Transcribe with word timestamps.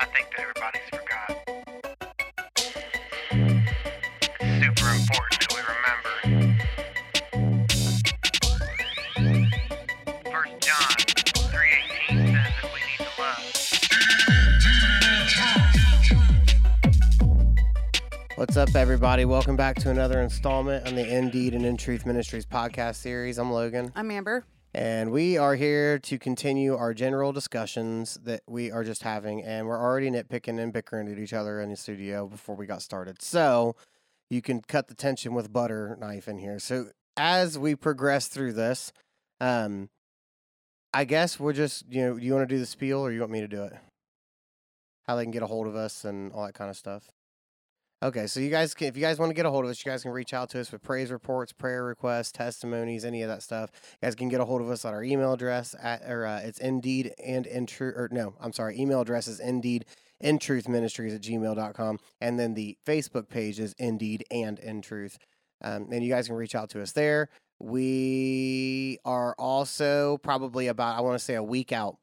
I 0.00 0.06
think 0.06 0.30
that 0.30 0.40
everybody's 0.40 0.88
forgot. 0.88 1.28
It's 4.40 4.56
super 4.64 4.88
important 4.96 5.40
that 5.40 5.52
we 5.52 5.60
remember. 5.60 6.56
First 10.24 10.56
John 10.62 10.88
3.18 11.52 12.16
says 12.16 12.32
that 12.32 12.70
we 12.72 12.80
need 12.88 13.00
to 13.04 13.10
love. 13.20 13.44
What's 18.36 18.56
up, 18.56 18.74
everybody? 18.74 19.26
Welcome 19.26 19.56
back 19.56 19.76
to 19.80 19.90
another 19.90 20.22
installment 20.22 20.86
on 20.88 20.94
the 20.94 21.06
Indeed 21.06 21.52
and 21.52 21.66
In 21.66 21.76
Truth 21.76 22.06
Ministries 22.06 22.46
podcast 22.46 22.94
series. 22.94 23.36
I'm 23.36 23.52
Logan, 23.52 23.92
I'm 23.94 24.10
Amber. 24.10 24.46
And 24.80 25.12
we 25.12 25.36
are 25.36 25.56
here 25.56 25.98
to 25.98 26.18
continue 26.18 26.74
our 26.74 26.94
general 26.94 27.32
discussions 27.32 28.18
that 28.24 28.40
we 28.46 28.70
are 28.70 28.82
just 28.82 29.02
having. 29.02 29.42
And 29.42 29.66
we're 29.66 29.78
already 29.78 30.10
nitpicking 30.10 30.58
and 30.58 30.72
bickering 30.72 31.06
at 31.12 31.18
each 31.18 31.34
other 31.34 31.60
in 31.60 31.68
the 31.68 31.76
studio 31.76 32.26
before 32.26 32.56
we 32.56 32.64
got 32.64 32.80
started. 32.80 33.20
So 33.20 33.76
you 34.30 34.40
can 34.40 34.62
cut 34.62 34.88
the 34.88 34.94
tension 34.94 35.34
with 35.34 35.52
butter 35.52 35.98
knife 36.00 36.28
in 36.28 36.38
here. 36.38 36.58
So 36.58 36.92
as 37.14 37.58
we 37.58 37.74
progress 37.74 38.28
through 38.28 38.54
this, 38.54 38.90
um, 39.38 39.90
I 40.94 41.04
guess 41.04 41.38
we're 41.38 41.52
just 41.52 41.84
you 41.90 42.00
know, 42.00 42.16
you 42.16 42.32
want 42.32 42.48
to 42.48 42.54
do 42.54 42.58
the 42.58 42.64
spiel 42.64 43.00
or 43.00 43.12
you 43.12 43.20
want 43.20 43.32
me 43.32 43.42
to 43.42 43.48
do 43.48 43.64
it? 43.64 43.74
How 45.06 45.14
they 45.14 45.24
can 45.24 45.30
get 45.30 45.42
a 45.42 45.46
hold 45.46 45.66
of 45.66 45.76
us 45.76 46.06
and 46.06 46.32
all 46.32 46.46
that 46.46 46.54
kind 46.54 46.70
of 46.70 46.76
stuff. 46.78 47.10
Okay, 48.02 48.26
so 48.26 48.40
you 48.40 48.48
guys 48.48 48.72
can, 48.72 48.86
if 48.86 48.96
you 48.96 49.02
guys 49.02 49.18
want 49.18 49.28
to 49.28 49.34
get 49.34 49.44
a 49.44 49.50
hold 49.50 49.66
of 49.66 49.70
us, 49.70 49.84
you 49.84 49.92
guys 49.92 50.02
can 50.02 50.12
reach 50.12 50.32
out 50.32 50.48
to 50.50 50.60
us 50.60 50.72
with 50.72 50.82
praise 50.82 51.10
reports, 51.10 51.52
prayer 51.52 51.84
requests, 51.84 52.32
testimonies, 52.32 53.04
any 53.04 53.20
of 53.20 53.28
that 53.28 53.42
stuff. 53.42 53.70
You 53.74 54.06
guys 54.06 54.14
can 54.14 54.30
get 54.30 54.40
a 54.40 54.44
hold 54.46 54.62
of 54.62 54.70
us 54.70 54.86
at 54.86 54.94
our 54.94 55.04
email 55.04 55.34
address 55.34 55.74
at 55.82 56.00
or 56.08 56.24
uh, 56.24 56.40
it's 56.40 56.58
indeed 56.58 57.12
and 57.22 57.46
in 57.46 57.66
truth 57.66 57.94
or 57.94 58.08
no, 58.10 58.34
I'm 58.40 58.54
sorry, 58.54 58.80
email 58.80 59.02
address 59.02 59.28
is 59.28 59.38
indeed 59.38 59.84
in 60.18 60.38
truth 60.38 60.66
ministries 60.66 61.12
at 61.12 61.20
gmail.com. 61.20 61.98
And 62.22 62.38
then 62.38 62.54
the 62.54 62.78
Facebook 62.86 63.28
page 63.28 63.60
is 63.60 63.74
indeed 63.78 64.24
and 64.30 64.58
in 64.58 64.80
truth. 64.80 65.18
Um, 65.62 65.88
and 65.92 66.02
you 66.02 66.10
guys 66.10 66.26
can 66.26 66.36
reach 66.36 66.54
out 66.54 66.70
to 66.70 66.80
us 66.80 66.92
there. 66.92 67.28
We 67.58 68.98
are 69.04 69.34
also 69.38 70.16
probably 70.22 70.68
about, 70.68 70.96
I 70.96 71.02
want 71.02 71.18
to 71.18 71.24
say, 71.24 71.34
a 71.34 71.42
week 71.42 71.70
out 71.70 71.98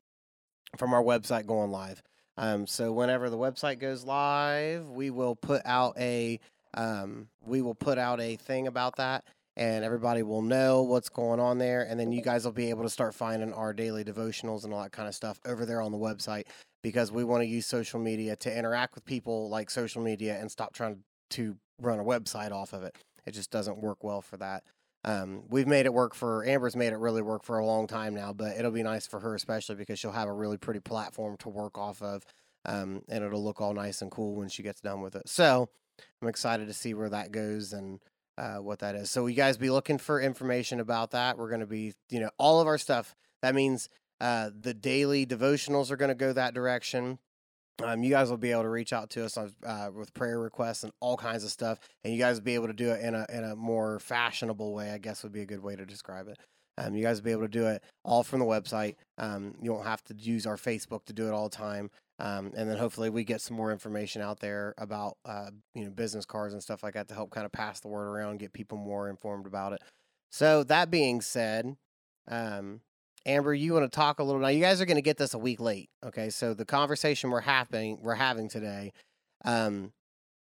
from 0.78 0.94
our 0.94 1.02
website 1.02 1.48
going 1.48 1.72
live. 1.72 2.04
Um, 2.38 2.68
so 2.68 2.92
whenever 2.92 3.30
the 3.30 3.38
website 3.38 3.80
goes 3.80 4.04
live, 4.06 4.88
we 4.90 5.10
will 5.10 5.36
put 5.36 5.62
out 5.66 5.98
a 5.98 6.40
um, 6.74 7.28
we 7.46 7.62
will 7.62 7.76
put 7.76 7.98
out 7.98 8.22
a 8.22 8.36
thing 8.36 8.68
about 8.68 8.98
that, 8.98 9.24
and 9.56 9.84
everybody 9.84 10.22
will 10.22 10.44
know 10.44 10.84
what's 10.84 11.10
going 11.10 11.40
on 11.40 11.58
there. 11.58 11.82
And 11.82 12.00
then 12.00 12.12
you 12.12 12.22
guys 12.22 12.46
will 12.46 12.52
be 12.52 12.70
able 12.70 12.84
to 12.84 12.90
start 12.90 13.16
finding 13.16 13.54
our 13.54 13.74
daily 13.74 14.04
devotionals 14.04 14.64
and 14.64 14.74
all 14.74 14.84
that 14.84 14.92
kind 14.92 15.08
of 15.08 15.16
stuff 15.16 15.40
over 15.46 15.66
there 15.66 15.82
on 15.82 15.92
the 15.92 15.98
website 15.98 16.44
because 16.84 17.12
we 17.12 17.24
want 17.24 17.42
to 17.42 17.48
use 17.48 17.66
social 17.66 18.00
media 18.00 18.36
to 18.36 18.56
interact 18.56 18.94
with 18.96 19.06
people 19.06 19.50
like 19.50 19.70
social 19.70 20.02
media 20.02 20.38
and 20.40 20.52
stop 20.52 20.74
trying 20.74 21.00
to 21.32 21.58
run 21.82 22.00
a 22.00 22.04
website 22.04 22.52
off 22.52 22.74
of 22.74 22.84
it. 22.84 22.96
It 23.26 23.32
just 23.32 23.52
doesn't 23.52 23.80
work 23.80 24.04
well 24.04 24.22
for 24.22 24.38
that. 24.38 24.64
Um, 25.08 25.44
we've 25.48 25.68
made 25.68 25.86
it 25.86 25.94
work 25.94 26.14
for 26.14 26.46
Amber's 26.46 26.76
made 26.76 26.92
it 26.92 26.98
really 26.98 27.22
work 27.22 27.46
for 27.46 27.60
a 27.60 27.66
long 27.66 27.88
time 27.88 28.14
now, 28.14 28.34
but 28.34 28.58
it'll 28.58 28.72
be 28.72 28.84
nice 28.84 29.08
for 29.08 29.22
her 29.22 29.36
especially 29.36 29.76
because 29.76 29.98
she'll 29.98 30.12
have 30.12 30.28
a 30.28 30.34
really 30.34 30.58
pretty 30.58 30.82
platform 30.82 31.38
to 31.38 31.48
work 31.48 31.78
off 31.78 32.02
of, 32.02 32.26
um, 32.66 33.02
and 33.08 33.24
it'll 33.24 33.42
look 33.42 33.62
all 33.62 33.74
nice 33.74 34.02
and 34.02 34.12
cool 34.12 34.36
when 34.36 34.50
she 34.50 34.64
gets 34.64 34.82
done 34.82 35.00
with 35.02 35.16
it. 35.16 35.30
So 35.30 35.70
I'm 36.22 36.28
excited 36.28 36.68
to 36.68 36.74
see 36.74 36.94
where 36.94 37.08
that 37.08 37.32
goes 37.32 37.72
and 37.72 38.02
uh, 38.38 38.58
what 38.58 38.80
that 38.80 38.96
is. 38.96 39.10
So 39.10 39.28
you 39.28 39.36
guys 39.36 39.56
be 39.56 39.70
looking 39.70 39.98
for 39.98 40.20
information 40.20 40.82
about 40.82 41.12
that. 41.12 41.38
We're 41.38 41.50
going 41.50 41.62
to 41.62 41.66
be, 41.66 41.94
you 42.10 42.20
know, 42.20 42.32
all 42.38 42.60
of 42.60 42.68
our 42.68 42.78
stuff. 42.78 43.16
That 43.42 43.56
means 43.56 43.88
uh, 44.20 44.50
the 44.60 44.74
daily 44.74 45.26
devotionals 45.26 45.90
are 45.90 45.96
going 45.96 46.10
to 46.10 46.16
go 46.16 46.34
that 46.34 46.54
direction. 46.54 47.20
Um, 47.83 48.03
you 48.03 48.09
guys 48.09 48.30
will 48.30 48.38
be 48.38 48.52
able 48.52 48.64
to 48.64 48.70
reach 48.70 48.92
out 48.92 49.11
to 49.11 49.25
us 49.25 49.38
on, 49.38 49.53
uh, 49.66 49.89
with 49.94 50.14
prayer 50.14 50.39
requests 50.39 50.83
and 50.83 50.92
all 51.00 51.16
kinds 51.16 51.44
of 51.44 51.52
stuff, 51.52 51.80
and 52.03 52.11
you 52.11 52.20
guys 52.20 52.38
will 52.38 52.44
be 52.44 52.56
able 52.56 52.67
to 52.67 52.73
do 52.73 52.92
it 52.92 53.02
in 53.02 53.14
a 53.14 53.26
in 53.30 53.43
a 53.43 53.55
more 53.55 53.99
fashionable 53.99 54.73
way. 54.73 54.92
I 54.92 54.98
guess 54.98 55.23
would 55.23 55.32
be 55.32 55.42
a 55.42 55.45
good 55.45 55.61
way 55.61 55.76
to 55.76 55.86
describe 55.86 56.27
it. 56.27 56.37
Um, 56.80 56.95
you 56.95 57.04
guys 57.04 57.17
will 57.17 57.26
be 57.26 57.32
able 57.32 57.42
to 57.43 57.48
do 57.48 57.67
it 57.67 57.83
all 58.04 58.23
from 58.23 58.39
the 58.39 58.45
website. 58.45 58.95
Um, 59.17 59.55
you 59.61 59.73
won't 59.73 59.86
have 59.86 60.04
to 60.05 60.16
use 60.16 60.45
our 60.45 60.58
Facebook 60.58 61.05
to 61.05 61.14
do 61.14 61.27
it 61.27 61.33
all 61.33 61.49
the 61.49 61.55
time. 61.55 61.89
Um, 62.20 62.52
and 62.55 62.70
then 62.70 62.77
hopefully 62.77 63.10
we 63.10 63.23
get 63.23 63.42
some 63.42 63.55
more 63.55 63.71
information 63.71 64.21
out 64.21 64.39
there 64.39 64.73
about 64.77 65.17
uh, 65.26 65.52
you 65.76 65.83
know 65.83 65.92
business 65.92 66.26
cards 66.26 66.54
and 66.54 66.64
stuff 66.64 66.82
like 66.82 66.95
that 66.95 67.08
to 67.10 67.14
help 67.14 67.32
kind 67.32 67.45
of 67.45 67.52
pass 67.52 67.80
the 67.80 67.87
word 67.87 68.08
around, 68.08 68.39
get 68.39 68.54
people 68.54 68.77
more 68.77 69.10
informed 69.10 69.45
about 69.45 69.73
it. 69.73 69.82
So 70.32 70.64
that 70.64 70.89
being 70.89 71.21
said, 71.21 71.77
um, 72.27 72.82
Amber, 73.26 73.54
you 73.54 73.73
want 73.73 73.89
to 73.89 73.95
talk 73.95 74.20
a 74.20 74.23
little 74.23 74.42
now? 74.42 74.48
You 74.48 74.61
guys 74.61 74.80
are 74.80 74.86
going 74.86 74.95
to 74.95 75.02
get 75.02 75.17
this 75.17 75.33
a 75.33 75.38
week 75.38 75.60
late, 75.60 75.89
okay? 76.05 76.30
So 76.30 76.54
the 76.54 76.66
conversation 76.66 77.30
we're 77.30 77.42
having 77.42 78.00
we're 78.02 78.16
having 78.16 78.48
today 78.48 78.94
um, 79.44 79.92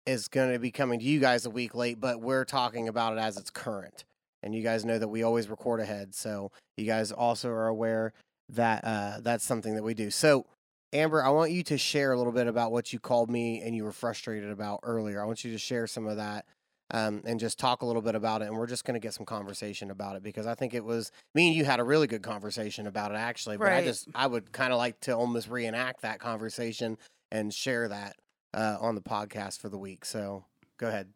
is 0.06 0.28
going 0.28 0.53
to 0.53 0.59
be 0.59 0.70
coming 0.70 1.00
to 1.00 1.04
you 1.04 1.19
guys 1.19 1.47
a 1.47 1.50
week 1.50 1.75
late, 1.75 2.00
but 2.00 2.20
we're 2.20 2.44
talking 2.44 2.88
about 2.88 3.14
it 3.14 3.19
as 3.19 3.37
it's 3.37 3.50
current, 3.50 4.04
and 4.42 4.54
you 4.54 4.62
guys 4.62 4.84
know 4.84 4.98
that 4.98 5.09
we 5.09 5.22
always 5.22 5.48
record 5.48 5.81
ahead, 5.81 6.14
so 6.14 6.53
you 6.76 6.87
guys 6.87 7.10
also 7.10 7.50
are 7.50 7.66
aware 7.66 8.12
that 8.50 8.84
uh, 8.84 9.19
that's 9.20 9.44
something 9.44 9.75
that 9.75 9.82
we 9.82 9.94
do. 9.94 10.10
So. 10.10 10.47
Amber, 10.93 11.22
I 11.22 11.31
want 11.31 11.50
you 11.50 11.64
to 11.64 11.76
share 11.76 12.12
a 12.12 12.16
little 12.16 12.32
bit 12.32 12.47
about 12.47 12.70
what 12.70 12.93
you 12.93 13.00
called 13.00 13.28
me 13.28 13.60
and 13.60 13.75
you 13.75 13.82
were 13.82 13.93
frustrated 13.93 14.50
about 14.50 14.81
earlier. 14.84 15.20
I 15.20 15.26
want 15.26 15.44
you 15.44 15.50
to 15.50 15.58
share 15.58 15.88
some 15.88 16.06
of 16.06 16.16
that 16.16 16.47
um, 16.91 17.22
and 17.24 17.41
just 17.41 17.58
talk 17.58 17.82
a 17.82 17.86
little 17.86 18.02
bit 18.02 18.14
about 18.14 18.42
it. 18.42 18.47
And 18.47 18.56
we're 18.56 18.66
just 18.66 18.84
going 18.84 18.94
to 18.94 19.00
get 19.00 19.14
some 19.14 19.26
conversation 19.26 19.91
about 19.91 20.16
it 20.16 20.22
because 20.22 20.47
I 20.47 20.54
think 20.54 20.74
it 20.74 20.84
was 20.84 21.12
me 21.34 21.48
and 21.48 21.56
you 21.56 21.64
had 21.64 21.80
a 21.80 21.84
really 21.84 22.06
good 22.06 22.22
conversation 22.22 22.86
about 22.86 23.10
it 23.10 23.16
actually. 23.16 23.56
But 23.56 23.72
I 23.72 23.84
just 23.84 24.08
I 24.14 24.26
would 24.26 24.52
kind 24.52 24.72
of 24.72 24.78
like 24.78 25.00
to 25.00 25.16
almost 25.16 25.48
reenact 25.48 26.02
that 26.02 26.19
conversation 26.19 26.98
and 27.30 27.52
share 27.52 27.88
that 27.88 28.16
uh, 28.54 28.76
on 28.80 28.94
the 28.94 29.00
podcast 29.00 29.58
for 29.60 29.69
the 29.69 29.78
week. 29.78 30.04
So 30.04 30.44
go 30.78 30.88
ahead. 30.88 31.08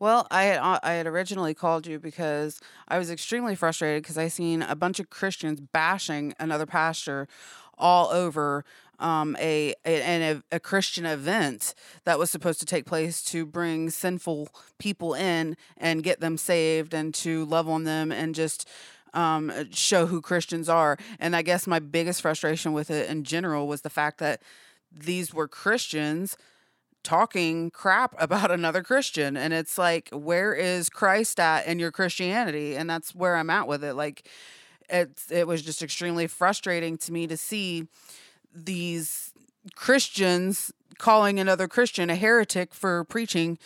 Well, 0.00 0.28
I 0.30 0.44
had 0.44 0.58
uh, 0.58 0.78
I 0.82 0.92
had 0.92 1.06
originally 1.06 1.54
called 1.54 1.86
you 1.86 1.98
because 1.98 2.60
I 2.86 2.98
was 2.98 3.10
extremely 3.10 3.54
frustrated 3.54 4.02
because 4.02 4.18
I 4.18 4.28
seen 4.28 4.62
a 4.62 4.76
bunch 4.76 5.00
of 5.00 5.10
Christians 5.10 5.60
bashing 5.60 6.34
another 6.38 6.66
pastor 6.66 7.26
all 7.78 8.10
over 8.10 8.64
um, 8.98 9.36
a, 9.38 9.74
a 9.84 10.02
an 10.02 10.42
a, 10.50 10.56
a 10.56 10.60
Christian 10.60 11.06
event 11.06 11.74
that 12.04 12.18
was 12.18 12.30
supposed 12.30 12.60
to 12.60 12.66
take 12.66 12.84
place 12.84 13.22
to 13.24 13.46
bring 13.46 13.90
sinful 13.90 14.48
people 14.78 15.14
in 15.14 15.56
and 15.76 16.02
get 16.02 16.20
them 16.20 16.36
saved 16.36 16.94
and 16.94 17.14
to 17.14 17.44
love 17.44 17.68
on 17.68 17.84
them 17.84 18.10
and 18.10 18.34
just 18.34 18.68
um, 19.14 19.52
show 19.70 20.06
who 20.06 20.20
Christians 20.20 20.68
are. 20.68 20.98
And 21.18 21.34
I 21.36 21.42
guess 21.42 21.66
my 21.66 21.78
biggest 21.78 22.22
frustration 22.22 22.72
with 22.72 22.90
it 22.90 23.08
in 23.08 23.24
general 23.24 23.66
was 23.66 23.82
the 23.82 23.90
fact 23.90 24.18
that 24.18 24.42
these 24.92 25.32
were 25.32 25.48
Christians 25.48 26.36
talking 27.04 27.70
crap 27.70 28.14
about 28.18 28.50
another 28.50 28.82
Christian. 28.82 29.36
And 29.36 29.52
it's 29.52 29.78
like, 29.78 30.08
where 30.12 30.54
is 30.54 30.88
Christ 30.88 31.38
at 31.40 31.66
in 31.66 31.78
your 31.78 31.92
Christianity? 31.92 32.76
And 32.76 32.88
that's 32.88 33.14
where 33.14 33.36
I'm 33.36 33.50
at 33.50 33.68
with 33.68 33.84
it. 33.84 33.94
Like, 33.94 34.28
it's, 34.88 35.30
it 35.30 35.46
was 35.46 35.62
just 35.62 35.82
extremely 35.82 36.26
frustrating 36.26 36.98
to 36.98 37.12
me 37.12 37.26
to 37.26 37.36
see 37.36 37.86
these 38.54 39.32
Christians 39.74 40.72
calling 40.98 41.38
another 41.38 41.68
Christian 41.68 42.10
a 42.10 42.16
heretic 42.16 42.74
for 42.74 43.04
preaching 43.04 43.58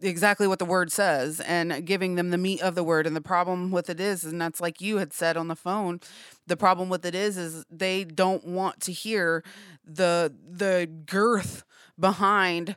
exactly 0.00 0.46
what 0.46 0.58
the 0.58 0.64
word 0.64 0.92
says 0.92 1.40
and 1.40 1.84
giving 1.86 2.14
them 2.14 2.30
the 2.30 2.38
meat 2.38 2.62
of 2.62 2.74
the 2.74 2.84
word. 2.84 3.06
And 3.06 3.16
the 3.16 3.20
problem 3.20 3.70
with 3.70 3.88
it 3.90 3.98
is 3.98 4.22
and 4.24 4.40
that's 4.40 4.60
like 4.60 4.80
you 4.80 4.98
had 4.98 5.12
said 5.12 5.36
on 5.36 5.48
the 5.48 5.56
phone 5.56 6.00
the 6.46 6.56
problem 6.56 6.88
with 6.88 7.04
it 7.04 7.14
is 7.14 7.36
is 7.36 7.64
they 7.70 8.04
don't 8.04 8.44
want 8.44 8.80
to 8.82 8.92
hear 8.92 9.42
the 9.84 10.32
the 10.48 10.88
girth 11.06 11.64
behind 11.98 12.76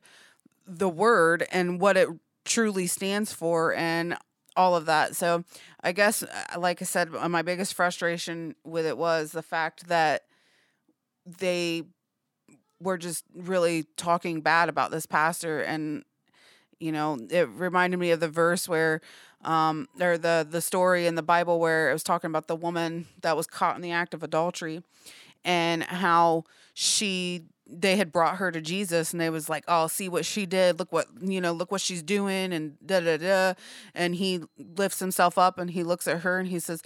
the 0.66 0.90
word 0.90 1.46
and 1.52 1.80
what 1.80 1.98
it 1.98 2.10
truly 2.44 2.88
stands 2.88 3.34
for. 3.34 3.74
And 3.74 4.18
all 4.56 4.76
of 4.76 4.86
that. 4.86 5.16
So 5.16 5.44
i 5.84 5.92
guess 5.92 6.24
uh, 6.24 6.60
like 6.60 6.82
i 6.82 6.86
said 6.86 7.12
my 7.12 7.42
biggest 7.42 7.74
frustration 7.76 8.56
with 8.64 8.86
it 8.86 8.98
was 8.98 9.32
the 9.32 9.44
fact 9.44 9.88
that 9.88 10.24
they 11.26 11.84
were 12.82 12.98
just 12.98 13.24
really 13.36 13.86
talking 13.98 14.42
bad 14.42 14.70
about 14.70 14.92
this 14.92 15.06
pastor. 15.06 15.62
And 15.62 16.04
you 16.80 16.92
know 16.92 17.18
it 17.32 17.50
reminded 17.50 17.98
me 18.00 18.12
of 18.12 18.20
the 18.20 18.30
verse 18.30 18.68
where 18.70 19.02
um 19.44 19.88
or 20.02 20.18
the 20.18 20.48
the 20.50 20.62
story 20.62 21.08
in 21.08 21.16
the 21.16 21.24
bible 21.24 21.60
where 21.60 21.90
it 21.90 21.94
was 21.94 22.04
talking 22.04 22.30
about 22.30 22.48
the 22.48 22.56
woman 22.56 23.08
that 23.22 23.38
was 23.38 23.48
caught 23.48 23.76
in 23.78 23.82
the 23.82 23.92
act 23.92 24.14
of 24.14 24.24
adultery 24.24 24.84
and 25.46 25.84
how 25.84 26.44
she 26.74 27.44
they 27.68 27.96
had 27.96 28.12
brought 28.12 28.38
her 28.38 28.52
to 28.52 28.62
Jesus 28.62 29.12
and 29.12 29.20
they 29.20 29.30
was 29.30 29.50
like, 29.50 29.64
"Oh, 29.68 29.88
see 29.88 30.10
what 30.10 30.26
she 30.26 30.46
did. 30.46 30.80
Look 30.80 30.92
what, 30.92 31.08
you 31.22 31.42
know, 31.42 31.52
look 31.52 31.72
what 31.72 31.82
she's 31.82 32.04
doing 32.04 32.54
and 32.54 32.78
da 32.86 33.00
da 33.00 33.18
da." 33.18 33.54
And 33.94 34.16
he 34.16 34.42
lifts 34.58 35.00
himself 35.00 35.38
up 35.38 35.58
and 35.58 35.72
he 35.72 35.84
looks 35.84 36.08
at 36.08 36.22
her 36.22 36.40
and 36.40 36.48
he 36.50 36.60
says, 36.60 36.82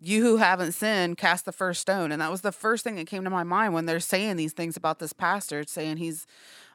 you 0.00 0.22
who 0.22 0.36
haven't 0.36 0.72
sinned, 0.72 1.18
cast 1.18 1.44
the 1.44 1.52
first 1.52 1.80
stone. 1.80 2.12
And 2.12 2.22
that 2.22 2.30
was 2.30 2.42
the 2.42 2.52
first 2.52 2.84
thing 2.84 2.96
that 2.96 3.06
came 3.06 3.24
to 3.24 3.30
my 3.30 3.42
mind 3.42 3.74
when 3.74 3.86
they're 3.86 4.00
saying 4.00 4.36
these 4.36 4.52
things 4.52 4.76
about 4.76 5.00
this 5.00 5.12
pastor, 5.12 5.64
saying 5.66 5.96
he's 5.96 6.26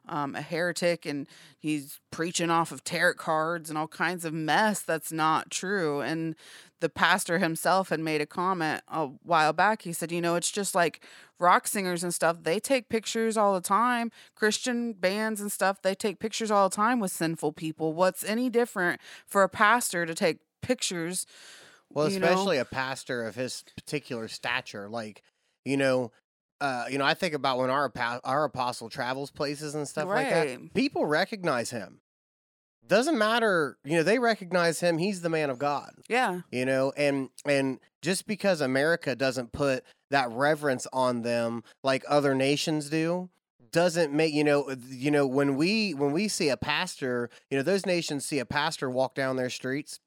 um, 0.08 0.36
a 0.36 0.42
heretic 0.42 1.06
and 1.06 1.28
he's 1.58 2.00
preaching 2.12 2.50
off 2.50 2.72
of 2.72 2.84
tarot 2.84 3.16
cards 3.16 3.70
and 3.70 3.78
all 3.78 3.88
kinds 3.88 4.26
of 4.26 4.34
mess 4.34 4.82
that's 4.82 5.12
not 5.12 5.50
true. 5.50 6.02
And 6.02 6.36
the 6.80 6.90
pastor 6.90 7.40
himself 7.40 7.90
had 7.90 8.00
made 8.00 8.22
a 8.22 8.26
comment 8.26 8.82
a 8.88 9.08
while 9.24 9.54
back. 9.54 9.84
He 9.84 9.94
said, 9.94 10.12
you 10.12 10.22
know, 10.22 10.36
it's 10.36 10.52
just 10.52 10.76
like 10.76 11.02
rock 11.40 11.68
singers 11.68 12.04
and 12.04 12.14
stuff. 12.14 12.38
They 12.44 12.60
take 12.60 12.90
pictures 12.90 13.38
all 13.38 13.54
the 13.54 13.62
time. 13.62 14.12
Christian 14.36 14.94
bands 14.94 15.40
and 15.40 15.52
stuff, 15.52 15.82
they 15.82 15.96
take 15.96 16.20
pictures 16.20 16.52
all 16.52 16.70
the 16.70 16.76
time 16.76 17.00
with 17.00 17.12
sinful 17.12 17.54
people. 17.54 17.94
What's 17.94 18.24
any 18.24 18.50
different 18.50 19.00
for 19.26 19.44
a 19.44 19.50
pastor 19.50 20.06
to 20.06 20.14
take 20.14 20.40
pictures? 20.62 21.26
Well, 21.90 22.10
you 22.10 22.20
know? 22.20 22.28
especially 22.28 22.58
a 22.58 22.66
pastor 22.66 23.24
of 23.26 23.36
his 23.36 23.64
particular 23.76 24.28
stature, 24.28 24.90
like 24.90 25.22
you 25.66 25.78
know, 25.78 26.12
uh, 26.64 26.86
you 26.90 26.98
know, 26.98 27.04
I 27.04 27.14
think 27.14 27.34
about 27.34 27.58
when 27.58 27.70
our 27.70 27.92
our 28.24 28.46
apostle 28.46 28.88
travels 28.88 29.30
places 29.30 29.76
and 29.76 29.86
stuff 29.86 30.08
like 30.08 30.30
that. 30.30 30.74
People 30.74 31.06
recognize 31.06 31.72
him. 31.72 32.00
Doesn't 32.88 33.18
matter, 33.18 33.78
you 33.84 33.98
know, 33.98 34.04
they 34.04 34.18
recognize 34.18 34.80
him. 34.80 34.98
He's 34.98 35.22
the 35.22 35.30
man 35.30 35.50
of 35.50 35.60
God. 35.60 35.94
Yeah. 36.08 36.42
You 36.52 36.66
know, 36.66 36.94
and 36.96 37.30
and 37.46 37.80
just 38.02 38.28
because 38.28 38.62
America 38.62 39.14
doesn't 39.14 39.52
put 39.52 39.84
that 40.10 40.32
reverence 40.32 40.88
on 40.94 41.24
them 41.24 41.64
like 41.84 42.06
other 42.08 42.34
nations 42.34 42.90
do, 42.90 43.30
doesn't 43.74 44.14
make 44.14 44.34
you 44.34 44.46
know 44.46 44.74
you 44.88 45.12
know 45.12 45.28
when 45.28 45.58
we 45.58 45.94
when 45.94 46.14
we 46.14 46.30
see 46.30 46.48
a 46.48 46.56
pastor, 46.56 47.30
you 47.50 47.58
know, 47.58 47.64
those 47.64 47.86
nations 47.86 48.26
see 48.26 48.40
a 48.40 48.46
pastor 48.46 48.90
walk 48.90 49.16
down 49.16 49.36
their 49.36 49.50
streets 49.50 50.00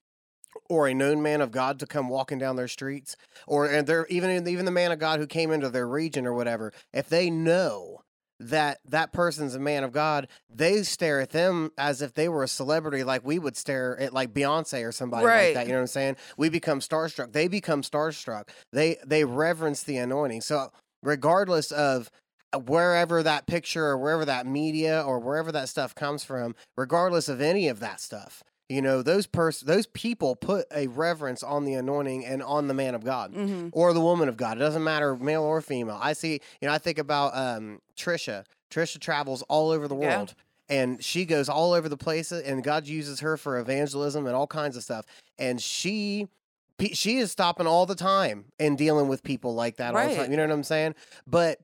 or 0.69 0.89
a 0.89 0.95
known 0.95 1.23
man 1.23 1.41
of 1.41 1.51
God 1.51 1.79
to 1.81 1.87
come 1.87 2.09
walking 2.09 2.39
down 2.39 2.57
their 2.57 2.69
streets, 2.69 3.17
or 3.47 3.67
and 3.67 3.87
they're 3.87 4.07
even 4.07 4.47
even 4.49 4.65
the 4.65 4.71
man 4.71 4.93
of 4.93 4.99
God 4.99 5.21
who 5.21 5.27
came 5.27 5.51
into 5.51 5.69
their 5.69 5.89
region 5.89 6.27
or 6.27 6.33
whatever, 6.33 6.73
if 6.93 7.09
they 7.09 7.31
know 7.31 8.03
that 8.39 8.79
that 8.85 9.13
person's 9.13 9.55
a 9.55 9.59
man 9.59 9.83
of 9.83 9.93
God, 9.93 10.29
they 10.55 10.83
stare 10.83 11.21
at 11.21 11.31
them 11.31 11.71
as 11.79 12.03
if 12.03 12.13
they 12.13 12.29
were 12.29 12.43
a 12.43 12.49
celebrity, 12.49 13.03
like 13.03 13.25
we 13.25 13.39
would 13.39 13.57
stare 13.57 13.99
at 13.99 14.13
like 14.13 14.35
Beyonce 14.35 14.87
or 14.87 14.93
somebody 14.93 15.25
like 15.27 15.55
that. 15.55 15.67
You 15.67 15.73
know 15.73 15.79
what 15.79 15.83
I'm 15.83 15.87
saying? 15.89 16.17
We 16.37 16.49
become 16.49 16.81
starstruck. 16.81 17.33
They 17.33 17.49
become 17.49 17.83
starstruck. 17.83 18.49
They 18.73 18.99
they 19.07 19.25
reverence 19.25 19.83
the 19.83 19.97
anointing. 19.97 20.43
So 20.43 20.71
regardless 21.03 21.73
of 21.73 22.11
wherever 22.67 23.23
that 23.23 23.47
picture 23.47 23.87
or 23.87 23.99
wherever 23.99 24.25
that 24.25 24.47
media 24.47 25.03
or 25.03 25.19
wherever 25.19 25.53
that 25.53 25.69
stuff 25.69 25.95
comes 25.95 26.25
from, 26.25 26.55
regardless 26.77 27.29
of 27.29 27.41
any 27.41 27.69
of 27.69 27.81
that 27.81 28.01
stuff, 28.01 28.43
you 28.69 28.83
know 28.83 29.03
those 29.03 29.27
pers- 29.27 29.61
those 29.61 29.87
people 29.87 30.35
put 30.37 30.67
a 30.75 30.87
reverence 30.89 31.43
on 31.43 31.65
the 31.65 31.75
anointing 31.75 32.25
and 32.27 32.43
on 32.43 32.69
the 32.69 32.75
man 32.75 32.95
of 32.95 33.05
God 33.05 33.33
Mm-hmm. 33.35 33.69
or 33.73 33.93
the 33.93 34.01
woman 34.01 34.29
of 34.29 34.37
God. 34.37 34.57
It 34.57 34.61
doesn't 34.61 34.83
matter 34.85 35.15
male 35.17 35.43
or 35.43 35.61
female. 35.61 35.99
I 36.01 36.13
see, 36.15 36.41
you 36.61 36.69
know, 36.69 36.73
I 36.73 36.79
think 36.79 36.99
about 36.99 37.37
um 37.37 37.81
Trisha. 37.97 38.45
Trisha 38.71 38.99
travels 38.99 39.43
all 39.43 39.71
over 39.71 39.87
the 39.89 39.97
Yeah. 39.97 40.17
world. 40.19 40.35
And 40.69 41.03
she 41.05 41.25
goes 41.27 41.49
all 41.49 41.75
over 41.75 41.89
the 41.89 41.97
places, 41.97 42.43
and 42.43 42.65
God 42.65 42.89
uses 42.89 43.21
her 43.21 43.37
for 43.37 43.57
evangelism 43.61 44.27
and 44.27 44.35
all 44.35 44.49
kinds 44.49 44.77
of 44.77 44.83
stuff. 44.83 45.05
And 45.39 45.63
she, 45.63 46.27
she 46.93 47.19
is 47.19 47.31
stopping 47.31 47.69
all 47.69 47.87
the 47.87 47.95
time 47.95 48.47
and 48.59 48.77
dealing 48.77 49.07
with 49.07 49.23
people 49.23 49.55
like 49.55 49.77
that 49.77 49.95
all 49.95 50.01
the 50.01 50.07
Right. 50.09 50.17
time. 50.17 50.31
You 50.33 50.37
know 50.37 50.43
what 50.43 50.53
I'm 50.53 50.65
saying? 50.65 50.97
But 51.25 51.61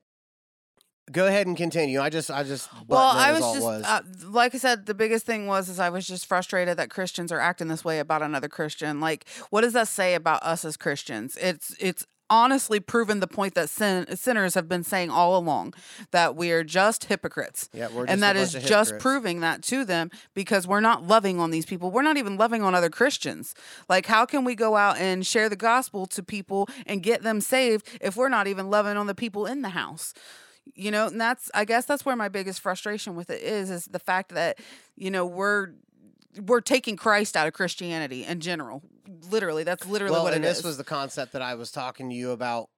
go 1.11 1.27
ahead 1.27 1.47
and 1.47 1.57
continue. 1.57 2.01
I 2.01 2.11
just, 2.11 2.31
I 2.31 2.43
just, 2.43 2.69
Well, 2.87 3.01
I 3.01 3.33
was 3.33 3.41
just 3.41 3.63
was. 3.63 3.85
Uh, 3.85 4.03
like 4.29 4.55
I 4.55 4.59
said, 4.59 4.87
the 4.87 4.95
biggest 4.95 5.27
thing 5.27 5.47
was 5.47 5.69
is 5.69 5.79
I 5.79 5.91
was 5.91 6.07
just 6.07 6.27
frustrated 6.27 6.77
that 6.79 6.91
Christians 6.91 7.33
are 7.33 7.41
acting 7.41 7.69
this 7.69 7.85
way 7.85 7.99
about 7.99 8.23
another 8.23 8.49
Christian. 8.49 9.01
Like, 9.01 9.27
what 9.51 9.63
does 9.63 9.73
that 9.73 9.89
say 9.89 10.15
about 10.15 10.43
us 10.43 10.65
as 10.65 10.77
Christians? 10.77 11.37
It's 11.41 11.75
it's 11.81 12.07
honestly 12.31 12.81
proven 12.81 13.21
the 13.21 13.27
point 13.27 13.55
that 13.55 13.69
sin, 13.69 14.17
sinners 14.17 14.55
have 14.55 14.67
been 14.67 14.83
saying 14.83 15.11
all 15.11 15.37
along 15.37 15.75
that 16.13 16.35
we 16.35 16.51
are 16.51 16.65
just 16.65 17.05
hypocrites. 17.05 17.69
yeah, 17.75 17.89
we're 17.89 18.07
just 18.07 18.13
and 18.13 18.23
that 18.23 18.37
is 18.37 18.53
just 18.55 18.99
proving 18.99 19.41
that 19.41 19.63
to 19.63 19.85
them 19.85 20.11
because 20.33 20.67
we're 20.67 20.81
not 20.81 21.07
loving 21.07 21.39
on 21.39 21.51
these 21.51 21.67
people. 21.67 21.91
We're 21.91 22.01
not 22.01 22.17
even 22.17 22.39
loving 22.39 22.63
on 22.63 22.75
other 22.75 22.89
Christians. 22.89 23.55
Like, 23.87 24.07
how 24.07 24.25
can 24.25 24.45
we 24.45 24.55
go 24.55 24.77
out 24.77 24.97
and 24.97 25.27
share 25.27 25.51
the 25.51 25.57
gospel 25.57 26.07
to 26.07 26.23
people 26.23 26.69
and 26.87 27.03
get 27.03 27.23
them 27.23 27.43
saved 27.43 27.87
if 28.01 28.17
we're 28.17 28.31
not 28.31 28.47
even 28.47 28.71
loving 28.71 28.97
on 28.97 29.07
the 29.07 29.15
people 29.15 29.45
in 29.45 29.61
the 29.61 29.71
house? 29.71 30.15
You 30.75 30.91
know, 30.91 31.09
and 31.09 31.21
that's 31.21 31.51
I 31.55 31.65
guess 31.65 31.85
that's 31.87 32.05
where 32.05 32.17
my 32.17 32.29
biggest 32.29 32.61
frustration 32.61 33.15
with 33.17 33.31
it 33.31 33.43
is 33.43 33.71
is 33.71 33.87
the 33.87 33.99
fact 33.99 34.35
that 34.35 34.59
you 34.97 35.11
know 35.11 35.27
we're 35.27 35.69
we're 36.41 36.61
taking 36.61 36.97
Christ 36.97 37.37
out 37.37 37.47
of 37.47 37.53
Christianity 37.53 38.25
in 38.25 38.41
general. 38.41 38.83
Literally, 39.31 39.65
that's 39.65 39.87
literally 39.87 40.13
well, 40.13 40.25
what 40.25 40.35
and 40.35 40.45
it 40.45 40.49
this 40.49 40.59
is. 40.59 40.65
was 40.65 40.77
the 40.79 40.85
concept 40.85 41.33
that 41.33 41.43
I 41.43 41.55
was 41.55 41.71
talking 41.71 42.09
to 42.09 42.15
you 42.15 42.31
about 42.31 42.69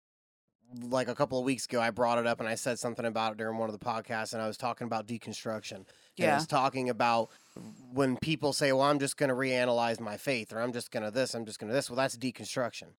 like 0.82 1.08
a 1.08 1.14
couple 1.14 1.38
of 1.38 1.44
weeks 1.44 1.66
ago. 1.66 1.80
I 1.80 1.90
brought 1.90 2.18
it 2.18 2.26
up 2.26 2.40
and 2.40 2.48
I 2.48 2.56
said 2.56 2.78
something 2.78 3.04
about 3.04 3.32
it 3.32 3.38
during 3.38 3.58
one 3.58 3.68
of 3.68 3.78
the 3.78 3.84
podcasts, 3.84 4.32
and 4.32 4.42
I 4.42 4.46
was 4.46 4.56
talking 4.56 4.86
about 4.86 5.06
deconstruction. 5.06 5.72
And 5.76 5.86
I 6.18 6.24
Yeah. 6.24 6.34
was 6.34 6.46
talking 6.46 6.88
about 6.90 7.30
when 7.92 8.16
people 8.16 8.52
say, 8.52 8.72
"Well, 8.72 8.82
I'm 8.82 8.98
just 8.98 9.16
going 9.16 9.28
to 9.28 9.36
reanalyze 9.36 10.00
my 10.00 10.16
faith," 10.16 10.52
or 10.52 10.60
"I'm 10.60 10.72
just 10.72 10.90
going 10.90 11.04
to 11.04 11.10
this," 11.10 11.34
"I'm 11.34 11.44
just 11.44 11.58
going 11.58 11.68
to 11.68 11.74
this." 11.74 11.88
Well, 11.90 11.96
that's 11.96 12.16
deconstruction. 12.16 12.94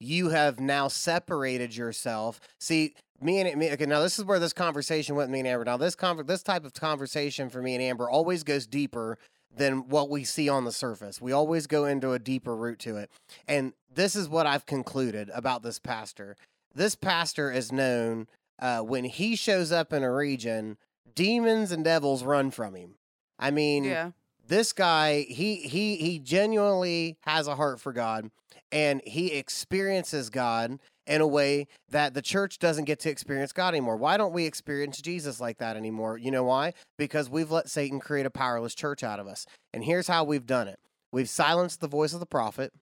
You 0.00 0.28
have 0.30 0.60
now 0.60 0.88
separated 0.88 1.76
yourself. 1.76 2.40
See, 2.58 2.94
me 3.20 3.40
and 3.40 3.58
me. 3.58 3.70
Okay, 3.72 3.86
now 3.86 4.00
this 4.00 4.18
is 4.18 4.24
where 4.24 4.38
this 4.38 4.52
conversation 4.52 5.16
with 5.16 5.28
me 5.28 5.40
and 5.40 5.48
Amber. 5.48 5.64
Now 5.64 5.76
this 5.76 5.96
conver- 5.96 6.26
this 6.26 6.42
type 6.42 6.64
of 6.64 6.72
conversation 6.74 7.50
for 7.50 7.60
me 7.60 7.74
and 7.74 7.82
Amber 7.82 8.08
always 8.08 8.44
goes 8.44 8.66
deeper 8.66 9.18
than 9.54 9.88
what 9.88 10.08
we 10.08 10.24
see 10.24 10.48
on 10.48 10.64
the 10.64 10.72
surface. 10.72 11.20
We 11.20 11.32
always 11.32 11.66
go 11.66 11.84
into 11.84 12.12
a 12.12 12.18
deeper 12.18 12.54
root 12.54 12.78
to 12.80 12.96
it. 12.96 13.10
And 13.46 13.72
this 13.92 14.14
is 14.14 14.28
what 14.28 14.46
I've 14.46 14.66
concluded 14.66 15.30
about 15.34 15.62
this 15.62 15.78
pastor. 15.78 16.36
This 16.74 16.94
pastor 16.94 17.50
is 17.50 17.72
known 17.72 18.28
uh, 18.60 18.80
when 18.80 19.04
he 19.04 19.36
shows 19.36 19.72
up 19.72 19.92
in 19.92 20.02
a 20.02 20.12
region, 20.12 20.76
demons 21.14 21.72
and 21.72 21.82
devils 21.82 22.22
run 22.22 22.50
from 22.50 22.74
him. 22.74 22.94
I 23.38 23.50
mean, 23.50 23.84
yeah. 23.84 24.10
this 24.46 24.72
guy, 24.72 25.22
he 25.22 25.56
he 25.56 25.96
he 25.96 26.18
genuinely 26.18 27.16
has 27.22 27.46
a 27.46 27.56
heart 27.56 27.80
for 27.80 27.92
God, 27.92 28.30
and 28.72 29.00
he 29.04 29.32
experiences 29.32 30.30
God 30.30 30.78
in 31.06 31.20
a 31.20 31.26
way 31.26 31.66
that 31.88 32.12
the 32.12 32.22
church 32.22 32.58
doesn't 32.58 32.84
get 32.84 33.00
to 33.00 33.10
experience 33.10 33.52
God 33.52 33.68
anymore. 33.68 33.96
Why 33.96 34.16
don't 34.16 34.32
we 34.32 34.44
experience 34.44 35.00
Jesus 35.00 35.40
like 35.40 35.58
that 35.58 35.76
anymore? 35.76 36.18
You 36.18 36.30
know 36.30 36.44
why? 36.44 36.74
Because 36.98 37.30
we've 37.30 37.50
let 37.50 37.70
Satan 37.70 37.98
create 37.98 38.26
a 38.26 38.30
powerless 38.30 38.74
church 38.74 39.02
out 39.02 39.18
of 39.18 39.26
us. 39.26 39.46
And 39.72 39.84
here's 39.84 40.08
how 40.08 40.24
we've 40.24 40.46
done 40.46 40.68
it. 40.68 40.78
We've 41.10 41.28
silenced 41.28 41.80
the 41.80 41.88
voice 41.88 42.12
of 42.12 42.20
the 42.20 42.26
prophet 42.26 42.72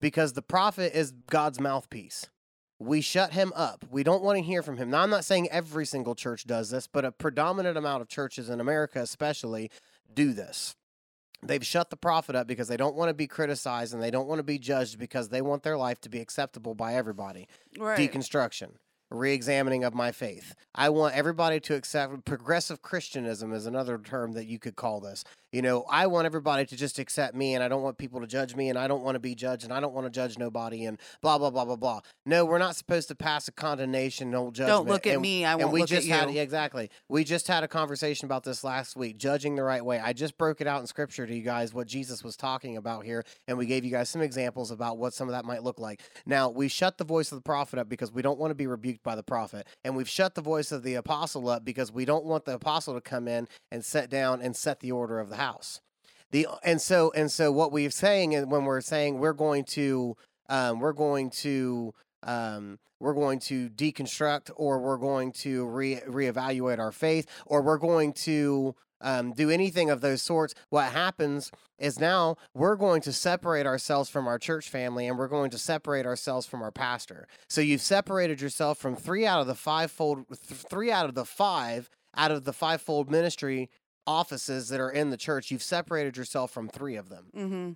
because 0.00 0.34
the 0.34 0.42
prophet 0.42 0.92
is 0.94 1.12
God's 1.30 1.58
mouthpiece. 1.58 2.28
We 2.78 3.00
shut 3.00 3.32
him 3.32 3.52
up. 3.54 3.84
We 3.90 4.02
don't 4.02 4.22
want 4.22 4.38
to 4.38 4.42
hear 4.42 4.62
from 4.62 4.78
him. 4.78 4.90
Now, 4.90 5.02
I'm 5.02 5.10
not 5.10 5.24
saying 5.24 5.48
every 5.50 5.84
single 5.84 6.14
church 6.14 6.46
does 6.46 6.70
this, 6.70 6.86
but 6.86 7.04
a 7.04 7.12
predominant 7.12 7.76
amount 7.76 8.02
of 8.02 8.08
churches 8.08 8.48
in 8.48 8.60
America, 8.60 9.00
especially, 9.00 9.70
do 10.12 10.32
this. 10.32 10.74
They've 11.42 11.64
shut 11.64 11.90
the 11.90 11.96
prophet 11.96 12.36
up 12.36 12.46
because 12.46 12.68
they 12.68 12.76
don't 12.76 12.94
want 12.94 13.08
to 13.08 13.14
be 13.14 13.26
criticized 13.26 13.94
and 13.94 14.02
they 14.02 14.10
don't 14.10 14.28
want 14.28 14.40
to 14.40 14.44
be 14.44 14.58
judged 14.58 14.98
because 14.98 15.30
they 15.30 15.40
want 15.40 15.62
their 15.62 15.78
life 15.78 16.00
to 16.02 16.08
be 16.08 16.20
acceptable 16.20 16.74
by 16.74 16.94
everybody. 16.94 17.48
Right. 17.78 17.98
Deconstruction, 17.98 18.72
re-examining 19.10 19.84
of 19.84 19.94
my 19.94 20.12
faith. 20.12 20.54
I 20.74 20.88
want 20.90 21.14
everybody 21.14 21.60
to 21.60 21.74
accept 21.74 22.24
progressive 22.24 22.80
Christianism 22.82 23.52
is 23.52 23.66
another 23.66 23.98
term 23.98 24.32
that 24.32 24.46
you 24.46 24.58
could 24.58 24.76
call 24.76 25.00
this. 25.00 25.24
You 25.52 25.62
know, 25.62 25.84
I 25.90 26.06
want 26.06 26.26
everybody 26.26 26.64
to 26.64 26.76
just 26.76 27.00
accept 27.00 27.34
me 27.34 27.54
and 27.54 27.64
I 27.64 27.66
don't 27.66 27.82
want 27.82 27.98
people 27.98 28.20
to 28.20 28.26
judge 28.28 28.54
me 28.54 28.68
and 28.68 28.78
I 28.78 28.86
don't 28.86 29.02
want 29.02 29.16
to 29.16 29.20
be 29.20 29.34
judged 29.34 29.64
and 29.64 29.72
I 29.72 29.80
don't 29.80 29.92
want 29.92 30.06
to 30.06 30.10
judge 30.10 30.38
nobody 30.38 30.84
and 30.84 30.96
blah 31.22 31.38
blah 31.38 31.50
blah 31.50 31.64
blah 31.64 31.74
blah. 31.74 32.00
No, 32.24 32.44
we're 32.44 32.58
not 32.58 32.76
supposed 32.76 33.08
to 33.08 33.16
pass 33.16 33.48
a 33.48 33.52
condemnation, 33.52 34.30
no 34.30 34.52
judgment. 34.52 34.68
Don't 34.68 34.88
look 34.88 35.08
at 35.08 35.14
and- 35.14 35.22
me. 35.22 35.44
I 35.44 35.56
won't 35.56 35.72
we 35.72 35.80
look 35.80 35.88
just 35.88 36.08
at 36.08 36.20
had 36.20 36.28
you. 36.30 36.36
yeah, 36.36 36.42
exactly. 36.42 36.88
We 37.08 37.24
just 37.24 37.48
had 37.48 37.64
a 37.64 37.68
conversation 37.68 38.26
about 38.26 38.44
this 38.44 38.62
last 38.62 38.94
week, 38.94 39.18
judging 39.18 39.56
the 39.56 39.64
right 39.64 39.84
way. 39.84 39.98
I 39.98 40.12
just 40.12 40.38
broke 40.38 40.60
it 40.60 40.68
out 40.68 40.82
in 40.82 40.86
scripture 40.86 41.26
to 41.26 41.34
you 41.34 41.42
guys 41.42 41.74
what 41.74 41.88
Jesus 41.88 42.22
was 42.22 42.36
talking 42.36 42.76
about 42.76 43.04
here, 43.04 43.24
and 43.48 43.58
we 43.58 43.66
gave 43.66 43.84
you 43.84 43.90
guys 43.90 44.08
some 44.08 44.22
examples 44.22 44.70
about 44.70 44.98
what 44.98 45.14
some 45.14 45.26
of 45.26 45.32
that 45.32 45.44
might 45.44 45.64
look 45.64 45.80
like. 45.80 46.00
Now 46.26 46.48
we 46.48 46.68
shut 46.68 46.96
the 46.96 47.04
voice 47.04 47.32
of 47.32 47.38
the 47.38 47.42
prophet 47.42 47.80
up 47.80 47.88
because 47.88 48.12
we 48.12 48.22
don't 48.22 48.38
want 48.38 48.52
to 48.52 48.54
be 48.54 48.68
rebuked 48.68 48.99
by 49.02 49.14
the 49.14 49.22
prophet, 49.22 49.66
and 49.84 49.96
we've 49.96 50.08
shut 50.08 50.34
the 50.34 50.42
voice 50.42 50.72
of 50.72 50.82
the 50.82 50.94
apostle 50.94 51.48
up 51.48 51.64
because 51.64 51.92
we 51.92 52.04
don't 52.04 52.24
want 52.24 52.44
the 52.44 52.54
apostle 52.54 52.94
to 52.94 53.00
come 53.00 53.28
in 53.28 53.48
and 53.70 53.84
set 53.84 54.10
down 54.10 54.40
and 54.40 54.56
set 54.56 54.80
the 54.80 54.92
order 54.92 55.18
of 55.18 55.28
the 55.28 55.36
house. 55.36 55.80
The 56.30 56.46
and 56.62 56.80
so 56.80 57.12
and 57.14 57.30
so 57.30 57.50
what 57.50 57.72
we're 57.72 57.90
saying 57.90 58.34
and 58.34 58.50
when 58.50 58.64
we're 58.64 58.80
saying 58.80 59.18
we're 59.18 59.32
going 59.32 59.64
to 59.70 60.16
um, 60.48 60.78
we're 60.78 60.92
going 60.92 61.30
to 61.30 61.92
um, 62.22 62.78
we're 63.00 63.14
going 63.14 63.40
to 63.40 63.68
deconstruct 63.70 64.50
or 64.56 64.78
we're 64.78 64.98
going 64.98 65.32
to 65.32 65.66
re 65.66 66.00
reevaluate 66.06 66.78
our 66.78 66.92
faith 66.92 67.26
or 67.46 67.62
we're 67.62 67.78
going 67.78 68.12
to 68.12 68.76
um, 69.00 69.32
do 69.32 69.50
anything 69.50 69.90
of 69.90 70.00
those 70.00 70.22
sorts. 70.22 70.54
What 70.68 70.92
happens 70.92 71.50
is 71.78 71.98
now 71.98 72.36
we're 72.54 72.76
going 72.76 73.00
to 73.02 73.12
separate 73.12 73.66
ourselves 73.66 74.10
from 74.10 74.26
our 74.26 74.38
church 74.38 74.68
family 74.68 75.06
and 75.06 75.18
we're 75.18 75.28
going 75.28 75.50
to 75.50 75.58
separate 75.58 76.06
ourselves 76.06 76.46
from 76.46 76.62
our 76.62 76.70
pastor. 76.70 77.26
So 77.48 77.60
you've 77.60 77.80
separated 77.80 78.40
yourself 78.40 78.78
from 78.78 78.96
three 78.96 79.26
out 79.26 79.40
of 79.40 79.46
the 79.46 79.54
fivefold, 79.54 80.26
th- 80.28 80.60
three 80.60 80.90
out 80.90 81.06
of 81.06 81.14
the 81.14 81.24
five 81.24 81.90
out 82.16 82.30
of 82.30 82.44
the 82.44 82.52
fivefold 82.52 83.10
ministry 83.10 83.70
offices 84.06 84.68
that 84.68 84.80
are 84.80 84.90
in 84.90 85.10
the 85.10 85.16
church. 85.16 85.50
You've 85.50 85.62
separated 85.62 86.16
yourself 86.16 86.50
from 86.50 86.68
three 86.68 86.96
of 86.96 87.08
them. 87.08 87.26
Mm-hmm. 87.36 87.70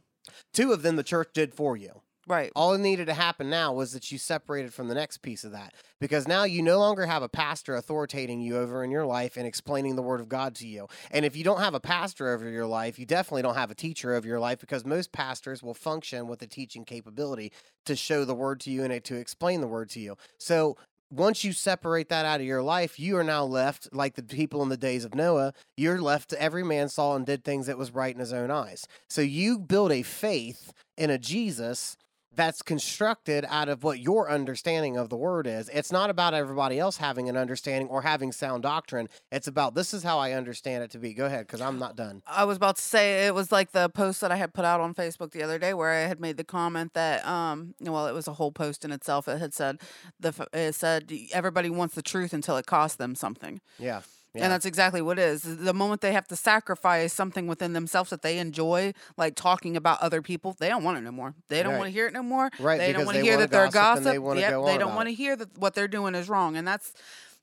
Two 0.53 0.73
of 0.73 0.83
them 0.83 0.97
the 0.97 1.03
church 1.03 1.29
did 1.33 1.55
for 1.55 1.77
you. 1.77 2.03
Right. 2.27 2.51
All 2.57 2.73
that 2.73 2.79
needed 2.79 3.07
to 3.07 3.15
happen 3.15 3.51
now 3.51 3.73
was 3.73 3.93
that 3.93 4.11
you 4.11 4.17
separated 4.17 4.73
from 4.73 4.89
the 4.89 4.95
next 4.95 5.19
piece 5.19 5.45
of 5.45 5.53
that 5.53 5.75
because 6.01 6.27
now 6.27 6.45
you 6.45 6.63
no 6.63 6.79
longer 6.79 7.05
have 7.05 7.23
a 7.23 7.29
pastor 7.29 7.77
authoritating 7.77 8.41
you 8.41 8.57
over 8.57 8.83
in 8.83 8.91
your 8.91 9.05
life 9.05 9.37
and 9.37 9.47
explaining 9.47 9.97
the 9.97 10.03
word 10.03 10.21
of 10.21 10.29
God 10.29 10.55
to 10.57 10.67
you. 10.67 10.89
And 11.11 11.27
if 11.27 11.37
you 11.37 11.45
don't 11.45 11.61
have 11.61 11.75
a 11.75 11.81
pastor 11.81 12.33
over 12.33 12.49
your 12.49 12.67
life, 12.67 12.99
you 12.99 13.05
definitely 13.05 13.43
don't 13.43 13.57
have 13.57 13.71
a 13.71 13.75
teacher 13.75 14.15
over 14.15 14.27
your 14.27 14.41
life 14.41 14.59
because 14.59 14.87
most 14.87 15.13
pastors 15.13 15.63
will 15.63 15.75
function 15.75 16.27
with 16.27 16.41
a 16.41 16.47
teaching 16.47 16.85
capability 16.85 17.53
to 17.85 17.95
show 17.95 18.25
the 18.25 18.35
word 18.35 18.61
to 18.61 18.71
you 18.71 18.85
and 18.85 19.05
to 19.05 19.17
explain 19.17 19.61
the 19.61 19.67
word 19.67 19.91
to 19.91 20.01
you. 20.01 20.17
So 20.39 20.79
once 21.11 21.45
you 21.45 21.53
separate 21.53 22.09
that 22.09 22.25
out 22.25 22.41
of 22.41 22.47
your 22.47 22.63
life, 22.63 22.99
you 22.99 23.17
are 23.17 23.25
now 23.25 23.45
left 23.45 23.89
like 23.93 24.15
the 24.15 24.23
people 24.23 24.63
in 24.63 24.69
the 24.69 24.77
days 24.77 25.05
of 25.05 25.15
Noah. 25.15 25.53
You're 25.77 26.01
left 26.01 26.31
to 26.31 26.43
every 26.43 26.65
man 26.65 26.89
saw 26.89 27.15
and 27.15 27.27
did 27.27 27.45
things 27.45 27.67
that 27.67 27.79
was 27.79 27.95
right 27.95 28.15
in 28.15 28.21
his 28.21 28.33
own 28.33 28.51
eyes. 28.51 28.87
So 29.09 29.21
you 29.21 29.59
build 29.59 29.93
a 29.93 30.03
faith 30.03 30.73
in 30.97 31.11
a 31.11 31.19
Jesus 31.19 31.97
that's 32.37 32.63
constructed 32.63 33.45
out 33.49 33.69
of 33.69 33.85
what 33.85 33.99
your 34.01 34.31
understanding 34.31 34.97
of 34.97 35.09
the 35.09 35.17
word 35.17 35.47
is. 35.47 35.69
It's 35.69 35.93
not 35.93 36.11
about 36.11 36.35
everybody 36.35 36.79
else 36.79 36.97
having 36.97 37.29
an 37.29 37.37
understanding 37.37 37.89
or 37.89 38.03
having 38.03 38.33
sound 38.33 38.63
doctrine. 38.63 39.09
It's 39.31 39.47
about 39.47 39.75
this 39.75 39.95
is 39.95 40.03
how 40.03 40.19
I 40.19 40.33
understand 40.33 40.85
it 40.85 40.91
to 40.93 40.99
be. 40.99 41.15
Go 41.15 41.27
ahead, 41.27 41.47
because 41.47 41.61
I'm 41.61 41.79
not 41.79 41.97
done. 41.97 42.23
I 42.27 42.45
was 42.45 42.57
about 42.57 42.77
to 42.77 42.83
say 42.83 43.27
it 43.27 43.35
was 43.35 43.53
like 43.53 43.73
the 43.73 43.89
post 43.89 44.21
that 44.21 44.33
I 44.33 44.37
had 44.37 44.55
put 44.55 44.65
out 44.65 44.81
on 44.81 44.95
Facebook 44.95 45.33
the 45.33 45.43
other 45.43 45.59
day 45.59 45.75
where 45.75 45.91
I 45.91 46.09
had 46.09 46.21
made 46.21 46.37
the 46.37 46.45
comment 46.45 46.95
that 46.95 47.27
um 47.27 47.75
well 47.81 48.07
it 48.07 48.13
was 48.13 48.29
a 48.29 48.35
whole 48.35 48.53
post 48.53 48.85
in 48.85 48.93
itself. 48.93 49.29
It 49.29 49.39
had 49.39 49.55
said 49.55 49.81
the 50.19 50.47
it 50.53 50.75
said 50.75 51.13
everybody 51.33 51.71
wants 51.71 51.95
the 51.95 52.03
truth 52.03 52.33
until 52.33 52.57
it 52.57 52.67
costs 52.67 52.97
them 52.97 53.15
something. 53.15 53.61
Yeah. 53.79 54.01
Yeah. 54.35 54.45
And 54.45 54.53
that's 54.53 54.67
exactly 54.67 55.01
what 55.01 55.19
it 55.19 55.23
is. 55.23 55.43
The 55.43 55.73
moment 55.73 56.01
they 56.01 56.13
have 56.13 56.27
to 56.29 56.37
sacrifice 56.37 57.13
something 57.13 57.47
within 57.47 57.73
themselves 57.73 58.11
that 58.11 58.23
they 58.23 58.39
enjoy, 58.39 58.93
like 59.17 59.37
talking 59.37 59.77
about 59.77 60.01
other 60.01 60.23
people, 60.23 60.57
they 60.59 60.69
don't 60.69 60.83
want 60.83 60.99
it 60.99 61.03
no 61.03 61.13
more. 61.13 61.35
They 61.49 61.63
don't 61.63 61.73
Right. 61.73 61.79
want 61.79 61.89
to 61.89 61.93
hear 61.93 62.07
it 62.09 62.13
no 62.13 62.23
more. 62.23 62.51
Right, 62.59 62.79
They 62.79 62.93
don't 62.93 63.07
want 63.07 63.17
to 63.17 63.23
hear 63.23 63.37
that 63.39 63.51
they're 63.51 63.71
gossip 63.71 64.05
they 64.05 64.41
Yep, 64.41 64.65
they 64.67 64.79
don't 64.79 64.95
want 64.97 65.09
to 65.09 65.15
hear 65.15 65.37
that 65.37 65.57
what 65.57 65.75
they're 65.75 65.89
doing 65.89 66.15
is 66.17 66.29
wrong, 66.29 66.57
and 66.57 66.67
that's 66.67 66.93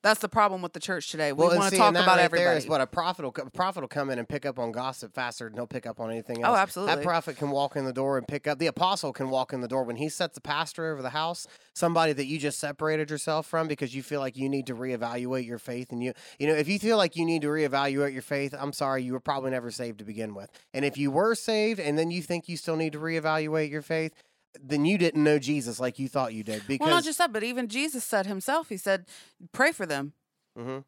that's 0.04 0.20
the 0.20 0.30
problem 0.30 0.62
with 0.62 0.74
the 0.74 0.80
church 0.80 1.12
today. 1.12 1.32
We 1.32 1.46
Well, 1.46 1.58
want 1.58 1.72
to 1.72 1.78
talk 1.78 1.92
about 1.92 2.08
right 2.08 2.20
everybody. 2.20 2.46
There 2.46 2.58
is 2.58 2.68
what 2.68 2.82
a 2.82 2.88
prophet 2.88 3.24
will 3.24 3.34
a 3.38 3.50
prophet 3.52 3.82
will 3.82 3.88
come 3.88 4.10
in 4.10 4.18
and 4.20 4.28
pick 4.28 4.46
up 4.46 4.58
on 4.58 4.72
gossip 4.72 5.14
faster 5.14 5.46
than 5.48 5.56
he'll 5.56 5.68
pick 5.68 5.86
up 5.86 6.00
on 6.00 6.10
anything 6.10 6.44
Oh, 6.44 6.50
else. 6.50 6.58
absolutely. 6.60 6.96
That 6.96 7.04
prophet 7.04 7.38
can 7.38 7.52
walk 7.52 7.76
in 7.76 7.86
the 7.86 7.94
door 7.94 8.18
and 8.18 8.28
pick 8.28 8.48
up. 8.48 8.58
The 8.60 8.68
apostle 8.68 9.14
can 9.14 9.30
walk 9.30 9.54
in 9.54 9.62
the 9.62 9.68
door 9.68 9.84
when 9.84 9.98
he 9.98 10.10
sets 10.10 10.36
the 10.36 10.42
pastor 10.42 10.92
over 10.92 11.02
the 11.02 11.12
house. 11.12 11.46
Somebody 11.74 12.14
that 12.14 12.26
you 12.26 12.40
just 12.40 12.60
separated 12.60 13.10
yourself 13.10 13.46
from 13.46 13.68
because 13.68 13.94
you 13.96 14.02
feel 14.02 14.20
like 14.20 14.36
you 14.38 14.50
need 14.50 14.68
to 14.68 14.76
reevaluate 14.76 15.46
your 15.46 15.60
faith, 15.60 15.92
and 15.92 16.04
you 16.04 16.14
you 16.40 16.48
know 16.48 16.54
if 16.54 16.68
you 16.68 16.80
feel 16.80 16.98
like 16.98 17.16
you 17.16 17.26
need 17.26 17.44
to 17.44 17.48
reevaluate 17.50 18.14
your 18.14 18.22
faith, 18.22 18.56
I'm 18.58 18.74
sorry, 18.74 19.04
you 19.04 19.14
were 19.14 19.20
probably 19.20 19.52
never 19.52 19.72
saved 19.72 20.00
to 20.00 20.06
begin 20.06 20.34
with. 20.34 20.50
And 20.74 20.84
if 20.84 20.98
you 20.98 21.12
were 21.12 21.36
saved 21.36 21.80
and 21.80 21.98
then 21.98 22.12
you 22.12 22.22
think 22.22 22.50
you 22.50 22.58
still 22.58 22.76
need 22.76 22.94
to 22.94 23.00
reevaluate 23.00 23.70
your 23.70 23.82
faith. 23.82 24.14
Then 24.60 24.86
you 24.86 24.98
didn't 24.98 25.24
know 25.24 25.40
Jesus 25.40 25.80
like 25.80 26.00
you 26.00 26.10
thought 26.10 26.34
you 26.34 26.44
did 26.44 26.64
because 26.68 26.86
well, 26.86 26.96
not 26.96 27.04
just 27.04 27.18
that, 27.20 27.32
but 27.32 27.44
even 27.44 27.68
Jesus 27.68 28.04
said 28.04 28.26
himself, 28.26 28.70
he 28.70 28.78
said, 28.78 29.06
"Pray 29.52 29.72
for 29.72 29.86
them." 29.86 30.14
Mm-hmm. 30.58 30.80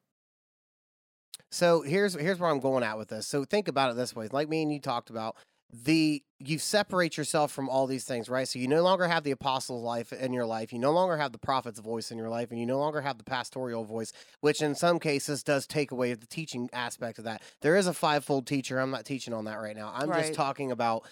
So 1.51 1.81
here's 1.81 2.15
here's 2.15 2.39
where 2.39 2.49
I'm 2.49 2.59
going 2.59 2.83
at 2.83 2.97
with 2.97 3.09
this. 3.09 3.27
So 3.27 3.45
think 3.45 3.67
about 3.67 3.91
it 3.91 3.95
this 3.95 4.15
way: 4.15 4.27
like 4.31 4.49
me 4.49 4.63
and 4.63 4.73
you 4.73 4.79
talked 4.79 5.09
about 5.09 5.35
the 5.71 6.23
you 6.39 6.59
separate 6.59 7.17
yourself 7.17 7.51
from 7.51 7.69
all 7.69 7.87
these 7.87 8.03
things, 8.03 8.29
right? 8.29 8.47
So 8.47 8.59
you 8.59 8.67
no 8.67 8.83
longer 8.83 9.07
have 9.07 9.23
the 9.23 9.31
apostles' 9.31 9.81
life 9.81 10.11
in 10.13 10.33
your 10.33 10.45
life. 10.45 10.73
You 10.73 10.79
no 10.79 10.91
longer 10.91 11.17
have 11.17 11.31
the 11.31 11.39
prophet's 11.39 11.79
voice 11.79 12.11
in 12.11 12.17
your 12.17 12.29
life, 12.29 12.51
and 12.51 12.59
you 12.59 12.65
no 12.65 12.77
longer 12.77 13.01
have 13.01 13.17
the 13.17 13.23
pastoral 13.23 13.83
voice, 13.83 14.11
which 14.41 14.61
in 14.61 14.75
some 14.75 14.99
cases 14.99 15.41
does 15.41 15.65
take 15.65 15.91
away 15.91 16.13
the 16.13 16.27
teaching 16.27 16.69
aspect 16.73 17.17
of 17.17 17.23
that. 17.25 17.41
There 17.61 17.75
is 17.75 17.87
a 17.87 17.93
fivefold 17.93 18.45
teacher. 18.45 18.79
I'm 18.79 18.91
not 18.91 19.05
teaching 19.05 19.33
on 19.33 19.45
that 19.45 19.59
right 19.59 19.75
now. 19.75 19.91
I'm 19.95 20.11
just 20.11 20.33
talking 20.33 20.71
about 20.71 21.05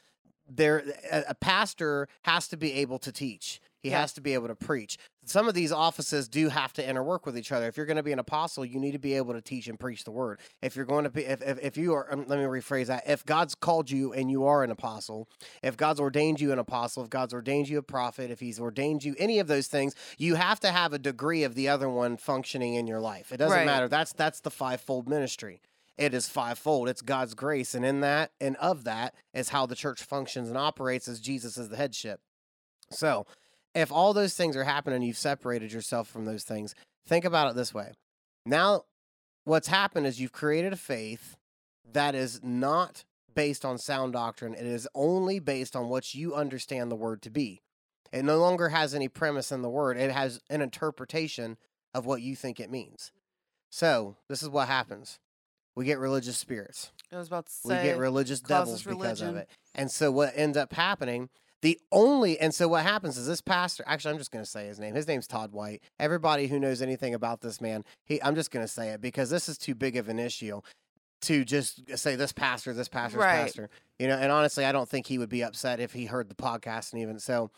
there. 0.55 0.83
A, 1.11 1.35
pastor 1.35 2.07
has 2.23 2.47
to 2.49 2.57
be 2.57 2.73
able 2.73 2.99
to 2.99 3.11
teach. 3.11 3.59
He 3.81 3.89
Yeah. 3.89 4.01
has 4.01 4.13
to 4.13 4.21
be 4.21 4.35
able 4.35 4.47
to 4.47 4.55
preach. 4.55 4.97
Some 5.25 5.47
of 5.47 5.55
these 5.55 5.71
offices 5.71 6.27
do 6.27 6.49
have 6.49 6.71
to 6.73 6.85
interwork 6.85 7.25
with 7.25 7.35
each 7.35 7.51
other. 7.51 7.67
If 7.67 7.77
you're 7.77 7.87
going 7.87 7.97
to 7.97 8.03
be 8.03 8.11
an 8.11 8.19
apostle, 8.19 8.63
you 8.63 8.79
need 8.79 8.91
to 8.91 8.99
be 8.99 9.15
able 9.15 9.33
to 9.33 9.41
teach 9.41 9.67
and 9.67 9.79
preach 9.79 10.03
the 10.03 10.11
word. 10.11 10.39
If 10.61 10.75
you're 10.75 10.85
going 10.85 11.03
to 11.05 11.09
be, 11.09 11.25
if, 11.25 11.41
if, 11.41 11.57
if 11.59 11.77
you 11.77 11.93
are, 11.93 12.11
um, 12.13 12.25
let 12.27 12.37
me 12.37 12.45
rephrase 12.45 12.87
that. 12.87 13.03
If 13.07 13.25
God's 13.25 13.55
called 13.55 13.89
you 13.89 14.13
and 14.13 14.29
you 14.29 14.45
are 14.45 14.63
an 14.63 14.69
apostle, 14.69 15.27
if 15.63 15.77
God's 15.77 15.99
ordained 15.99 16.39
you 16.39 16.51
an 16.51 16.59
apostle, 16.59 17.03
if 17.03 17.09
God's 17.09 17.33
ordained 17.33 17.69
you 17.69 17.79
a 17.79 17.83
prophet, 17.83 18.29
if 18.29 18.39
He's 18.39 18.59
ordained 18.59 19.03
you 19.03 19.15
any 19.17 19.39
of 19.39 19.47
those 19.47 19.65
things, 19.67 19.95
you 20.19 20.35
have 20.35 20.59
to 20.59 20.71
have 20.71 20.93
a 20.93 20.99
degree 20.99 21.43
of 21.43 21.55
the 21.55 21.67
other 21.67 21.89
one 21.89 22.17
functioning 22.17 22.75
in 22.75 22.85
your 22.85 22.99
life. 22.99 23.31
It 23.31 23.37
doesn't 23.37 23.57
Right. 23.57 23.65
matter. 23.65 23.87
That's 23.87 24.13
that's 24.13 24.41
the 24.41 24.51
fivefold 24.51 25.09
ministry. 25.09 25.59
It 25.97 26.13
is 26.13 26.29
fivefold. 26.29 26.89
It's 26.89 27.01
God's 27.01 27.33
grace, 27.33 27.75
and 27.75 27.85
in 27.85 28.01
that 28.01 28.31
and 28.39 28.55
of 28.57 28.83
that 28.85 29.13
is 29.33 29.49
how 29.49 29.65
the 29.65 29.75
church 29.75 30.01
functions 30.01 30.47
and 30.47 30.57
operates 30.57 31.07
as 31.07 31.19
Jesus 31.19 31.57
is 31.57 31.69
the 31.69 31.77
headship. 31.77 32.21
So, 32.91 33.25
if 33.73 33.91
all 33.91 34.13
those 34.13 34.33
things 34.33 34.55
are 34.55 34.63
happening, 34.63 35.01
you've 35.01 35.17
separated 35.17 35.71
yourself 35.71 36.07
from 36.07 36.25
those 36.25 36.43
things. 36.43 36.75
Think 37.07 37.25
about 37.25 37.49
it 37.49 37.55
this 37.55 37.73
way. 37.73 37.91
Now, 38.45 38.85
what's 39.43 39.67
happened 39.67 40.07
is 40.07 40.19
you've 40.19 40.31
created 40.31 40.73
a 40.73 40.77
faith 40.77 41.37
that 41.93 42.15
is 42.15 42.41
not 42.43 43.05
based 43.33 43.63
on 43.63 43.77
sound 43.77 44.13
doctrine. 44.13 44.53
It 44.53 44.65
is 44.65 44.87
only 44.93 45.39
based 45.39 45.75
on 45.75 45.89
what 45.89 46.13
you 46.13 46.35
understand 46.35 46.91
the 46.91 46.95
word 46.95 47.21
to 47.23 47.29
be. 47.29 47.61
It 48.11 48.23
no 48.23 48.39
longer 48.39 48.69
has 48.69 48.93
any 48.93 49.07
premise 49.07 49.51
in 49.51 49.61
the 49.61 49.69
word, 49.69 49.97
it 49.97 50.11
has 50.11 50.41
an 50.49 50.61
interpretation 50.61 51.57
of 51.93 52.05
what 52.05 52.21
you 52.21 52.35
think 52.35 52.59
it 52.59 52.71
means. 52.71 53.11
So, 53.69 54.17
this 54.27 54.43
is 54.43 54.49
what 54.49 54.67
happens 54.67 55.19
we 55.75 55.85
get 55.85 55.99
religious 55.99 56.37
spirits 56.37 56.91
I 57.11 57.17
was 57.17 57.27
about 57.27 57.47
to 57.47 57.51
say, 57.51 57.77
we 57.77 57.83
get 57.89 57.97
religious 57.97 58.39
devils 58.39 58.83
because 58.83 59.21
of 59.21 59.35
it. 59.35 59.49
And 59.75 59.91
so 59.91 60.11
what 60.11 60.31
ends 60.35 60.57
up 60.57 60.71
happening, 60.73 61.29
the 61.61 61.77
only 61.91 62.39
and 62.39 62.53
so 62.55 62.67
what 62.67 62.83
happens 62.83 63.17
is 63.17 63.27
this 63.27 63.41
pastor 63.41 63.83
actually 63.85 64.13
I'm 64.13 64.17
just 64.17 64.31
going 64.31 64.43
to 64.43 64.49
say 64.49 64.67
his 64.67 64.79
name. 64.79 64.95
His 64.95 65.07
name's 65.07 65.27
Todd 65.27 65.51
White. 65.51 65.81
Everybody 65.99 66.47
who 66.47 66.59
knows 66.59 66.81
anything 66.81 67.13
about 67.13 67.41
this 67.41 67.59
man, 67.59 67.83
he 68.05 68.21
I'm 68.23 68.35
just 68.35 68.49
going 68.51 68.63
to 68.65 68.71
say 68.71 68.89
it 68.89 69.01
because 69.01 69.29
this 69.29 69.49
is 69.49 69.57
too 69.57 69.75
big 69.75 69.97
of 69.97 70.07
an 70.09 70.19
issue 70.19 70.61
to 71.23 71.45
just 71.45 71.97
say 71.97 72.15
this 72.15 72.31
pastor, 72.31 72.73
this 72.73 72.87
pastor, 72.87 73.19
Right. 73.19 73.43
pastor. 73.43 73.69
You 73.99 74.07
know, 74.07 74.15
and 74.17 74.31
honestly, 74.31 74.65
I 74.65 74.71
don't 74.71 74.89
think 74.89 75.05
he 75.05 75.19
would 75.19 75.29
be 75.29 75.43
upset 75.43 75.79
if 75.79 75.93
he 75.93 76.05
heard 76.05 76.29
the 76.29 76.35
podcast 76.35 76.93
and 76.93 77.01
even 77.01 77.19
so 77.19 77.51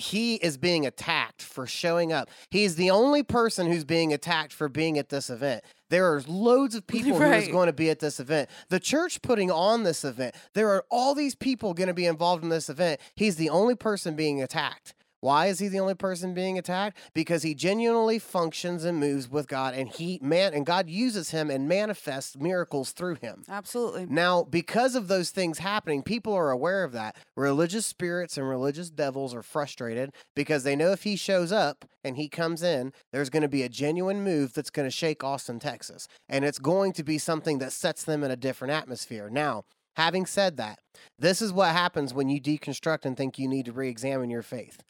he 0.00 0.36
is 0.36 0.56
being 0.56 0.86
attacked 0.86 1.42
for 1.42 1.66
showing 1.66 2.12
up. 2.12 2.28
He's 2.50 2.76
the 2.76 2.90
only 2.90 3.22
person 3.22 3.66
who's 3.66 3.84
being 3.84 4.12
attacked 4.12 4.52
for 4.52 4.68
being 4.68 4.98
at 4.98 5.10
this 5.10 5.30
event. 5.30 5.62
There 5.90 6.12
are 6.12 6.22
loads 6.26 6.74
of 6.74 6.86
people 6.86 7.18
who 7.18 7.24
is 7.32 7.48
going 7.48 7.66
to 7.66 7.72
be 7.72 7.90
at 7.90 8.00
this 8.00 8.18
event. 8.18 8.48
The 8.68 8.80
church 8.80 9.22
putting 9.22 9.50
on 9.50 9.82
this 9.82 10.04
event. 10.04 10.34
There 10.54 10.70
are 10.70 10.84
all 10.90 11.14
these 11.14 11.34
people 11.34 11.74
going 11.74 11.88
to 11.88 11.94
be 11.94 12.06
involved 12.06 12.42
in 12.42 12.48
this 12.48 12.68
event. 12.68 13.00
He's 13.14 13.36
the 13.36 13.50
only 13.50 13.74
person 13.74 14.16
being 14.16 14.42
attacked. 14.42 14.94
Why 15.20 15.46
is 15.46 15.58
he 15.58 15.68
the 15.68 15.80
only 15.80 15.94
person 15.94 16.32
being 16.32 16.58
attacked? 16.58 16.96
Because 17.14 17.42
he 17.42 17.54
genuinely 17.54 18.18
functions 18.18 18.84
and 18.84 18.98
moves 18.98 19.30
with 19.30 19.48
God 19.48 19.74
and 19.74 19.88
he 19.88 20.18
man 20.22 20.54
and 20.54 20.64
God 20.64 20.88
uses 20.88 21.30
him 21.30 21.50
and 21.50 21.68
manifests 21.68 22.36
miracles 22.38 22.92
through 22.92 23.16
him. 23.16 23.42
Absolutely. 23.48 24.06
Now, 24.08 24.44
because 24.44 24.94
of 24.94 25.08
those 25.08 25.30
things 25.30 25.58
happening, 25.58 26.02
people 26.02 26.32
are 26.32 26.50
aware 26.50 26.84
of 26.84 26.92
that. 26.92 27.16
Religious 27.36 27.86
spirits 27.86 28.38
and 28.38 28.48
religious 28.48 28.90
devils 28.90 29.34
are 29.34 29.42
frustrated 29.42 30.12
because 30.34 30.64
they 30.64 30.76
know 30.76 30.92
if 30.92 31.02
he 31.02 31.16
shows 31.16 31.52
up 31.52 31.84
and 32.02 32.16
he 32.16 32.28
comes 32.28 32.62
in, 32.62 32.92
there's 33.12 33.30
going 33.30 33.42
to 33.42 33.48
be 33.48 33.62
a 33.62 33.68
genuine 33.68 34.24
move 34.24 34.54
that's 34.54 34.70
going 34.70 34.86
to 34.86 34.90
shake 34.90 35.22
Austin, 35.22 35.58
Texas. 35.58 36.08
And 36.28 36.44
it's 36.44 36.58
going 36.58 36.92
to 36.94 37.04
be 37.04 37.18
something 37.18 37.58
that 37.58 37.72
sets 37.72 38.04
them 38.04 38.24
in 38.24 38.30
a 38.30 38.36
different 38.36 38.72
atmosphere. 38.72 39.28
Now, 39.30 39.64
having 39.96 40.24
said 40.24 40.56
that, 40.56 40.78
this 41.18 41.42
is 41.42 41.52
what 41.52 41.72
happens 41.72 42.14
when 42.14 42.28
you 42.28 42.40
deconstruct 42.40 43.04
and 43.04 43.16
think 43.16 43.38
you 43.38 43.48
need 43.48 43.66
to 43.66 43.72
re 43.72 43.88
examine 43.88 44.30
your 44.30 44.42
faith. 44.42 44.82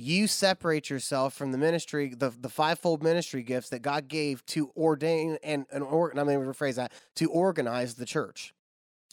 You 0.00 0.28
separate 0.28 0.90
yourself 0.90 1.34
from 1.34 1.50
the 1.50 1.58
ministry, 1.58 2.14
the, 2.14 2.30
the 2.30 2.48
fivefold 2.48 3.02
ministry 3.02 3.42
gifts 3.42 3.70
that 3.70 3.82
God 3.82 4.06
gave 4.06 4.46
to 4.46 4.70
ordain 4.76 5.38
and, 5.42 5.66
and 5.72 5.82
or, 5.82 6.10
I'm 6.16 6.26
going 6.26 6.40
to 6.40 6.46
rephrase 6.46 6.76
that, 6.76 6.92
to 7.16 7.28
organize 7.30 7.94
the 7.94 8.06
church 8.06 8.54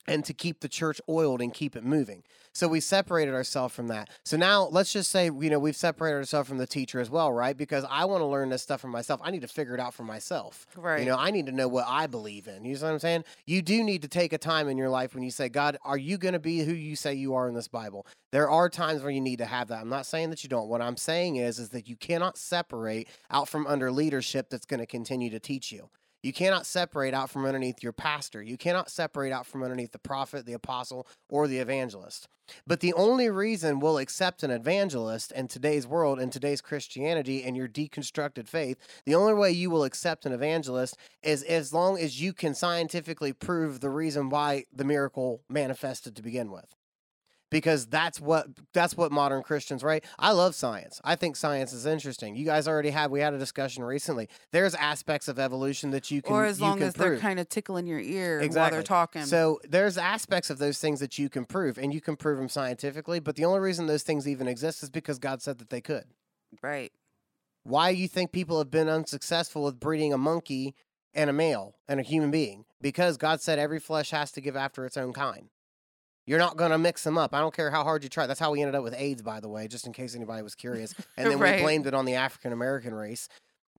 and 0.08 0.24
to 0.26 0.34
keep 0.34 0.60
the 0.62 0.70
church 0.70 1.02
oiled 1.10 1.42
and 1.42 1.54
keep 1.54 1.76
it 1.76 1.84
moving. 1.84 2.24
So 2.54 2.70
we 2.70 2.80
separated 2.80 3.34
ourselves 3.34 3.76
from 3.76 3.88
that. 3.90 4.10
So 4.24 4.38
now 4.38 4.70
let's 4.72 4.94
just 4.94 5.12
say, 5.12 5.26
you 5.26 5.50
know, 5.50 5.60
we've 5.60 5.76
separated 5.76 6.16
ourselves 6.16 6.48
from 6.48 6.58
the 6.58 6.68
teacher 6.68 7.02
as 7.02 7.10
well, 7.10 7.34
right? 7.34 7.58
Because 7.58 7.86
I 7.90 8.06
want 8.06 8.22
to 8.22 8.26
learn 8.26 8.50
this 8.50 8.62
stuff 8.62 8.80
for 8.80 8.88
myself. 8.88 9.20
I 9.24 9.32
need 9.32 9.42
to 9.42 9.48
figure 9.48 9.74
it 9.74 9.80
out 9.82 9.94
for 9.94 10.04
myself. 10.04 10.66
Right. 10.78 11.02
You 11.02 11.06
know, 11.06 11.18
I 11.18 11.32
need 11.32 11.48
to 11.48 11.52
know 11.52 11.68
what 11.68 11.86
I 11.86 12.08
believe 12.08 12.48
in. 12.48 12.64
You 12.64 12.76
know 12.76 12.82
what 12.84 12.94
I'm 12.94 13.00
saying? 13.00 13.26
You 13.46 13.62
do 13.62 13.84
need 13.84 14.04
to 14.04 14.08
take 14.08 14.32
a 14.32 14.38
time 14.38 14.70
in 14.70 14.78
your 14.78 14.90
life 14.90 15.14
when 15.14 15.24
you 15.24 15.32
say, 15.32 15.50
God, 15.50 15.78
are 15.84 15.98
you 15.98 16.18
going 16.18 16.34
to 16.34 16.40
be 16.40 16.60
who 16.60 16.72
you 16.72 16.96
say 16.96 17.14
you 17.14 17.36
are 17.36 17.50
in 17.50 17.56
this 17.56 17.68
Bible? 17.68 18.06
There 18.32 18.50
are 18.50 18.70
times 18.70 19.02
where 19.02 19.12
you 19.12 19.22
need 19.22 19.40
to 19.40 19.46
have 19.46 19.68
that. 19.68 19.82
I'm 19.82 19.90
not 19.90 20.06
saying 20.06 20.30
that 20.30 20.44
you 20.44 20.50
don't. 20.50 20.70
What 20.70 20.82
I'm 20.82 20.98
saying 20.98 21.36
is, 21.36 21.60
is 21.60 21.70
that 21.70 21.90
you 21.90 21.98
cannot 21.98 22.38
separate 22.38 23.10
out 23.32 23.50
from 23.50 23.68
under 23.68 23.92
leadership 23.92 24.50
that's 24.50 24.66
going 24.66 24.80
to 24.80 24.86
continue 24.86 25.30
to 25.30 25.40
teach 25.40 25.74
you. 25.74 25.90
You 26.25 26.34
cannot 26.34 26.65
separate 26.65 27.13
out 27.13 27.29
from 27.29 27.46
underneath 27.46 27.84
your 27.84 27.94
pastor. 27.94 28.41
You 28.41 28.58
cannot 28.58 28.89
separate 28.89 29.32
out 29.32 29.46
from 29.46 29.62
underneath 29.62 29.91
the 29.91 30.00
prophet, 30.00 30.48
the 30.48 30.53
apostle, 30.53 31.05
or 31.29 31.48
the 31.48 31.60
evangelist. 31.60 32.27
But 32.65 32.79
the 32.79 32.94
only 32.94 33.29
reason 33.29 33.79
we'll 33.79 34.00
accept 34.00 34.41
an 34.41 34.50
evangelist 34.50 35.32
in 35.34 35.48
today's 35.48 35.86
world, 35.86 36.20
in 36.20 36.32
today's 36.32 36.62
Christianity, 36.62 37.44
and 37.44 37.55
your 37.55 37.67
deconstructed 37.67 38.48
faith, 38.48 38.79
the 39.05 39.13
only 39.13 39.36
way 39.36 39.51
you 39.51 39.70
will 39.70 39.84
accept 39.84 40.25
an 40.25 40.32
evangelist 40.32 40.98
is 41.22 41.44
as 41.44 41.75
long 41.75 42.00
as 42.00 42.20
you 42.20 42.34
can 42.34 42.55
scientifically 42.55 43.32
prove 43.32 43.79
the 43.79 43.91
reason 43.91 44.29
why 44.29 44.63
the 44.74 44.84
miracle 44.84 45.44
manifested 45.48 46.15
to 46.15 46.24
begin 46.24 46.50
with. 46.50 46.74
Because 47.52 47.86
that's 47.86 48.20
what 48.20 48.48
that's 48.74 48.98
what 48.98 49.12
modern 49.12 49.44
Christians, 49.44 49.84
right? 49.84 50.04
I 50.18 50.32
love 50.32 50.56
science. 50.56 51.00
I 51.04 51.16
think 51.16 51.36
science 51.36 51.74
is 51.74 51.86
interesting. 51.86 52.36
You 52.36 52.46
guys 52.46 52.68
already 52.68 52.90
have 52.90 53.12
we 53.12 53.20
had 53.20 53.34
a 53.34 53.38
discussion 53.38 53.84
recently. 53.84 54.30
There's 54.52 54.75
aspects 54.75 55.28
of 55.28 55.40
evolution 55.40 55.92
that 55.92 56.12
you 56.12 56.22
can 56.22 56.34
or 56.34 56.46
as 56.46 56.60
long 56.60 56.82
as 56.82 56.94
they're 56.94 57.18
kind 57.18 57.40
of 57.40 57.48
tickling 57.50 57.88
your 57.88 58.00
ear 58.00 58.40
while 58.40 58.72
they're 58.72 58.84
talking. 58.84 59.24
So 59.25 59.60
there's 59.68 59.98
aspects 59.98 60.50
of 60.50 60.58
those 60.58 60.80
things 60.80 61.00
that 61.00 61.18
you 61.20 61.30
can 61.30 61.46
prove, 61.46 61.78
and 61.78 61.94
you 61.94 62.02
can 62.02 62.16
prove 62.16 62.38
them 62.38 62.50
scientifically. 62.50 63.20
But 63.20 63.36
the 63.36 63.46
only 63.46 63.60
reason 63.60 63.88
those 63.88 64.04
things 64.04 64.28
even 64.28 64.48
exist 64.48 64.84
is 64.84 64.90
because 64.90 65.20
God 65.20 65.42
said 65.42 65.60
that 65.60 65.70
they 65.70 65.82
could. 65.82 66.06
right. 66.62 66.92
Why 67.64 67.90
you 67.90 68.08
think 68.08 68.32
people 68.32 68.60
have 68.60 68.70
been 68.70 68.88
unsuccessful 68.90 69.64
with 69.64 69.80
breeding 69.80 70.14
a 70.14 70.20
monkey 70.20 70.75
and 71.16 71.32
a 71.32 71.34
male 71.34 71.78
and 71.88 72.00
a 72.00 72.04
human 72.04 72.30
being? 72.30 72.66
Because 72.80 73.18
God 73.18 73.42
said 73.42 73.58
every 73.58 73.80
flesh 73.80 74.12
has 74.12 74.32
to 74.34 74.42
give 74.42 74.56
after 74.56 74.86
its 74.86 74.98
own 74.98 75.14
kind. 75.14 75.50
You're 76.27 76.39
not 76.39 76.58
going 76.58 76.72
to 76.72 76.77
mix 76.77 77.03
them 77.03 77.17
up. 77.17 77.34
I 77.36 77.39
don't 77.39 77.55
care 77.55 77.70
how 77.70 77.84
hard 77.84 78.03
you 78.03 78.10
try. 78.10 78.25
That's 78.25 78.39
how 78.39 78.51
we 78.51 78.62
ended 78.62 78.75
up 78.75 78.84
with 78.84 78.96
AIDS, 78.98 79.22
by 79.22 79.39
the 79.39 79.48
way, 79.48 79.67
just 79.67 79.86
in 79.86 79.94
case 79.94 80.15
anybody 80.15 80.41
was 80.41 80.55
curious. 80.55 80.94
And 81.17 81.29
then 81.29 81.39
Right. 81.39 81.58
we 81.58 81.62
blamed 81.62 81.86
it 81.88 81.94
on 81.94 82.05
the 82.05 82.15
African 82.15 82.51
American 82.51 82.94
race. 82.96 83.29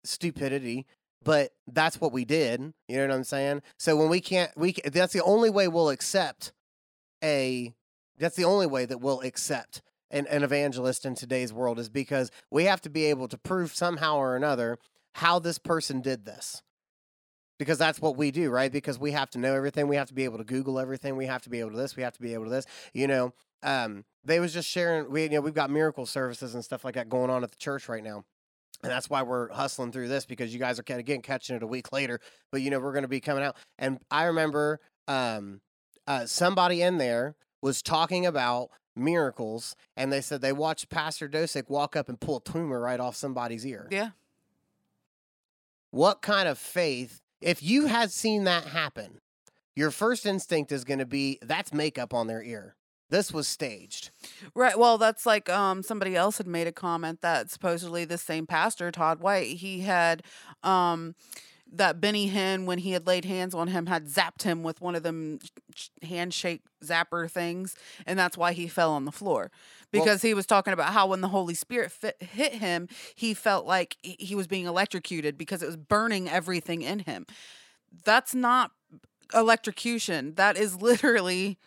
Stupidity. 0.05 0.87
But 1.25 1.51
that's 1.67 2.01
what 2.01 2.13
we 2.13 2.25
did. 2.25 2.73
You 2.89 2.97
know 2.99 3.09
what 3.09 3.15
I'm 3.15 3.25
saying? 3.25 3.63
So 3.79 3.97
when 3.97 4.09
we 4.09 4.21
can't, 4.21 4.51
we 4.57 4.75
that's 4.85 5.13
the 5.13 5.23
only 5.23 5.51
way 5.51 5.67
we'll 5.67 5.91
accept 5.91 6.53
a. 7.23 7.75
That's 8.19 8.37
the 8.37 8.45
only 8.45 8.67
way 8.67 8.87
that 8.87 8.99
we'll 9.01 9.21
accept 9.23 9.83
an, 10.11 10.27
an 10.29 10.43
evangelist 10.45 11.05
in 11.05 11.15
today's 11.15 11.53
world 11.53 11.79
is 11.79 11.89
because 11.89 12.31
we 12.51 12.65
have 12.65 12.81
to 12.83 12.89
be 12.91 13.07
able 13.07 13.29
to 13.29 13.37
prove 13.37 13.75
somehow 13.75 14.17
or 14.17 14.37
another 14.37 14.79
how 15.17 15.39
this 15.39 15.59
person 15.59 16.01
did 16.01 16.25
this. 16.25 16.63
Because 17.59 17.79
that's 17.79 18.01
what 18.01 18.17
we 18.17 18.31
do, 18.31 18.51
right? 18.51 18.71
Because 18.71 18.99
we 18.99 19.13
have 19.13 19.31
to 19.31 19.39
know 19.39 19.55
everything. 19.55 19.89
We 19.89 19.97
have 19.97 20.09
to 20.09 20.15
be 20.15 20.25
able 20.25 20.39
to 20.39 20.45
Google 20.45 20.79
everything. 20.79 21.17
We 21.17 21.27
have 21.27 21.43
to 21.43 21.51
be 21.51 21.61
able 21.61 21.71
to 21.71 21.77
this. 21.77 21.97
We 21.97 22.03
have 22.03 22.13
to 22.13 22.21
be 22.21 22.35
able 22.35 22.45
to 22.45 22.51
this. 22.51 22.67
You 22.93 23.07
know, 23.07 23.33
um, 23.63 24.05
they 24.25 24.41
was 24.41 24.53
just 24.53 24.69
sharing. 24.69 25.11
We 25.11 25.25
you 25.25 25.29
know 25.31 25.41
we've 25.41 25.55
got 25.55 25.71
miracle 25.71 26.05
services 26.07 26.55
and 26.55 26.65
stuff 26.65 26.85
like 26.85 26.95
that 26.95 27.09
going 27.09 27.31
on 27.31 27.43
at 27.45 27.51
the 27.51 27.57
church 27.57 27.89
right 27.89 28.05
now. 28.05 28.25
And 28.83 28.93
that's 28.93 29.09
why 29.09 29.23
we're 29.23 29.49
hustling 29.53 29.91
through 29.91 30.09
this 30.09 30.27
because 30.27 30.53
you 30.53 30.61
guys 30.61 30.79
are 30.79 30.83
kind 30.83 31.01
of 31.01 31.05
again 31.05 31.23
catching 31.23 31.57
it 31.57 31.63
a 31.63 31.67
week 31.67 31.93
later. 31.93 32.21
But 32.53 32.61
you 32.61 32.71
know 32.71 32.79
we're 32.79 32.93
going 32.93 33.03
to 33.03 33.09
be 33.09 33.21
coming 33.21 33.43
out. 33.43 33.57
And 33.79 34.01
I 34.11 34.25
remember 34.25 34.81
um, 35.09 35.61
uh, 36.07 36.27
somebody 36.27 36.83
in 36.83 36.99
there 36.99 37.37
was 37.63 37.81
talking 37.81 38.27
about 38.27 38.71
miracles, 38.95 39.77
and 39.97 40.13
they 40.13 40.21
said 40.21 40.41
they 40.41 40.53
watched 40.53 40.89
Pastor 40.89 41.29
Dosick 41.29 41.69
walk 41.69 41.97
up 41.97 42.09
and 42.09 42.21
pull 42.21 42.37
a 42.37 42.43
tumor 42.43 42.81
right 42.81 43.01
off 43.01 43.17
somebody's 43.17 43.67
ear. 43.67 43.89
Yeah. 43.91 44.11
What 45.91 46.21
kind 46.23 46.49
of 46.49 46.59
faith? 46.59 47.23
If 47.47 47.63
you 47.63 47.87
had 47.87 48.11
seen 48.11 48.43
that 48.45 48.65
happen, 48.65 49.21
your 49.77 49.93
first 49.93 50.27
instinct 50.27 50.73
is 50.73 50.83
going 50.83 50.99
to 50.99 51.07
be 51.07 51.39
that's 51.41 51.73
makeup 51.73 52.13
on 52.13 52.27
their 52.27 52.43
ear. 52.43 52.75
This 53.09 53.33
was 53.33 53.47
staged. 53.47 54.11
Right. 54.53 54.77
Well, 54.77 54.99
that's 54.99 55.25
like 55.25 55.49
um 55.49 55.85
somebody 55.85 56.17
else 56.17 56.39
had 56.39 56.49
made 56.49 56.67
a 56.67 56.73
comment 56.73 57.21
that 57.23 57.49
supposedly 57.49 58.05
the 58.05 58.19
same 58.19 58.49
pastor, 58.49 58.91
Todd 58.91 59.21
White, 59.21 59.59
he 59.59 59.83
had 59.83 60.25
um 60.65 61.15
that 61.79 62.01
Benny 62.01 62.31
Hinn, 62.31 62.65
when 62.67 62.79
he 62.79 62.93
had 62.93 63.07
laid 63.07 63.25
hands 63.25 63.55
on 63.55 63.69
him, 63.69 63.87
had 63.87 64.07
zapped 64.07 64.43
him 64.43 64.63
with 64.63 64.81
one 64.81 64.95
of 64.95 65.03
them 65.03 65.39
handshake 66.03 66.63
zapper 66.85 67.31
things, 67.31 67.75
and 68.07 68.19
that's 68.19 68.37
why 68.37 68.53
he 68.53 68.67
fell 68.69 68.93
on 68.93 69.05
the 69.05 69.13
floor. 69.13 69.51
Well- 69.93 70.03
Because 70.05 70.23
he 70.23 70.35
was 70.35 70.47
talking 70.47 70.73
about 70.73 70.93
how 70.93 71.07
when 71.09 71.21
the 71.21 71.29
Holy 71.29 71.55
Spirit 71.55 71.93
fit, 71.93 72.17
hit 72.23 72.55
him, 72.55 72.89
he 73.15 73.35
felt 73.35 73.67
like 73.67 73.97
he 74.03 74.35
was 74.35 74.47
being 74.47 74.67
electrocuted 74.67 75.37
because 75.39 75.63
it 75.63 75.67
was 75.67 75.77
burning 75.77 76.29
everything 76.29 76.83
in 76.83 77.01
him. 77.01 77.27
That's 78.05 78.35
not 78.35 78.73
electrocution. 79.35 80.35
That 80.35 80.57
is 80.57 80.81
literally 80.81 81.59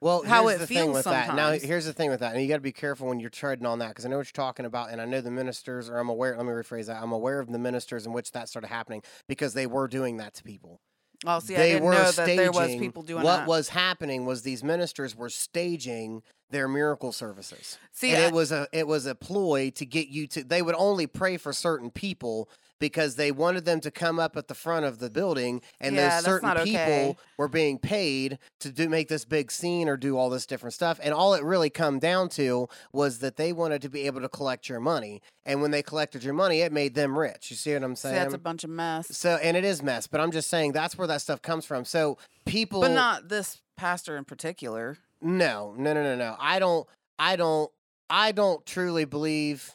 Well, 0.00 0.22
how 0.24 0.46
here's 0.46 0.56
it 0.56 0.58
the 0.60 0.66
thing 0.66 0.76
feels 0.84 0.94
with 0.96 1.04
that. 1.06 1.34
Now, 1.34 1.52
here's 1.52 1.86
the 1.86 1.92
thing 1.92 2.10
with 2.10 2.20
that, 2.20 2.34
and 2.34 2.42
you 2.42 2.48
got 2.48 2.56
to 2.56 2.60
be 2.60 2.72
careful 2.72 3.08
when 3.08 3.18
you're 3.18 3.30
treading 3.30 3.64
on 3.66 3.78
that 3.78 3.88
because 3.88 4.04
I 4.04 4.08
know 4.08 4.18
what 4.18 4.26
you're 4.26 4.44
talking 4.44 4.66
about, 4.66 4.90
and 4.90 5.00
I 5.00 5.06
know 5.06 5.20
the 5.22 5.30
ministers, 5.30 5.88
or 5.88 5.96
I'm 5.98 6.10
aware. 6.10 6.36
Let 6.36 6.44
me 6.44 6.52
rephrase 6.52 6.86
that. 6.86 7.02
I'm 7.02 7.12
aware 7.12 7.40
of 7.40 7.50
the 7.50 7.58
ministers 7.58 8.06
in 8.06 8.12
which 8.12 8.32
that 8.32 8.48
started 8.48 8.68
happening 8.68 9.02
because 9.26 9.54
they 9.54 9.66
were 9.66 9.88
doing 9.88 10.18
that 10.18 10.34
to 10.34 10.42
people. 10.42 10.80
Oh, 11.24 11.38
see, 11.38 11.54
I 11.56 11.58
they 11.58 11.72
didn't 11.72 11.84
were 11.84 11.92
know 11.92 12.10
that 12.10 12.26
there 12.26 12.52
was 12.52 12.76
people 12.76 13.02
doing 13.02 13.22
that. 13.22 13.24
what 13.24 13.36
that. 13.38 13.48
was 13.48 13.70
happening 13.70 14.26
was 14.26 14.42
these 14.42 14.62
ministers 14.62 15.16
were 15.16 15.30
staging 15.30 16.22
their 16.50 16.68
miracle 16.68 17.10
services. 17.10 17.78
see, 17.90 18.10
and 18.12 18.22
I- 18.22 18.26
it 18.26 18.32
was 18.34 18.52
a 18.52 18.68
it 18.72 18.86
was 18.86 19.06
a 19.06 19.14
ploy 19.14 19.70
to 19.70 19.86
get 19.86 20.08
you 20.08 20.26
to 20.28 20.44
they 20.44 20.60
would 20.60 20.74
only 20.76 21.06
pray 21.06 21.38
for 21.38 21.54
certain 21.54 21.90
people 21.90 22.50
because 22.78 23.16
they 23.16 23.32
wanted 23.32 23.64
them 23.64 23.80
to 23.80 23.90
come 23.90 24.18
up 24.18 24.36
at 24.36 24.48
the 24.48 24.54
front 24.54 24.84
of 24.84 24.98
the 24.98 25.08
building 25.10 25.62
and 25.80 25.96
Yeah, 25.96 26.16
those 26.16 26.24
certain 26.24 26.50
people 26.64 26.80
okay. 26.82 27.16
were 27.38 27.48
being 27.48 27.78
paid 27.78 28.38
to 28.60 28.70
do 28.70 28.88
make 28.88 29.08
this 29.08 29.24
big 29.24 29.50
scene 29.50 29.88
or 29.88 29.96
do 29.96 30.16
all 30.18 30.28
this 30.30 30.46
different 30.46 30.74
stuff 30.74 31.00
and 31.02 31.14
all 31.14 31.34
it 31.34 31.42
really 31.42 31.70
come 31.70 31.98
down 31.98 32.28
to 32.30 32.68
was 32.92 33.20
that 33.20 33.36
they 33.36 33.52
wanted 33.52 33.80
to 33.82 33.88
be 33.88 34.06
able 34.06 34.20
to 34.20 34.28
collect 34.28 34.68
your 34.68 34.80
money 34.80 35.22
and 35.44 35.62
when 35.62 35.70
they 35.70 35.82
collected 35.82 36.22
your 36.22 36.34
money 36.34 36.60
it 36.60 36.72
made 36.72 36.94
them 36.94 37.18
rich 37.18 37.50
you 37.50 37.56
see 37.56 37.72
what 37.72 37.82
i'm 37.82 37.96
saying 37.96 38.14
that's 38.14 38.34
a 38.34 38.38
bunch 38.38 38.62
of 38.64 38.70
mess. 38.70 39.06
so 39.16 39.38
and 39.42 39.56
it 39.56 39.64
is 39.64 39.82
mess 39.82 40.06
but 40.06 40.20
i'm 40.20 40.30
just 40.30 40.50
saying 40.50 40.72
that's 40.72 40.98
where 40.98 41.06
that 41.06 41.20
stuff 41.22 41.40
comes 41.40 41.64
from 41.64 41.84
so 41.84 42.18
people 42.44 42.80
But 42.82 42.92
not 42.92 43.28
this 43.28 43.62
pastor 43.76 44.16
in 44.16 44.24
particular. 44.24 44.98
no, 45.22 45.74
no, 45.78 45.92
no, 45.94 46.02
no, 46.02 46.14
no. 46.16 46.36
I 46.38 46.58
don't. 46.58 46.86
I 47.18 47.36
don't. 47.36 47.70
I 48.10 48.32
don't 48.32 48.64
truly 48.66 49.04
believe 49.06 49.74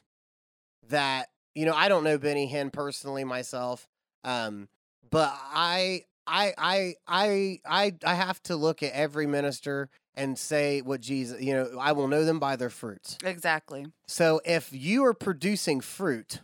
that. 0.90 1.30
You 1.56 1.66
know, 1.66 1.74
I 1.74 1.90
don't 1.90 2.04
know 2.04 2.18
Benny 2.18 2.48
Hinn 2.48 2.72
personally 2.72 3.24
myself, 3.24 3.88
um, 4.24 4.70
but 5.10 5.34
I, 5.36 6.06
I, 6.26 6.54
I, 6.58 6.94
I, 7.08 7.60
I, 7.66 7.94
I 8.06 8.14
have 8.16 8.42
to 8.44 8.56
look 8.56 8.84
at 8.84 8.94
every 8.94 9.28
minister 9.28 9.90
and 10.16 10.38
say 10.38 10.82
what 10.82 11.02
Jesus. 11.02 11.42
You 11.42 11.54
know, 11.54 11.78
I 11.80 11.92
will 11.92 12.08
know 12.08 12.24
them 12.24 12.40
by 12.40 12.56
their 12.56 12.70
fruits. 12.70 13.18
Exactly. 13.24 13.86
So 14.08 14.42
if 14.46 14.70
you 14.72 15.04
are 15.06 15.14
producing 15.14 15.82
fruit, 15.82 16.42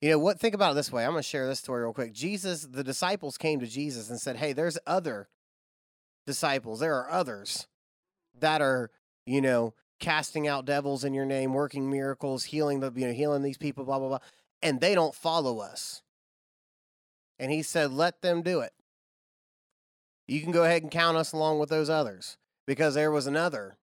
you 0.00 0.10
know 0.10 0.18
what? 0.18 0.38
Think 0.38 0.54
about 0.54 0.72
it 0.72 0.74
this 0.76 0.92
way. 0.92 1.04
I'm 1.04 1.10
going 1.10 1.22
to 1.22 1.28
share 1.28 1.46
this 1.48 1.58
story 1.58 1.82
real 1.82 1.92
quick. 1.92 2.12
Jesus, 2.12 2.62
the 2.62 2.84
disciples 2.84 3.36
came 3.36 3.58
to 3.60 3.66
Jesus 3.66 4.10
and 4.10 4.20
said, 4.20 4.36
"Hey, 4.36 4.52
there's 4.52 4.78
other 4.86 5.28
disciples. 6.26 6.78
There 6.80 6.94
are 6.94 7.10
others 7.10 7.66
that 8.38 8.60
are, 8.60 8.90
you 9.26 9.40
know, 9.40 9.74
casting 9.98 10.46
out 10.46 10.64
devils 10.64 11.04
in 11.04 11.14
your 11.14 11.24
name, 11.24 11.52
working 11.52 11.90
miracles, 11.90 12.44
healing 12.44 12.80
the, 12.80 12.92
you 12.94 13.06
know, 13.06 13.12
healing 13.12 13.42
these 13.42 13.58
people, 13.58 13.84
blah 13.84 13.98
blah 13.98 14.08
blah, 14.08 14.18
and 14.62 14.80
they 14.80 14.94
don't 14.94 15.14
follow 15.14 15.58
us." 15.60 16.02
And 17.38 17.52
he 17.52 17.62
said, 17.62 17.92
"Let 17.92 18.22
them 18.22 18.42
do 18.42 18.60
it. 18.60 18.72
You 20.26 20.40
can 20.40 20.52
go 20.52 20.64
ahead 20.64 20.82
and 20.82 20.90
count 20.90 21.16
us 21.16 21.32
along 21.32 21.58
with 21.58 21.68
those 21.68 21.88
others 21.88 22.36
because 22.66 22.94
there 22.94 23.10
was 23.10 23.26
another, 23.26 23.78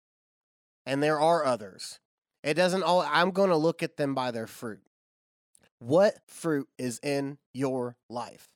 and 0.84 1.02
there 1.02 1.20
are 1.20 1.44
others." 1.44 2.00
It 2.42 2.54
doesn't 2.54 2.82
all 2.82 3.00
I'm 3.00 3.30
going 3.30 3.50
to 3.50 3.56
look 3.56 3.82
at 3.82 3.96
them 3.96 4.14
by 4.14 4.30
their 4.30 4.46
fruit. 4.46 4.82
What 5.78 6.18
fruit 6.26 6.68
is 6.78 7.00
in 7.02 7.38
your 7.52 7.96
life? 8.08 8.53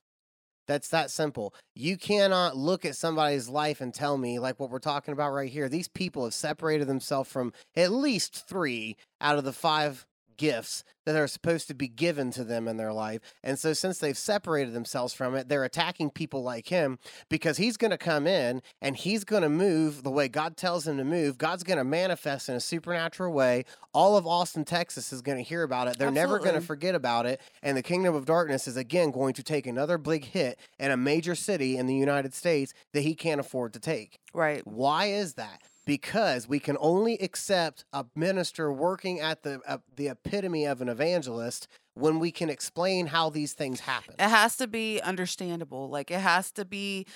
That's 0.69 0.89
that 0.89 1.09
simple. 1.09 1.55
You 1.73 1.97
cannot 1.97 2.55
look 2.55 2.85
at 2.85 2.95
somebody's 2.95 3.49
life 3.49 3.81
and 3.81 3.91
tell 3.91 4.19
me, 4.19 4.37
like 4.37 4.59
what 4.59 4.69
we're 4.69 4.77
talking 4.77 5.13
about 5.13 5.31
right 5.31 5.49
here, 5.49 5.67
these 5.67 5.87
people 5.87 6.25
have 6.25 6.33
separated 6.35 6.87
themselves 6.87 7.27
from 7.27 7.53
at 7.75 7.91
least 7.91 8.47
three 8.47 8.95
out 9.19 9.39
of 9.39 9.45
the 9.45 9.51
five 9.51 10.05
gifts 10.39 10.83
that 11.05 11.15
are 11.15 11.27
supposed 11.27 11.67
to 11.67 11.73
be 11.73 11.87
given 11.87 12.31
to 12.31 12.43
them 12.43 12.67
in 12.67 12.77
their 12.77 12.93
life. 12.93 13.19
And 13.43 13.59
so, 13.59 13.73
since 13.73 13.99
they've 13.99 14.17
separated 14.17 14.73
themselves 14.73 15.13
from 15.13 15.35
it, 15.35 15.49
they're 15.49 15.63
attacking 15.63 16.11
people 16.11 16.41
like 16.41 16.67
him 16.69 16.97
because 17.29 17.57
he's 17.57 17.77
going 17.77 17.91
to 17.91 17.97
come 17.97 18.25
in 18.25 18.61
and 18.81 18.95
he's 18.95 19.23
going 19.23 19.43
to 19.43 19.49
move 19.49 20.03
the 20.03 20.09
way 20.09 20.27
God 20.27 20.55
tells 20.55 20.87
him 20.87 20.97
to 20.97 21.03
move. 21.03 21.37
God's 21.37 21.63
going 21.63 21.77
to 21.77 21.83
manifest 21.83 22.47
in 22.49 22.55
a 22.55 22.59
supernatural 22.59 23.33
way. 23.33 23.65
All 23.93 24.17
of 24.17 24.25
Austin, 24.25 24.65
Texas 24.65 25.11
is 25.11 25.21
going 25.21 25.37
to 25.37 25.43
hear 25.43 25.63
about 25.63 25.87
it. 25.87 25.97
They're 25.97 26.09
never 26.09 26.39
going 26.39 26.55
to 26.55 26.61
forget 26.61 26.95
about 26.95 27.25
it. 27.25 27.41
And 27.61 27.75
the 27.75 27.83
kingdom 27.83 28.15
of 28.15 28.25
darkness 28.25 28.67
is 28.67 28.77
again 28.77 29.11
going 29.11 29.33
to 29.33 29.43
take 29.43 29.67
another 29.67 29.97
big 29.97 30.25
hit 30.25 30.57
in 30.79 30.91
a 30.91 30.97
major 30.97 31.35
city 31.35 31.77
in 31.77 31.85
the 31.85 31.95
United 31.95 32.33
States 32.33 32.73
that 32.93 33.01
he 33.01 33.13
can't 33.13 33.41
afford 33.41 33.73
to 33.73 33.79
take. 33.79 34.19
Right. 34.33 34.65
Why 34.65 35.07
is 35.07 35.33
that? 35.33 35.61
Because 35.89 36.47
we 36.47 36.59
can 36.59 36.77
only 36.79 37.15
accept 37.15 37.83
a 37.91 38.05
minister 38.15 38.71
working 38.71 39.19
at 39.19 39.41
the 39.41 39.59
uh, 39.67 39.79
the 39.95 40.07
epitome 40.09 40.65
of 40.65 40.81
an 40.81 40.89
evangelist 40.89 41.67
when 41.95 42.19
we 42.19 42.31
can 42.31 42.47
explain 42.47 43.07
how 43.07 43.31
these 43.31 43.53
things 43.53 43.79
happen. 43.79 44.13
It 44.19 44.29
has 44.29 44.55
to 44.57 44.67
be 44.67 45.01
understandable. 45.01 45.89
Like 45.89 46.11
it 46.11 46.19
has 46.19 46.51
to 46.51 46.63
be 46.63 47.07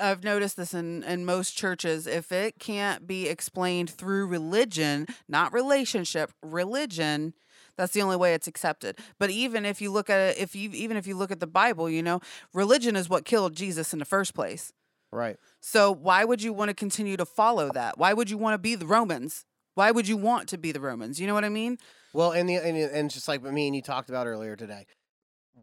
I've 0.00 0.22
noticed 0.22 0.56
this 0.56 0.74
in 0.74 1.02
in 1.02 1.24
most 1.24 1.56
churches 1.56 2.06
if 2.06 2.30
it 2.30 2.60
can't 2.60 3.04
be 3.04 3.26
explained 3.26 3.90
through 3.90 4.28
religion, 4.28 5.08
not 5.28 5.52
relationship, 5.52 6.30
religion, 6.40 7.34
that's 7.76 7.92
the 7.92 8.02
only 8.02 8.16
way 8.16 8.34
it's 8.34 8.46
accepted. 8.46 8.98
But 9.18 9.30
even 9.30 9.64
if 9.64 9.80
you 9.80 9.90
look 9.90 10.08
at 10.08 10.20
it 10.20 10.38
if 10.38 10.54
you 10.54 10.70
even 10.72 10.96
if 10.96 11.06
you 11.08 11.16
look 11.16 11.32
at 11.32 11.40
the 11.40 11.48
Bible, 11.48 11.90
you 11.90 12.02
know, 12.02 12.20
religion 12.54 12.94
is 12.94 13.08
what 13.08 13.24
killed 13.24 13.54
Jesus 13.54 13.92
in 13.92 13.98
the 13.98 14.04
first 14.04 14.34
place. 14.34 14.72
Right. 15.12 15.36
So 15.60 15.92
why 15.92 16.24
would 16.24 16.42
you 16.42 16.52
want 16.52 16.68
to 16.68 16.74
continue 16.74 17.16
to 17.16 17.26
follow 17.26 17.70
that? 17.72 17.98
Why 17.98 18.12
would 18.12 18.30
you 18.30 18.38
want 18.38 18.54
to 18.54 18.58
be 18.58 18.74
the 18.74 18.86
Romans? 18.86 19.44
Why 19.74 19.90
would 19.90 20.06
you 20.06 20.16
want 20.16 20.48
to 20.48 20.58
be 20.58 20.72
the 20.72 20.80
Romans? 20.80 21.20
You 21.20 21.26
know 21.26 21.34
what 21.34 21.44
I 21.44 21.48
mean? 21.48 21.78
Well, 22.12 22.32
and 22.32 22.48
the 22.48 22.56
and, 22.56 22.76
and 22.76 23.10
just 23.10 23.28
like 23.28 23.42
me 23.42 23.66
and 23.66 23.76
you 23.76 23.82
talked 23.82 24.08
about 24.08 24.26
earlier 24.26 24.56
today, 24.56 24.86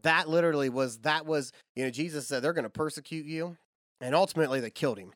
that 0.04 0.30
literally 0.30 0.70
was 0.70 1.00
that 1.00 1.26
was 1.26 1.52
you 1.76 1.84
know 1.84 1.90
Jesus 1.90 2.28
said 2.28 2.42
they're 2.42 2.54
going 2.54 2.64
to 2.64 2.70
persecute 2.70 3.26
you, 3.26 3.58
and 4.02 4.16
ultimately 4.16 4.60
they 4.60 4.70
killed 4.70 4.98
him. 4.98 5.12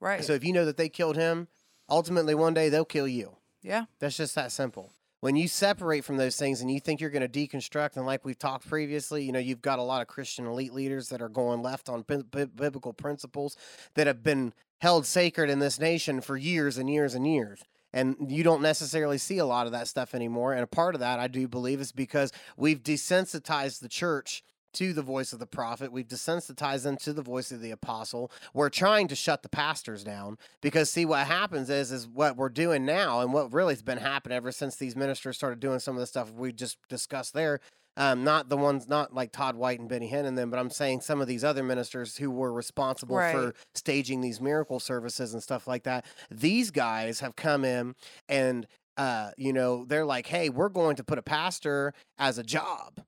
Right. 0.00 0.24
So 0.24 0.32
if 0.32 0.44
you 0.44 0.52
know 0.52 0.64
that 0.64 0.76
they 0.76 0.88
killed 0.88 1.16
him, 1.16 1.48
ultimately 1.88 2.34
one 2.34 2.54
day 2.54 2.68
they'll 2.70 2.84
kill 2.84 3.08
you. 3.08 3.36
Yeah. 3.62 3.84
That's 3.98 4.16
just 4.16 4.34
that 4.34 4.52
simple. 4.52 4.92
When 5.20 5.36
you 5.36 5.48
separate 5.48 6.04
from 6.04 6.16
those 6.16 6.36
things 6.36 6.62
and 6.62 6.70
you 6.70 6.80
think 6.80 7.00
you're 7.00 7.10
going 7.10 7.28
to 7.28 7.46
deconstruct, 7.46 7.96
and 7.96 8.06
like 8.06 8.24
we've 8.24 8.38
talked 8.38 8.66
previously, 8.68 9.22
you 9.22 9.32
know, 9.32 9.38
you've 9.38 9.60
got 9.60 9.78
a 9.78 9.82
lot 9.82 10.00
of 10.00 10.08
Christian 10.08 10.46
elite 10.46 10.72
leaders 10.72 11.10
that 11.10 11.20
are 11.20 11.28
going 11.28 11.62
left 11.62 11.90
on 11.90 12.02
bi- 12.02 12.22
bi- 12.30 12.46
biblical 12.46 12.94
principles 12.94 13.56
that 13.94 14.06
have 14.06 14.22
been 14.22 14.54
held 14.78 15.04
sacred 15.04 15.50
in 15.50 15.58
this 15.58 15.78
nation 15.78 16.22
for 16.22 16.38
years 16.38 16.78
and 16.78 16.88
years 16.88 17.14
and 17.14 17.26
years. 17.26 17.62
And 17.92 18.16
you 18.28 18.42
don't 18.42 18.62
necessarily 18.62 19.18
see 19.18 19.38
a 19.38 19.44
lot 19.44 19.66
of 19.66 19.72
that 19.72 19.88
stuff 19.88 20.14
anymore. 20.14 20.54
And 20.54 20.62
a 20.62 20.66
part 20.66 20.94
of 20.94 21.00
that, 21.00 21.18
I 21.18 21.26
do 21.26 21.46
believe, 21.48 21.80
is 21.80 21.92
because 21.92 22.32
we've 22.56 22.82
desensitized 22.82 23.80
the 23.80 23.88
church 23.88 24.42
to 24.74 24.92
the 24.92 25.02
voice 25.02 25.32
of 25.32 25.38
the 25.38 25.46
prophet. 25.46 25.92
We've 25.92 26.06
desensitized 26.06 26.84
them 26.84 26.96
to 26.98 27.12
the 27.12 27.22
voice 27.22 27.50
of 27.52 27.60
the 27.60 27.70
apostle. 27.70 28.30
We're 28.54 28.68
trying 28.70 29.08
to 29.08 29.14
shut 29.16 29.42
the 29.42 29.48
pastors 29.48 30.04
down 30.04 30.38
because 30.60 30.90
see 30.90 31.04
what 31.04 31.26
happens 31.26 31.70
is 31.70 31.92
is 31.92 32.06
what 32.06 32.36
we're 32.36 32.48
doing 32.48 32.84
now 32.84 33.20
and 33.20 33.32
what 33.32 33.52
really 33.52 33.74
has 33.74 33.82
been 33.82 33.98
happening 33.98 34.36
ever 34.36 34.52
since 34.52 34.76
these 34.76 34.96
ministers 34.96 35.36
started 35.36 35.60
doing 35.60 35.78
some 35.80 35.96
of 35.96 36.00
the 36.00 36.06
stuff 36.06 36.32
we 36.32 36.52
just 36.52 36.78
discussed 36.88 37.34
there. 37.34 37.60
Um, 37.96 38.22
not 38.24 38.48
the 38.48 38.56
ones, 38.56 38.88
not 38.88 39.12
like 39.12 39.32
Todd 39.32 39.56
White 39.56 39.80
and 39.80 39.88
Benny 39.88 40.08
Hinn 40.10 40.24
and 40.24 40.38
them, 40.38 40.48
but 40.48 40.58
I'm 40.60 40.70
saying 40.70 41.00
some 41.00 41.20
of 41.20 41.26
these 41.26 41.42
other 41.44 41.62
ministers 41.62 42.16
who 42.16 42.30
were 42.30 42.52
responsible 42.52 43.16
Right. 43.16 43.34
for 43.34 43.54
staging 43.74 44.20
these 44.20 44.40
miracle 44.40 44.80
services 44.80 45.34
and 45.34 45.42
stuff 45.42 45.66
like 45.66 45.82
that. 45.82 46.06
These 46.30 46.70
guys 46.70 47.20
have 47.20 47.36
come 47.36 47.64
in 47.64 47.94
and 48.28 48.66
uh, 48.96 49.30
you 49.38 49.52
know, 49.52 49.84
they're 49.86 50.04
like, 50.04 50.26
hey, 50.26 50.50
we're 50.50 50.68
going 50.68 50.94
to 50.96 51.02
put 51.04 51.16
a 51.18 51.22
pastor 51.22 51.94
as 52.18 52.36
a 52.36 52.42
job. 52.42 53.00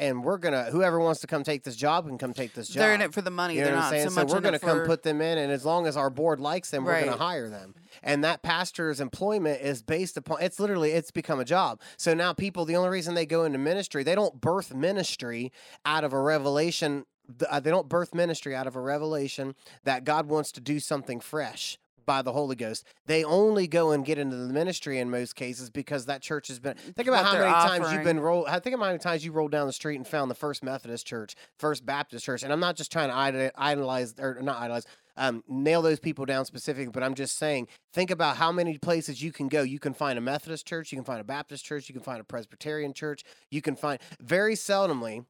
And 0.00 0.22
we're 0.22 0.38
gonna 0.38 0.64
whoever 0.64 1.00
wants 1.00 1.20
to 1.22 1.26
come 1.26 1.42
take 1.42 1.64
this 1.64 1.74
job 1.74 2.06
can 2.06 2.18
come 2.18 2.32
take 2.32 2.54
this 2.54 2.68
job. 2.68 2.78
They're 2.80 2.94
in 2.94 3.00
it 3.00 3.12
for 3.12 3.20
the 3.20 3.30
money. 3.32 3.54
You 3.54 3.60
know 3.62 3.66
They're 3.66 3.74
what 3.74 3.80
not 3.80 3.86
I'm 3.86 3.92
saying? 3.92 4.04
so 4.04 4.14
So, 4.14 4.20
much 4.22 4.30
we're 4.32 4.40
gonna 4.40 4.58
come 4.60 4.78
for- 4.78 4.86
put 4.86 5.02
them 5.02 5.20
in, 5.20 5.38
and 5.38 5.50
as 5.50 5.64
long 5.64 5.86
as 5.88 5.96
our 5.96 6.08
board 6.10 6.38
likes 6.40 6.70
them, 6.70 6.84
we're 6.84 7.00
gonna 7.04 7.16
hire 7.16 7.48
them. 7.48 7.74
And 8.02 8.22
that 8.22 8.42
pastor's 8.42 9.00
employment 9.00 9.60
is 9.60 9.82
based 9.82 10.16
upon. 10.16 10.40
It's 10.40 10.60
literally 10.60 10.92
it's 10.92 11.10
become 11.10 11.40
a 11.40 11.44
job. 11.44 11.80
So 11.96 12.14
now 12.14 12.32
people, 12.32 12.64
the 12.64 12.76
only 12.76 12.90
reason 12.90 13.14
they 13.14 13.26
go 13.26 13.42
into 13.44 13.58
ministry, 13.58 14.04
they 14.04 14.14
don't 14.14 14.40
birth 14.40 14.72
ministry 14.72 15.52
out 15.84 16.04
of 16.04 16.12
a 16.12 16.20
revelation. 16.20 17.04
uh, 17.50 17.58
They 17.60 17.70
don't 17.70 17.88
birth 17.88 18.14
ministry 18.14 18.54
out 18.54 18.66
of 18.68 18.76
a 18.76 18.80
revelation 18.80 19.54
that 19.84 20.04
God 20.04 20.26
wants 20.28 20.52
to 20.52 20.60
do 20.60 20.78
something 20.80 21.18
fresh 21.20 21.76
by 22.08 22.22
the 22.22 22.32
Holy 22.32 22.56
Ghost. 22.56 22.86
They 23.04 23.22
only 23.22 23.68
go 23.68 23.90
and 23.90 24.02
get 24.02 24.16
into 24.16 24.34
the 24.34 24.50
ministry 24.50 24.98
in 24.98 25.10
most 25.10 25.36
cases 25.36 25.68
because 25.68 26.06
that 26.06 26.22
church 26.22 26.48
has 26.48 26.58
been. 26.58 26.74
Think 26.74 27.06
about 27.06 27.22
what 27.22 27.34
how 27.36 27.38
many 27.38 27.52
times 27.52 27.92
you've 27.92 28.02
been 28.02 28.18
roll. 28.18 28.46
I 28.48 28.60
think 28.60 28.74
about 28.74 28.86
how 28.86 28.90
many 28.92 28.98
times 28.98 29.26
you 29.26 29.30
rolled 29.30 29.52
down 29.52 29.66
the 29.66 29.74
street 29.74 29.96
and 29.96 30.06
found 30.06 30.30
the 30.30 30.34
First 30.34 30.64
Methodist 30.64 31.06
Church, 31.06 31.34
First 31.58 31.84
Baptist 31.84 32.24
Church, 32.24 32.42
and 32.42 32.50
I'm 32.50 32.60
not 32.60 32.76
just 32.76 32.90
trying 32.90 33.10
to 33.10 33.52
idolize 33.54 34.14
or 34.18 34.38
not 34.40 34.60
idolize. 34.60 34.86
Um, 35.18 35.42
nail 35.48 35.82
those 35.82 35.98
people 35.98 36.26
down 36.26 36.44
specifically, 36.44 36.92
but 36.92 37.02
I'm 37.02 37.14
just 37.14 37.36
saying, 37.38 37.66
think 37.92 38.12
about 38.12 38.36
how 38.36 38.52
many 38.52 38.78
places 38.78 39.20
you 39.20 39.32
can 39.32 39.48
go. 39.48 39.62
You 39.62 39.80
can 39.80 39.92
find 39.92 40.16
a 40.16 40.22
Methodist 40.22 40.64
church, 40.64 40.92
you 40.92 40.96
can 40.96 41.04
find 41.04 41.20
a 41.20 41.24
Baptist 41.24 41.64
church, 41.64 41.88
you 41.88 41.92
can 41.92 42.04
find 42.04 42.20
a 42.20 42.24
Presbyterian 42.24 42.94
church, 42.94 43.24
you 43.50 43.60
can 43.60 43.74
find 43.74 43.98
very 44.20 44.54
seldomly 44.54 45.24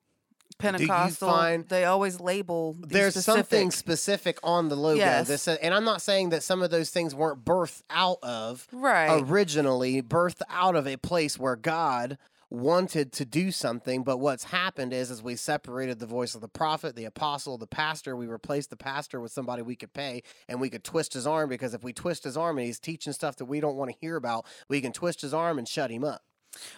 Pentecostal. 0.58 1.28
find- 1.28 1.68
they 1.68 1.84
always 1.84 2.20
label. 2.20 2.74
these 2.74 2.90
there's 2.90 3.24
something 3.24 3.70
specific- 3.70 4.38
specific 4.38 4.38
on 4.42 4.68
the 4.68 4.76
logo. 4.76 4.98
Yes. 4.98 5.28
This, 5.28 5.48
and 5.48 5.74
I'm 5.74 5.84
not 5.84 6.02
saying 6.02 6.30
that 6.30 6.42
some 6.42 6.62
of 6.62 6.70
those 6.70 6.90
things 6.90 7.14
weren't 7.14 7.44
birthed 7.44 7.82
out 7.90 8.18
of 8.22 8.66
right. 8.72 9.22
originally 9.22 10.02
birthed 10.02 10.42
out 10.50 10.74
of 10.74 10.86
a 10.86 10.96
place 10.96 11.38
where 11.38 11.56
God 11.56 12.18
wanted 12.50 13.12
to 13.12 13.26
do 13.26 13.50
something 13.50 14.02
but 14.02 14.16
what's 14.16 14.44
happened 14.44 14.90
is 14.90 15.10
as 15.10 15.22
we 15.22 15.36
separated 15.36 15.98
the 15.98 16.06
voice 16.06 16.34
of 16.34 16.40
the 16.40 16.48
prophet 16.48 16.96
the 16.96 17.04
apostle 17.04 17.58
the 17.58 17.66
pastor 17.66 18.16
we 18.16 18.26
replaced 18.26 18.70
the 18.70 18.76
pastor 18.76 19.20
with 19.20 19.30
somebody 19.30 19.60
we 19.60 19.76
could 19.76 19.92
pay 19.92 20.22
and 20.48 20.58
we 20.58 20.70
could 20.70 20.82
twist 20.82 21.12
his 21.12 21.26
arm 21.26 21.50
because 21.50 21.74
if 21.74 21.84
we 21.84 21.92
twist 21.92 22.24
his 22.24 22.38
arm 22.38 22.56
and 22.56 22.66
he's 22.66 22.80
teaching 22.80 23.12
stuff 23.12 23.36
that 23.36 23.44
we 23.44 23.60
don't 23.60 23.76
want 23.76 23.90
to 23.90 23.96
hear 24.00 24.16
about 24.16 24.46
we 24.66 24.80
can 24.80 24.92
twist 24.92 25.20
his 25.20 25.34
arm 25.34 25.58
and 25.58 25.68
shut 25.68 25.90
him 25.90 26.02
up 26.02 26.22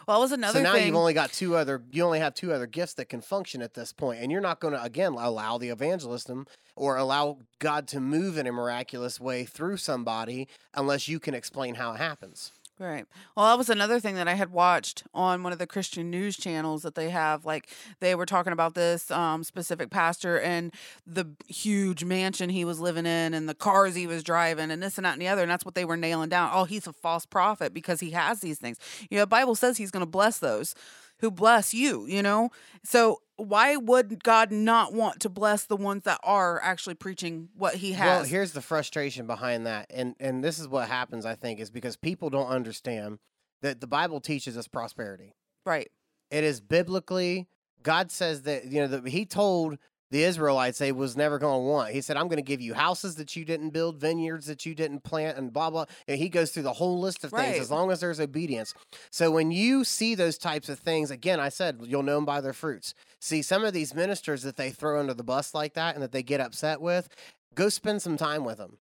well, 0.06 0.18
that 0.18 0.22
was 0.22 0.32
another 0.32 0.58
so 0.58 0.62
now 0.62 0.72
thing. 0.72 0.86
you've 0.86 0.96
only 0.96 1.14
got 1.14 1.32
two 1.32 1.56
other 1.56 1.82
you 1.90 2.04
only 2.04 2.18
have 2.18 2.34
two 2.34 2.52
other 2.52 2.66
gifts 2.66 2.94
that 2.94 3.08
can 3.08 3.20
function 3.20 3.62
at 3.62 3.74
this 3.74 3.92
point 3.92 4.20
and 4.20 4.30
you're 4.30 4.40
not 4.40 4.60
going 4.60 4.74
to 4.74 4.82
again 4.82 5.12
allow 5.12 5.58
the 5.58 5.68
evangelism 5.68 6.46
or 6.76 6.96
allow 6.96 7.38
god 7.58 7.86
to 7.88 8.00
move 8.00 8.36
in 8.36 8.46
a 8.46 8.52
miraculous 8.52 9.20
way 9.20 9.44
through 9.44 9.76
somebody 9.76 10.48
unless 10.74 11.08
you 11.08 11.20
can 11.20 11.34
explain 11.34 11.76
how 11.76 11.92
it 11.92 11.98
happens 11.98 12.52
Right. 12.80 13.04
Well, 13.36 13.44
that 13.44 13.58
was 13.58 13.68
another 13.68 14.00
thing 14.00 14.14
that 14.14 14.26
I 14.26 14.32
had 14.32 14.52
watched 14.52 15.02
on 15.12 15.42
one 15.42 15.52
of 15.52 15.58
the 15.58 15.66
Christian 15.66 16.10
news 16.10 16.34
channels 16.34 16.82
that 16.82 16.94
they 16.94 17.10
have. 17.10 17.44
Like 17.44 17.68
they 18.00 18.14
were 18.14 18.24
talking 18.24 18.54
about 18.54 18.72
this 18.74 19.10
um, 19.10 19.44
specific 19.44 19.90
pastor 19.90 20.40
and 20.40 20.72
the 21.06 21.26
huge 21.46 22.04
mansion 22.04 22.48
he 22.48 22.64
was 22.64 22.80
living 22.80 23.04
in 23.04 23.34
and 23.34 23.46
the 23.46 23.54
cars 23.54 23.94
he 23.94 24.06
was 24.06 24.22
driving 24.22 24.70
and 24.70 24.82
this 24.82 24.96
and 24.96 25.04
that 25.04 25.12
and 25.12 25.20
the 25.20 25.28
other. 25.28 25.42
And 25.42 25.50
that's 25.50 25.66
what 25.66 25.74
they 25.74 25.84
were 25.84 25.98
nailing 25.98 26.30
down. 26.30 26.52
Oh, 26.54 26.64
he's 26.64 26.86
a 26.86 26.94
false 26.94 27.26
prophet 27.26 27.74
because 27.74 28.00
he 28.00 28.12
has 28.12 28.40
these 28.40 28.58
things. 28.58 28.78
You 29.10 29.18
know, 29.18 29.24
the 29.24 29.26
Bible 29.26 29.56
says 29.56 29.76
he's 29.76 29.90
going 29.90 30.00
to 30.00 30.10
bless 30.10 30.38
those 30.38 30.74
who 31.20 31.30
bless 31.30 31.72
you, 31.74 32.06
you 32.06 32.22
know? 32.22 32.50
So 32.84 33.20
why 33.36 33.76
would 33.76 34.22
God 34.22 34.50
not 34.50 34.92
want 34.92 35.20
to 35.20 35.28
bless 35.28 35.64
the 35.64 35.76
ones 35.76 36.04
that 36.04 36.20
are 36.22 36.60
actually 36.62 36.94
preaching 36.94 37.48
what 37.56 37.76
he 37.76 37.92
has? 37.92 38.06
Well, 38.06 38.24
here's 38.24 38.52
the 38.52 38.60
frustration 38.60 39.26
behind 39.26 39.66
that, 39.66 39.86
and 39.90 40.14
and 40.20 40.44
this 40.44 40.58
is 40.58 40.68
what 40.68 40.88
happens. 40.88 41.24
I 41.24 41.34
think 41.34 41.60
is 41.60 41.70
because 41.70 41.96
people 41.96 42.30
don't 42.30 42.48
understand 42.48 43.18
that 43.62 43.80
the 43.80 43.86
Bible 43.86 44.20
teaches 44.20 44.56
us 44.56 44.68
prosperity. 44.68 45.34
right. 45.64 45.90
It 46.30 46.44
is 46.44 46.60
biblically. 46.60 47.48
God 47.82 48.10
says 48.12 48.42
that 48.42 48.66
you 48.66 48.80
know 48.80 48.86
that 48.88 49.08
He 49.08 49.24
told 49.26 49.78
the 50.10 50.24
Israelites 50.24 50.78
they 50.78 50.92
was 50.92 51.16
never 51.16 51.38
going 51.38 51.60
to 51.60 51.68
want. 51.68 51.92
He 51.92 52.00
said, 52.00 52.16
"I'm 52.16 52.28
going 52.28 52.36
to 52.36 52.42
give 52.42 52.60
you 52.60 52.74
houses 52.74 53.16
that 53.16 53.36
you 53.36 53.44
didn't 53.44 53.70
build, 53.70 53.96
vineyards 53.96 54.46
that 54.46 54.66
you 54.66 54.74
didn't 54.74 55.04
plant, 55.04 55.38
and 55.38 55.52
blah 55.52 55.70
blah." 55.70 55.86
And 56.08 56.18
He 56.18 56.28
goes 56.28 56.50
through 56.50 56.64
the 56.64 56.74
whole 56.74 57.00
list 57.00 57.24
of 57.24 57.30
things 57.32 57.52
Right. 57.52 57.60
as 57.60 57.70
long 57.70 57.90
as 57.90 58.00
there's 58.00 58.20
obedience. 58.20 58.74
So 59.10 59.30
when 59.30 59.50
you 59.50 59.84
see 59.84 60.14
those 60.14 60.38
types 60.38 60.68
of 60.68 60.78
things, 60.78 61.10
again, 61.10 61.40
I 61.40 61.48
said 61.48 61.80
you'll 61.84 62.02
know 62.02 62.16
them 62.16 62.24
by 62.24 62.40
their 62.40 62.52
fruits. 62.52 62.94
See, 63.20 63.42
some 63.42 63.64
of 63.64 63.72
these 63.72 63.94
ministers 63.94 64.42
that 64.42 64.56
they 64.56 64.70
throw 64.70 64.98
under 65.00 65.14
the 65.14 65.24
bus 65.24 65.54
like 65.54 65.74
that 65.74 65.94
and 65.94 66.02
that 66.02 66.12
they 66.12 66.22
get 66.22 66.40
upset 66.40 66.80
with, 66.80 67.08
go 67.54 67.68
spend 67.68 68.02
some 68.02 68.16
time 68.16 68.44
with 68.44 68.58
them 68.58 68.78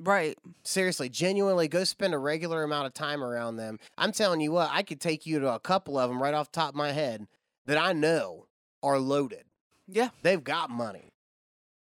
Right. 0.00 0.38
seriously, 0.62 1.10
genuinely 1.10 1.68
go 1.68 1.84
spend 1.84 2.14
a 2.14 2.18
regular 2.18 2.62
amount 2.62 2.86
of 2.86 2.94
time 2.94 3.22
around 3.22 3.56
them. 3.56 3.78
I'm 3.98 4.12
telling 4.12 4.40
you 4.40 4.52
what, 4.52 4.70
I 4.72 4.82
could 4.82 5.00
take 5.00 5.26
you 5.26 5.38
to 5.40 5.52
a 5.52 5.60
couple 5.60 5.98
of 5.98 6.08
them 6.08 6.22
right 6.22 6.32
off 6.32 6.50
the 6.50 6.60
top 6.60 6.70
of 6.70 6.74
my 6.76 6.92
head 6.92 7.26
that 7.66 7.76
I 7.76 7.92
know 7.92 8.46
are 8.82 8.98
loaded. 8.98 9.44
Yeah. 9.92 10.10
They've 10.22 10.42
got 10.42 10.70
money. 10.70 11.10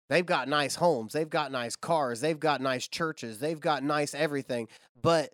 They've 0.09 0.25
got 0.25 0.47
nice 0.47 0.75
homes. 0.75 1.13
They've 1.13 1.29
got 1.29 1.51
nice 1.51 1.75
cars. 1.75 2.21
They've 2.21 2.39
got 2.39 2.61
nice 2.61 2.87
churches. 2.87 3.39
They've 3.39 3.59
got 3.59 3.83
nice 3.83 4.15
everything. 4.15 4.67
But 5.01 5.33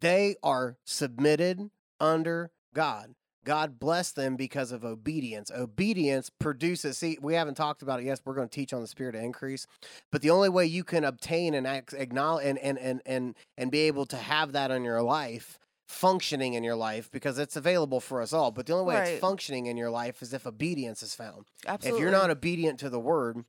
they 0.00 0.36
are 0.42 0.76
submitted 0.84 1.70
under 2.00 2.50
God. 2.74 3.14
God 3.44 3.78
bless 3.78 4.10
them 4.10 4.34
because 4.34 4.72
of 4.72 4.84
obedience. 4.84 5.52
Obedience 5.56 6.30
produces, 6.40 6.98
see, 6.98 7.16
we 7.22 7.34
haven't 7.34 7.54
talked 7.54 7.80
about 7.80 8.00
it. 8.00 8.06
Yes, 8.06 8.20
we're 8.24 8.34
going 8.34 8.48
to 8.48 8.54
teach 8.54 8.72
on 8.72 8.80
the 8.80 8.88
spirit 8.88 9.14
of 9.14 9.22
increase. 9.22 9.68
But 10.10 10.20
the 10.20 10.30
only 10.30 10.48
way 10.48 10.66
you 10.66 10.82
can 10.82 11.04
obtain 11.04 11.54
and 11.54 11.64
ac- 11.64 11.96
acknowledge 11.96 12.44
and, 12.44 12.58
and, 12.58 12.76
and, 12.78 13.00
and, 13.06 13.36
and 13.56 13.70
be 13.70 13.80
able 13.82 14.04
to 14.06 14.16
have 14.16 14.52
that 14.52 14.72
in 14.72 14.82
your 14.82 15.00
life, 15.00 15.60
functioning 15.86 16.54
in 16.54 16.64
your 16.64 16.76
life, 16.76 17.10
because 17.10 17.38
it's 17.38 17.56
available 17.56 18.00
for 18.00 18.20
us 18.20 18.32
all. 18.32 18.50
But 18.50 18.66
the 18.66 18.72
only 18.74 18.86
way 18.86 18.94
Right. 18.96 19.08
it's 19.10 19.20
functioning 19.20 19.66
in 19.66 19.76
your 19.76 19.90
life 19.90 20.20
is 20.22 20.32
if 20.34 20.46
obedience 20.46 21.02
is 21.02 21.14
found. 21.14 21.46
Absolutely. 21.66 21.98
If 21.98 22.02
you're 22.02 22.10
not 22.12 22.30
obedient 22.30 22.80
to 22.80 22.90
the 22.90 23.00
word 23.00 23.44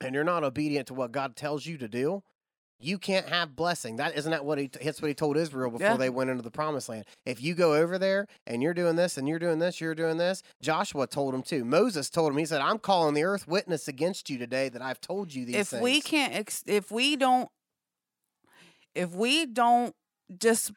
and 0.00 0.14
you're 0.14 0.24
not 0.24 0.42
obedient 0.44 0.86
to 0.88 0.94
what 0.94 1.12
God 1.12 1.36
tells 1.36 1.66
you 1.66 1.76
to 1.78 1.88
do, 1.88 2.22
you 2.78 2.98
can't 2.98 3.28
have 3.28 3.54
blessing. 3.54 3.94
That 3.96 4.16
isn't 4.16 4.32
that 4.32 4.44
what 4.44 4.58
he 4.58 4.66
that's 4.66 5.00
what 5.00 5.06
he 5.06 5.14
told 5.14 5.36
Israel 5.36 5.70
before 5.70 5.86
Yeah. 5.86 5.96
they 5.96 6.10
went 6.10 6.30
into 6.30 6.42
the 6.42 6.50
promised 6.50 6.88
land. 6.88 7.04
If 7.24 7.40
you 7.40 7.54
go 7.54 7.74
over 7.74 7.96
there 7.96 8.26
and 8.44 8.60
you're 8.60 8.74
doing 8.74 8.96
this 8.96 9.16
and 9.16 9.28
you're 9.28 9.38
doing 9.38 9.60
this, 9.60 9.80
you're 9.80 9.94
doing 9.94 10.16
this. 10.16 10.42
Joshua 10.60 11.06
told 11.06 11.32
him 11.32 11.42
too. 11.44 11.64
Moses 11.64 12.10
told 12.10 12.32
him. 12.32 12.38
He 12.38 12.46
said, 12.46 12.60
"I'm 12.60 12.80
calling 12.80 13.14
the 13.14 13.22
earth 13.22 13.46
witness 13.46 13.86
against 13.86 14.28
you 14.30 14.36
today 14.38 14.68
that 14.68 14.82
I've 14.82 15.00
told 15.00 15.32
you 15.32 15.44
these 15.44 15.54
if 15.54 15.68
things." 15.68 15.82
we 15.82 16.00
can't 16.00 16.34
ex- 16.34 16.64
if 16.66 16.90
we 16.90 17.14
don't 17.14 17.48
if 18.96 19.14
we 19.14 19.46
don't 19.46 19.94
just 20.36 20.72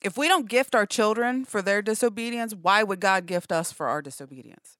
if 0.00 0.16
we 0.18 0.28
don't 0.28 0.48
gift 0.48 0.74
our 0.74 0.86
children 0.86 1.44
for 1.44 1.62
their 1.62 1.82
disobedience 1.82 2.54
why 2.54 2.82
would 2.82 3.00
god 3.00 3.26
gift 3.26 3.50
us 3.52 3.72
for 3.72 3.86
our 3.88 4.02
disobedience 4.02 4.76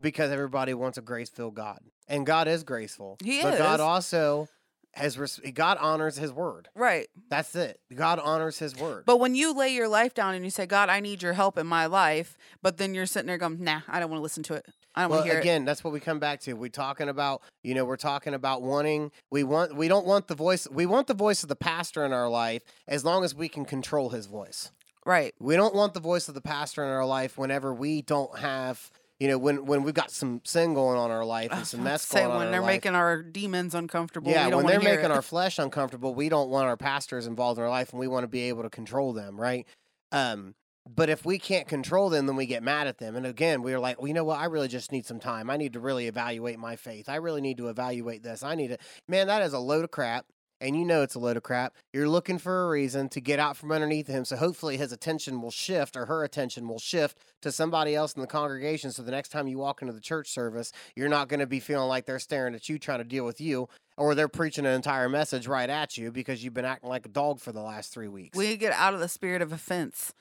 because 0.00 0.30
everybody 0.32 0.74
wants 0.74 0.98
a 0.98 1.00
grace-filled 1.00 1.54
God, 1.54 1.78
and 2.08 2.26
God 2.26 2.48
is 2.48 2.64
graceful. 2.64 3.18
He 3.22 3.40
but 3.40 3.56
God 3.56 3.78
also 3.78 4.48
has 4.94 5.16
res- 5.16 5.40
God 5.54 5.78
honors 5.80 6.16
His 6.16 6.32
word. 6.32 6.68
right 6.74 7.06
That's 7.30 7.54
it. 7.54 7.78
God 7.94 8.18
honors 8.18 8.58
His 8.58 8.76
word. 8.76 9.04
but 9.06 9.18
when 9.20 9.34
you 9.34 9.54
lay 9.56 9.68
your 9.68 9.88
life 9.88 10.12
down 10.12 10.34
and 10.34 10.44
you 10.44 10.50
say 10.50 10.66
god 10.66 10.88
i 10.90 11.00
need 11.00 11.22
your 11.22 11.32
help 11.34 11.56
in 11.56 11.66
my 11.66 11.86
life 11.86 12.36
but 12.62 12.76
then 12.78 12.94
you're 12.94 13.06
sitting 13.06 13.28
there 13.28 13.38
going 13.38 13.62
nah 13.62 13.80
i 13.88 14.00
don't 14.00 14.10
want 14.10 14.18
to 14.18 14.22
listen 14.22 14.42
to 14.42 14.54
it 14.54 14.66
i 14.94 15.02
don't 15.02 15.10
well 15.10 15.20
want 15.20 15.26
to 15.26 15.32
hear 15.32 15.40
again 15.40 15.64
that's 15.64 15.82
what 15.82 15.92
we 15.92 16.00
come 16.00 16.18
back 16.18 16.40
to 16.40 16.52
we're 16.54 16.68
talking 16.68 17.08
about 17.08 17.42
you 17.62 17.74
know 17.74 17.84
we're 17.84 17.96
talking 17.96 18.34
about 18.34 18.62
wanting 18.62 19.10
we 19.30 19.44
want 19.44 19.74
we 19.76 19.88
don't 19.88 20.06
want 20.06 20.28
the 20.28 20.34
voice 20.34 20.68
we 20.70 20.86
want 20.86 21.06
the 21.06 21.14
voice 21.14 21.42
of 21.42 21.48
the 21.48 21.56
pastor 21.56 22.04
in 22.04 22.12
our 22.12 22.28
life 22.28 22.62
as 22.88 23.04
long 23.04 23.24
as 23.24 23.34
we 23.34 23.48
can 23.48 23.64
control 23.64 24.10
his 24.10 24.26
voice 24.26 24.70
right 25.04 25.34
we 25.38 25.56
don't 25.56 25.74
want 25.74 25.94
the 25.94 26.00
voice 26.00 26.28
of 26.28 26.34
the 26.34 26.40
pastor 26.40 26.84
in 26.84 26.90
our 26.90 27.06
life 27.06 27.36
whenever 27.38 27.72
we 27.74 28.02
don't 28.02 28.38
have 28.38 28.90
you 29.22 29.28
know, 29.28 29.38
when 29.38 29.66
when 29.66 29.84
we've 29.84 29.94
got 29.94 30.10
some 30.10 30.40
sin 30.42 30.74
going 30.74 30.98
on 30.98 31.12
in 31.12 31.16
our 31.16 31.24
life 31.24 31.52
and 31.52 31.64
some 31.64 31.84
mess 31.84 32.10
going 32.10 32.28
on 32.28 32.38
when 32.38 32.50
they're 32.50 32.60
life, 32.60 32.72
making 32.72 32.96
our 32.96 33.22
demons 33.22 33.72
uncomfortable. 33.72 34.32
yeah, 34.32 34.46
we 34.46 34.50
don't 34.50 34.64
when 34.64 34.72
they're 34.72 34.80
making 34.80 35.04
it. 35.04 35.10
our 35.12 35.22
flesh 35.22 35.60
uncomfortable, 35.60 36.12
we 36.12 36.28
don't 36.28 36.50
want 36.50 36.66
our 36.66 36.76
pastors 36.76 37.28
involved 37.28 37.56
in 37.56 37.62
our 37.62 37.70
life, 37.70 37.92
and 37.92 38.00
we 38.00 38.08
want 38.08 38.24
to 38.24 38.28
be 38.28 38.48
able 38.48 38.64
to 38.64 38.68
control 38.68 39.12
them, 39.12 39.40
right? 39.40 39.64
Um, 40.10 40.56
but 40.88 41.08
if 41.08 41.24
we 41.24 41.38
can't 41.38 41.68
control 41.68 42.10
them, 42.10 42.26
then 42.26 42.36
we 42.36 42.46
get 42.46 42.62
mad 42.62 42.86
at 42.86 42.98
them. 42.98 43.14
And 43.16 43.24
again, 43.24 43.62
we're 43.62 43.78
like, 43.78 43.98
well, 43.98 44.08
you 44.08 44.14
know 44.14 44.24
what? 44.24 44.40
I 44.40 44.46
really 44.46 44.68
just 44.68 44.90
need 44.90 45.06
some 45.06 45.20
time. 45.20 45.48
I 45.48 45.56
need 45.56 45.74
to 45.74 45.80
really 45.80 46.08
evaluate 46.08 46.58
my 46.58 46.76
faith. 46.76 47.08
I 47.08 47.16
really 47.16 47.40
need 47.40 47.58
to 47.58 47.68
evaluate 47.68 48.22
this. 48.22 48.42
I 48.42 48.54
need 48.54 48.68
to, 48.68 48.78
man, 49.08 49.28
that 49.28 49.42
is 49.42 49.52
a 49.52 49.58
load 49.58 49.84
of 49.84 49.90
crap. 49.90 50.26
And 50.60 50.76
you 50.76 50.84
know 50.84 51.02
it's 51.02 51.16
a 51.16 51.18
load 51.18 51.36
of 51.36 51.42
crap. 51.42 51.74
You're 51.92 52.08
looking 52.08 52.38
for 52.38 52.64
a 52.64 52.68
reason 52.68 53.08
to 53.10 53.20
get 53.20 53.40
out 53.40 53.56
from 53.56 53.72
underneath 53.72 54.06
him. 54.06 54.24
So 54.24 54.36
hopefully 54.36 54.76
his 54.76 54.92
attention 54.92 55.42
will 55.42 55.50
shift 55.50 55.96
or 55.96 56.06
her 56.06 56.22
attention 56.22 56.68
will 56.68 56.78
shift 56.78 57.18
to 57.40 57.50
somebody 57.50 57.96
else 57.96 58.12
in 58.12 58.20
the 58.20 58.28
congregation. 58.28 58.92
So 58.92 59.02
the 59.02 59.10
next 59.10 59.30
time 59.30 59.48
you 59.48 59.58
walk 59.58 59.82
into 59.82 59.92
the 59.92 60.00
church 60.00 60.30
service, 60.30 60.70
you're 60.94 61.08
not 61.08 61.26
going 61.26 61.40
to 61.40 61.48
be 61.48 61.58
feeling 61.58 61.88
like 61.88 62.06
they're 62.06 62.20
staring 62.20 62.54
at 62.54 62.68
you 62.68 62.78
trying 62.78 62.98
to 62.98 63.04
deal 63.04 63.24
with 63.24 63.40
you 63.40 63.68
or 63.96 64.14
they're 64.14 64.28
preaching 64.28 64.64
an 64.64 64.72
entire 64.72 65.08
message 65.08 65.48
right 65.48 65.68
at 65.68 65.98
you 65.98 66.12
because 66.12 66.44
you've 66.44 66.54
been 66.54 66.64
acting 66.64 66.88
like 66.88 67.06
a 67.06 67.10
dog 67.10 67.40
for 67.40 67.50
the 67.50 67.60
last 67.60 67.92
three 67.92 68.08
weeks. 68.08 68.38
we 68.38 68.56
get 68.56 68.72
out 68.72 68.94
of 68.94 69.00
the 69.00 69.08
spirit 69.08 69.42
of 69.42 69.52
offense. 69.52 70.14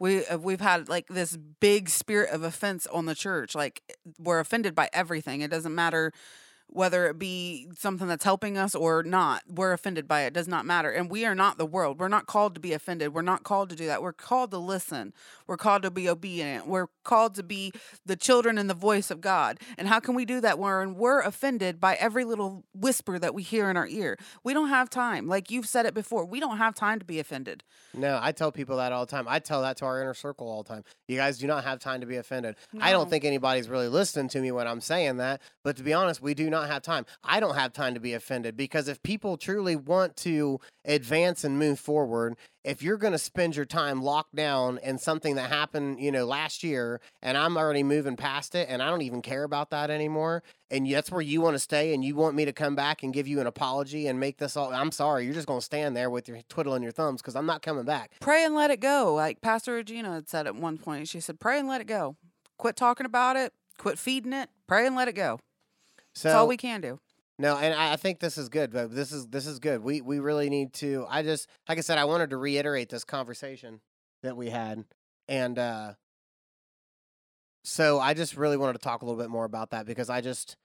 We 0.00 0.26
uh, 0.26 0.38
we've 0.38 0.60
had 0.60 0.88
like 0.88 1.06
this 1.06 1.36
big 1.36 1.88
spirit 1.88 2.30
of 2.30 2.42
offense 2.42 2.88
on 2.88 3.06
the 3.06 3.14
church. 3.14 3.54
Like 3.54 3.82
we're 4.18 4.40
offended 4.40 4.74
by 4.74 4.90
everything. 4.92 5.42
It 5.42 5.50
doesn't 5.52 5.74
matter 5.74 6.12
whether 6.72 7.06
it 7.08 7.18
be 7.18 7.68
something 7.76 8.08
that's 8.08 8.24
helping 8.24 8.56
us 8.56 8.74
or 8.74 9.02
not. 9.02 9.42
We're 9.46 9.72
offended 9.72 10.08
by 10.08 10.22
it. 10.22 10.30
it. 10.30 10.34
Does 10.34 10.48
not 10.48 10.64
matter. 10.64 10.90
And 10.90 11.10
we 11.10 11.24
are 11.26 11.34
not 11.34 11.58
the 11.58 11.66
world. 11.66 11.98
We're 11.98 12.08
not 12.08 12.26
called 12.26 12.54
to 12.54 12.60
be 12.60 12.72
offended. 12.72 13.12
We're 13.14 13.22
not 13.22 13.44
called 13.44 13.70
to 13.70 13.76
do 13.76 13.86
that. 13.86 14.02
We're 14.02 14.12
called 14.12 14.50
to 14.52 14.58
listen. 14.58 15.12
We're 15.46 15.56
called 15.56 15.82
to 15.82 15.90
be 15.90 16.08
obedient. 16.08 16.66
We're 16.66 16.86
called 17.04 17.34
to 17.34 17.42
be 17.42 17.72
the 18.06 18.16
children 18.16 18.58
and 18.58 18.70
the 18.70 18.74
voice 18.74 19.10
of 19.10 19.20
God. 19.20 19.58
And 19.76 19.88
how 19.88 20.00
can 20.00 20.14
we 20.14 20.24
do 20.24 20.40
that 20.40 20.58
when 20.58 20.94
we're 20.94 21.20
offended 21.20 21.80
by 21.80 21.94
every 21.96 22.24
little 22.24 22.64
whisper 22.74 23.18
that 23.18 23.34
we 23.34 23.42
hear 23.42 23.68
in 23.70 23.76
our 23.76 23.88
ear? 23.88 24.16
We 24.44 24.54
don't 24.54 24.68
have 24.68 24.88
time. 24.88 25.26
Like 25.26 25.50
you've 25.50 25.66
said 25.66 25.86
it 25.86 25.94
before, 25.94 26.24
we 26.24 26.40
don't 26.40 26.58
have 26.58 26.74
time 26.74 26.98
to 26.98 27.04
be 27.04 27.18
offended. 27.18 27.64
No, 27.92 28.18
I 28.22 28.32
tell 28.32 28.52
people 28.52 28.76
that 28.76 28.92
all 28.92 29.04
the 29.04 29.10
time. 29.10 29.26
I 29.28 29.40
tell 29.40 29.62
that 29.62 29.76
to 29.78 29.84
our 29.84 30.00
inner 30.00 30.14
circle 30.14 30.48
all 30.48 30.62
the 30.62 30.68
time. 30.68 30.84
You 31.08 31.16
guys 31.16 31.38
do 31.38 31.46
not 31.46 31.64
have 31.64 31.80
time 31.80 32.00
to 32.00 32.06
be 32.06 32.16
offended. 32.16 32.54
I 32.80 32.92
don't 32.92 33.10
think 33.10 33.24
anybody's 33.24 33.68
really 33.68 33.88
listening 33.88 34.28
to 34.28 34.40
me 34.40 34.52
when 34.52 34.68
I'm 34.68 34.80
saying 34.80 35.16
that. 35.16 35.40
But 35.64 35.76
to 35.78 35.82
be 35.82 35.92
honest, 35.92 36.22
we 36.22 36.34
do 36.34 36.48
not 36.48 36.59
have 36.68 36.82
time. 36.82 37.06
I 37.24 37.40
don't 37.40 37.54
have 37.54 37.72
time 37.72 37.94
to 37.94 38.00
be 38.00 38.14
offended 38.14 38.56
because 38.56 38.88
if 38.88 39.02
people 39.02 39.36
truly 39.36 39.76
want 39.76 40.16
to 40.18 40.60
advance 40.84 41.44
and 41.44 41.58
move 41.58 41.78
forward, 41.78 42.36
if 42.64 42.82
you're 42.82 42.98
going 42.98 43.12
to 43.12 43.18
spend 43.18 43.56
your 43.56 43.64
time 43.64 44.02
locked 44.02 44.34
down 44.34 44.78
in 44.82 44.98
something 44.98 45.36
that 45.36 45.50
happened, 45.50 46.00
you 46.00 46.12
know, 46.12 46.26
last 46.26 46.62
year, 46.62 47.00
and 47.22 47.38
I'm 47.38 47.56
already 47.56 47.82
moving 47.82 48.16
past 48.16 48.54
it, 48.54 48.68
and 48.68 48.82
I 48.82 48.90
don't 48.90 49.02
even 49.02 49.22
care 49.22 49.44
about 49.44 49.70
that 49.70 49.90
anymore, 49.90 50.42
and 50.70 50.90
that's 50.90 51.10
where 51.10 51.22
you 51.22 51.40
want 51.40 51.54
to 51.54 51.58
stay, 51.58 51.94
and 51.94 52.04
you 52.04 52.14
want 52.14 52.34
me 52.34 52.44
to 52.44 52.52
come 52.52 52.74
back 52.74 53.02
and 53.02 53.14
give 53.14 53.26
you 53.26 53.40
an 53.40 53.46
apology 53.46 54.06
and 54.06 54.20
make 54.20 54.38
this 54.38 54.56
all, 54.56 54.72
I'm 54.72 54.92
sorry, 54.92 55.24
you're 55.24 55.34
just 55.34 55.46
going 55.46 55.60
to 55.60 55.64
stand 55.64 55.96
there 55.96 56.10
with 56.10 56.28
your 56.28 56.38
twiddling 56.48 56.82
your 56.82 56.92
thumbs 56.92 57.22
because 57.22 57.34
I'm 57.36 57.46
not 57.46 57.62
coming 57.62 57.84
back. 57.84 58.12
Pray 58.20 58.44
and 58.44 58.54
let 58.54 58.70
it 58.70 58.80
go. 58.80 59.14
Like 59.14 59.40
Pastor 59.40 59.74
Regina 59.74 60.12
had 60.12 60.28
said 60.28 60.46
at 60.46 60.54
one 60.54 60.76
point, 60.76 61.08
she 61.08 61.20
said, 61.20 61.40
Pray 61.40 61.58
and 61.58 61.68
let 61.68 61.80
it 61.80 61.86
go. 61.86 62.16
Quit 62.58 62.76
talking 62.76 63.06
about 63.06 63.36
it. 63.36 63.54
Quit 63.78 63.98
feeding 63.98 64.34
it. 64.34 64.50
Pray 64.66 64.86
and 64.86 64.94
let 64.94 65.08
it 65.08 65.14
go. 65.14 65.40
So 66.20 66.28
That's 66.28 66.36
all 66.36 66.48
we 66.48 66.58
can 66.58 66.82
do. 66.82 67.00
No, 67.38 67.56
and 67.56 67.74
I 67.74 67.94
I 67.94 67.96
think 67.96 68.20
this 68.20 68.36
is 68.36 68.50
good. 68.50 68.70
But 68.70 68.94
this 68.94 69.10
is 69.10 69.26
this 69.28 69.46
is 69.46 69.58
good. 69.58 69.82
We 69.82 70.02
we 70.02 70.18
really 70.18 70.50
need 70.50 70.74
to. 70.74 71.06
I 71.08 71.22
just 71.22 71.48
like 71.66 71.78
I 71.78 71.80
said, 71.80 71.96
I 71.96 72.04
wanted 72.04 72.28
to 72.30 72.36
reiterate 72.36 72.90
this 72.90 73.04
conversation 73.04 73.80
that 74.22 74.36
we 74.36 74.50
had, 74.50 74.84
and 75.28 75.58
uh 75.58 75.94
so 77.64 77.98
I 77.98 78.12
just 78.12 78.36
really 78.36 78.58
wanted 78.58 78.74
to 78.74 78.78
talk 78.80 79.00
a 79.00 79.06
little 79.06 79.18
bit 79.18 79.30
more 79.30 79.46
about 79.46 79.70
that 79.70 79.86
because 79.86 80.10
I 80.10 80.20
just 80.20 80.56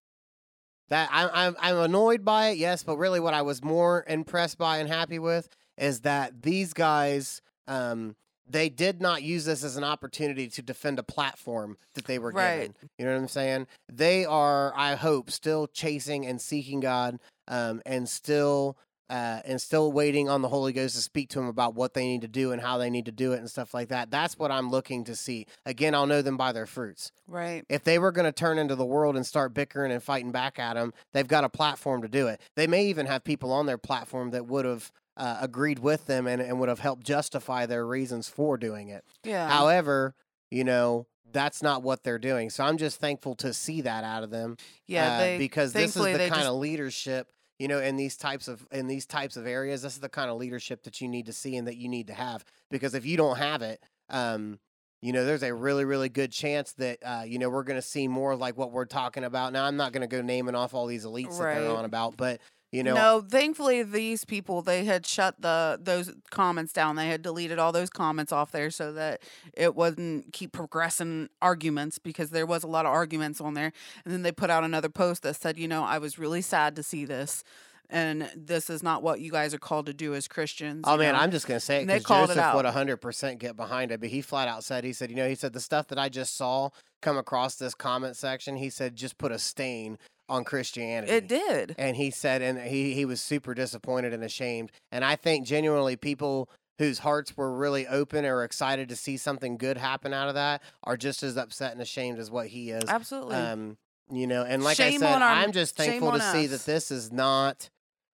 that 0.90 1.08
I'm 1.14 1.30
I'm 1.34 1.56
I'm 1.60 1.78
annoyed 1.78 2.26
by 2.26 2.50
it, 2.50 2.58
yes, 2.58 2.84
but 2.84 2.98
really 2.98 3.22
what 3.22 3.34
I 3.34 3.42
was 3.42 3.64
more 3.64 4.04
impressed 4.10 4.58
by 4.58 4.80
and 4.80 4.90
happy 4.90 5.20
with 5.20 5.48
is 5.78 6.02
that 6.02 6.42
these 6.42 6.74
guys 6.74 7.42
um 7.70 8.18
they 8.48 8.70
did 8.70 9.02
not 9.02 9.24
use 9.24 9.46
this 9.46 9.64
as 9.64 9.76
an 9.78 9.84
opportunity 9.84 10.48
to 10.50 10.62
defend 10.62 11.00
a 11.00 11.04
platform 11.04 11.78
that 11.96 12.06
they 12.06 12.20
were 12.20 12.32
Right. 12.32 12.72
given. 12.74 12.76
You 12.98 13.06
know 13.06 13.14
what 13.14 13.22
I'm 13.22 13.28
saying? 13.28 13.68
They 13.92 14.26
are, 14.26 14.74
I 14.76 14.96
hope, 14.96 15.32
still 15.32 15.68
chasing 15.68 16.26
and 16.26 16.40
seeking 16.42 16.80
God, 16.80 17.20
um, 17.48 17.82
and 17.86 18.08
still 18.08 18.78
uh, 19.10 19.42
and 19.46 19.62
still 19.62 19.92
waiting 19.92 20.30
on 20.30 20.42
the 20.42 20.48
Holy 20.50 20.74
Ghost 20.74 20.96
to 20.96 21.02
speak 21.02 21.30
to 21.30 21.40
them 21.40 21.48
about 21.48 21.76
what 21.76 21.94
they 21.94 22.06
need 22.06 22.22
to 22.22 22.28
do 22.28 22.52
and 22.52 22.62
how 22.62 22.78
they 22.78 22.90
need 22.90 23.06
to 23.06 23.12
do 23.12 23.34
it 23.34 23.40
and 23.40 23.50
stuff 23.50 23.74
like 23.74 23.90
that. 23.90 24.10
That's 24.10 24.38
what 24.38 24.52
I'm 24.52 24.70
looking 24.70 25.04
to 25.06 25.16
see. 25.16 25.46
Again, 25.66 25.94
I'll 25.94 26.08
know 26.08 26.22
them 26.22 26.38
by 26.38 26.52
their 26.52 26.66
fruits. 26.66 27.12
Right. 27.28 27.64
If 27.70 27.84
they 27.84 28.00
were 28.00 28.12
going 28.12 28.26
to 28.26 28.32
turn 28.32 28.58
into 28.58 28.76
the 28.76 28.86
world 28.86 29.16
and 29.16 29.26
start 29.26 29.54
bickering 29.54 29.92
and 29.92 30.02
fighting 30.02 30.32
back 30.32 30.58
at 30.60 30.74
them, 30.74 30.94
they've 31.14 31.28
got 31.28 31.44
a 31.44 31.50
platform 31.50 32.02
to 32.02 32.08
do 32.08 32.28
it. 32.28 32.42
They 32.56 32.68
may 32.68 32.86
even 32.88 33.06
have 33.06 33.24
people 33.24 33.52
on 33.52 33.66
their 33.66 33.78
platform 33.78 34.32
that 34.32 34.48
would 34.48 34.66
have 34.66 34.92
uh, 35.18 35.38
agreed 35.40 35.80
with 35.80 36.08
them 36.08 36.28
and, 36.28 36.42
and 36.42 36.60
would 36.60 36.70
have 36.70 36.80
helped 36.80 37.06
justify 37.06 37.66
their 37.66 37.86
reasons 37.86 38.28
for 38.28 38.58
doing 38.58 38.90
it. 38.90 39.04
Yeah. 39.24 39.48
However, 39.50 40.14
you 40.52 40.64
know, 40.64 41.08
that's 41.32 41.62
not 41.62 41.84
what 41.84 42.04
they're 42.04 42.20
doing. 42.20 42.50
So 42.50 42.64
I'm 42.64 42.78
just 42.78 43.00
thankful 43.00 43.36
to 43.36 43.54
see 43.54 43.82
that 43.82 44.04
out 44.04 44.24
of 44.24 44.30
them. 44.30 44.58
yeah. 44.88 45.16
uh, 45.16 45.20
they, 45.20 45.38
because 45.38 45.74
this 45.74 45.96
is 45.96 46.02
the 46.04 46.18
kind 46.18 46.32
just- 46.34 46.48
of 46.48 46.56
leadership, 46.56 47.30
you 47.60 47.68
know, 47.68 47.80
in 47.80 47.96
these 47.96 48.18
types 48.18 48.48
of 48.48 48.66
in 48.72 48.88
these 48.88 49.06
types 49.06 49.38
of 49.38 49.48
areas. 49.48 49.82
This 49.82 49.94
is 49.94 50.00
the 50.00 50.10
kind 50.10 50.30
of 50.30 50.38
leadership 50.38 50.84
that 50.84 51.02
you 51.02 51.08
need 51.08 51.26
to 51.28 51.34
see 51.34 51.56
and 51.56 51.68
that 51.68 51.78
you 51.78 51.88
need 51.88 52.08
to 52.08 52.14
have. 52.14 52.44
Because 52.70 52.94
if 52.94 53.06
you 53.06 53.18
don't 53.18 53.38
have 53.38 53.62
it, 53.62 53.82
um, 54.10 54.60
you 55.02 55.14
know, 55.14 55.24
there's 55.24 55.44
a 55.44 55.54
really, 55.54 55.86
really 55.86 56.10
good 56.10 56.32
chance 56.32 56.74
that 56.74 57.00
uh, 57.04 57.24
you 57.26 57.40
know 57.40 57.50
we're 57.50 57.64
going 57.64 57.80
to 57.80 57.88
see 57.88 58.08
more 58.08 58.36
like 58.36 58.58
what 58.58 58.72
we're 58.72 58.86
talking 58.86 59.24
about. 59.24 59.54
Now, 59.54 59.66
I'm 59.66 59.78
not 59.78 59.92
going 59.92 60.02
to 60.02 60.08
go 60.08 60.22
naming 60.22 60.56
off 60.56 60.74
all 60.74 60.88
these 60.88 61.06
elites 61.06 61.38
that 61.38 61.62
they're 61.62 61.78
on 61.78 61.86
about, 61.86 62.18
but 62.18 62.42
you 62.76 62.84
know, 62.84 62.94
no, 62.94 63.22
thankfully 63.22 63.84
these 63.84 64.26
people 64.26 64.62
they 64.62 64.84
had 64.84 65.06
shut 65.06 65.42
the 65.42 65.80
those 65.82 66.14
comments 66.30 66.74
down. 66.74 66.98
They 66.98 67.08
had 67.08 67.22
deleted 67.22 67.58
all 67.58 67.72
those 67.72 67.90
comments 67.90 68.32
off 68.32 68.52
there 68.52 68.70
so 68.70 68.92
that 68.94 69.22
it 69.54 69.76
wouldn't 69.76 70.34
keep 70.34 70.52
progressing 70.52 71.30
arguments 71.42 72.00
because 72.00 72.32
there 72.32 72.46
was 72.46 72.64
a 72.64 72.68
lot 72.68 72.86
of 72.86 72.92
arguments 72.92 73.40
on 73.40 73.54
there. 73.54 73.72
And 74.04 74.14
then 74.14 74.24
they 74.24 74.32
put 74.32 74.50
out 74.50 74.64
another 74.64 74.90
post 74.90 75.24
that 75.24 75.36
said, 75.38 75.58
you 75.58 75.68
know, 75.68 75.84
I 75.84 75.98
was 75.98 76.20
really 76.20 76.42
sad 76.42 76.76
to 76.76 76.84
see 76.84 77.06
this. 77.06 77.44
And 77.90 78.30
this 78.36 78.70
is 78.70 78.82
not 78.82 79.04
what 79.04 79.20
you 79.20 79.32
guys 79.32 79.54
are 79.54 79.60
called 79.60 79.86
to 79.86 79.94
do 79.94 80.16
as 80.16 80.28
Christians. 80.28 80.86
Oh 80.88 80.98
man, 80.98 81.14
know? 81.14 81.20
I'm 81.20 81.32
just 81.32 81.48
gonna 81.48 81.60
say 81.60 81.84
it 81.84 81.88
they 81.88 82.00
because 82.00 82.06
called 82.06 82.30
it 82.32 82.38
out. 82.38 82.56
would 82.56 82.66
100 82.66 82.98
percent 82.98 83.40
get 83.40 83.56
behind 83.56 83.92
it. 83.92 84.00
But 84.00 84.10
he 84.10 84.22
flat 84.22 84.48
out 84.48 84.64
said, 84.64 84.84
he 84.84 84.92
said, 84.92 85.10
you 85.10 85.16
know, 85.16 85.30
he 85.30 85.36
said 85.36 85.54
the 85.54 85.60
stuff 85.60 85.88
that 85.88 86.00
I 86.00 86.10
just 86.10 86.36
saw 86.36 86.72
come 87.02 87.18
across 87.18 87.56
this 87.56 87.76
comment 87.76 88.18
section, 88.18 88.58
he 88.58 88.70
said, 88.70 88.96
just 88.96 89.18
put 89.18 89.32
a 89.32 89.40
stain 89.40 90.00
on 90.28 90.44
Christianity. 90.44 91.14
it 91.14 91.28
did. 91.28 91.76
And 91.78 91.96
he 91.96 92.10
said, 92.12 92.42
and 92.42 92.60
he 92.60 92.94
he 92.94 93.06
was 93.06 93.22
super 93.22 93.54
disappointed 93.54 94.14
and 94.14 94.24
ashamed. 94.24 94.72
And 94.92 95.04
I 95.06 95.16
think 95.16 95.46
genuinely 95.46 95.96
people 95.96 96.50
whose 96.78 97.00
hearts 97.00 97.38
were 97.38 97.56
really 97.56 97.88
open 97.88 98.26
or 98.26 98.44
excited 98.44 98.90
to 98.90 98.96
see 98.96 99.16
something 99.18 99.58
good 99.58 99.78
happen 99.78 100.14
out 100.14 100.28
of 100.28 100.36
that 100.36 100.62
are 100.84 100.98
just 100.98 101.24
as 101.24 101.38
upset 101.38 101.72
and 101.72 101.82
ashamed 101.82 102.20
as 102.20 102.30
what 102.30 102.48
he 102.48 102.72
is. 102.72 102.84
Absolutely. 102.88 103.36
Um, 103.36 103.78
you 104.12 104.28
know, 104.28 104.44
and 104.44 104.64
like 104.64 104.76
Shame 104.78 105.02
I 105.02 105.06
said, 105.06 105.22
our- 105.22 105.30
I'm 105.30 105.52
just 105.52 105.78
thankful 105.78 106.12
to 106.12 106.22
see 106.22 106.48
that 106.48 106.66
this 106.66 106.92
is 106.92 107.12
not 107.12 107.70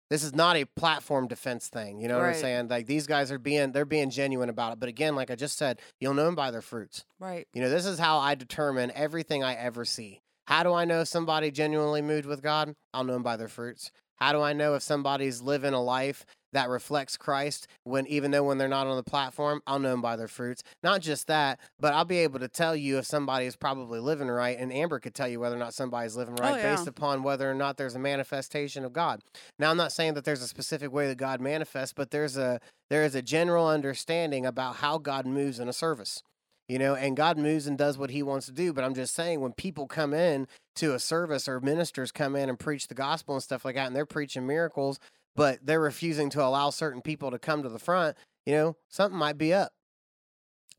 this 0.10 0.24
is 0.24 0.36
not 0.36 0.58
a 0.58 0.66
platform 0.66 1.28
defense 1.28 1.70
thing. 1.70 2.02
You 2.02 2.10
know 2.10 2.18
what 2.18 2.26
I'm 2.28 2.34
saying? 2.36 2.68
Like 2.68 2.86
these 2.86 3.08
guys 3.08 3.32
are 3.32 3.40
being 3.40 3.72
they're 3.72 3.86
being 3.86 4.10
genuine 4.10 4.50
about 4.50 4.74
it. 4.74 4.80
But 4.80 4.90
again, 4.90 5.16
like 5.16 5.32
I 5.32 5.36
just 5.36 5.58
said, 5.58 5.80
you'll 6.00 6.14
know 6.14 6.26
them 6.26 6.36
by 6.36 6.52
their 6.52 6.62
fruits. 6.62 7.06
right. 7.20 7.48
You 7.54 7.62
know, 7.62 7.70
this 7.70 7.86
is 7.86 7.98
how 7.98 8.20
I 8.20 8.36
determine 8.36 8.92
everything 8.94 9.44
I 9.44 9.56
ever 9.56 9.86
see. 9.86 10.22
How 10.48 10.64
do 10.64 10.74
I 10.74 10.86
know 10.86 11.02
if 11.02 11.08
somebody 11.08 11.52
genuinely 11.52 12.02
moved 12.02 12.26
with 12.26 12.42
God? 12.42 12.74
I'll 12.94 13.04
know 13.04 13.14
them 13.14 13.24
by 13.24 13.38
their 13.38 13.48
fruits. 13.48 13.92
How 14.18 14.34
do 14.34 14.42
I 14.42 14.54
know 14.54 14.76
if 14.76 14.84
somebody's 14.84 15.42
living 15.42 15.74
a 15.74 15.82
life 15.82 16.26
that 16.54 16.70
reflects 16.70 17.18
Christ 17.18 17.68
when 17.84 18.06
even 18.08 18.32
though 18.32 18.44
when 18.44 18.58
they're 18.58 18.68
not 18.68 18.88
on 18.88 18.96
the 18.96 19.04
platform, 19.04 19.62
I'll 19.66 19.80
know 19.80 19.92
them 19.92 20.02
by 20.02 20.16
their 20.16 20.28
fruits. 20.28 20.64
Not 20.84 21.02
just 21.02 21.28
that, 21.28 21.60
but 21.80 21.94
I'll 21.94 22.06
be 22.06 22.20
able 22.20 22.40
to 22.40 22.48
tell 22.48 22.76
you 22.76 22.98
if 22.98 23.06
somebody 23.06 23.46
is 23.46 23.56
probably 23.56 24.00
living 24.00 24.28
right 24.28 24.58
and 24.58 24.72
Amber 24.72 25.00
could 25.00 25.16
tell 25.16 25.28
you 25.28 25.40
whether 25.40 25.56
or 25.56 25.60
not 25.60 25.74
somebody's 25.74 26.16
living 26.16 26.36
oh, 26.40 26.44
right 26.44 26.54
Oh, 26.54 26.58
yeah. 26.58 26.76
based 26.76 26.88
upon 26.88 27.24
whether 27.24 27.50
or 27.50 27.54
not 27.54 27.78
there's 27.78 27.96
a 27.96 28.00
manifestation 28.00 28.84
of 28.84 28.94
God. 28.94 29.22
Now 29.58 29.72
I'm 29.72 29.78
not 29.78 29.92
saying 29.92 30.14
that 30.16 30.26
there's 30.26 30.42
a 30.42 30.48
specific 30.48 30.92
way 30.92 31.08
that 31.08 31.18
God 31.18 31.40
manifests, 31.40 31.94
but 31.94 32.12
there's 32.12 32.38
a 32.38 32.60
there 32.90 33.04
is 33.04 33.16
a 33.16 33.22
general 33.22 33.68
understanding 33.70 34.46
about 34.46 34.78
how 34.78 34.98
God 34.98 35.26
moves 35.26 35.60
in 35.60 35.70
a 35.70 35.74
service 35.74 36.22
you 36.72 36.80
know 36.80 36.96
and 36.96 37.18
god 37.18 37.38
moves 37.38 37.68
and 37.68 37.78
does 37.78 37.98
what 37.98 38.10
he 38.10 38.24
wants 38.24 38.46
to 38.46 38.52
do 38.54 38.72
but 38.72 38.84
i'm 38.84 38.96
just 38.96 39.14
saying 39.14 39.42
when 39.42 39.52
people 39.52 39.88
come 39.88 40.14
in 40.14 40.48
to 40.74 40.94
a 40.94 41.00
service 41.00 41.48
or 41.50 41.60
ministers 41.60 42.14
come 42.14 42.34
in 42.34 42.48
and 42.48 42.58
preach 42.58 42.88
the 42.88 42.96
gospel 42.96 43.36
and 43.36 43.44
stuff 43.44 43.66
like 43.66 43.76
that 43.76 43.88
and 43.88 43.96
they're 43.96 44.06
preaching 44.06 44.48
miracles 44.48 44.98
but 45.36 45.60
they're 45.62 45.82
refusing 45.82 46.30
to 46.30 46.42
allow 46.42 46.70
certain 46.70 47.02
people 47.02 47.30
to 47.30 47.38
come 47.38 47.62
to 47.62 47.68
the 47.68 47.78
front 47.78 48.16
you 48.46 48.54
know 48.54 48.78
something 48.90 49.20
might 49.20 49.38
be 49.38 49.54
up. 49.54 49.74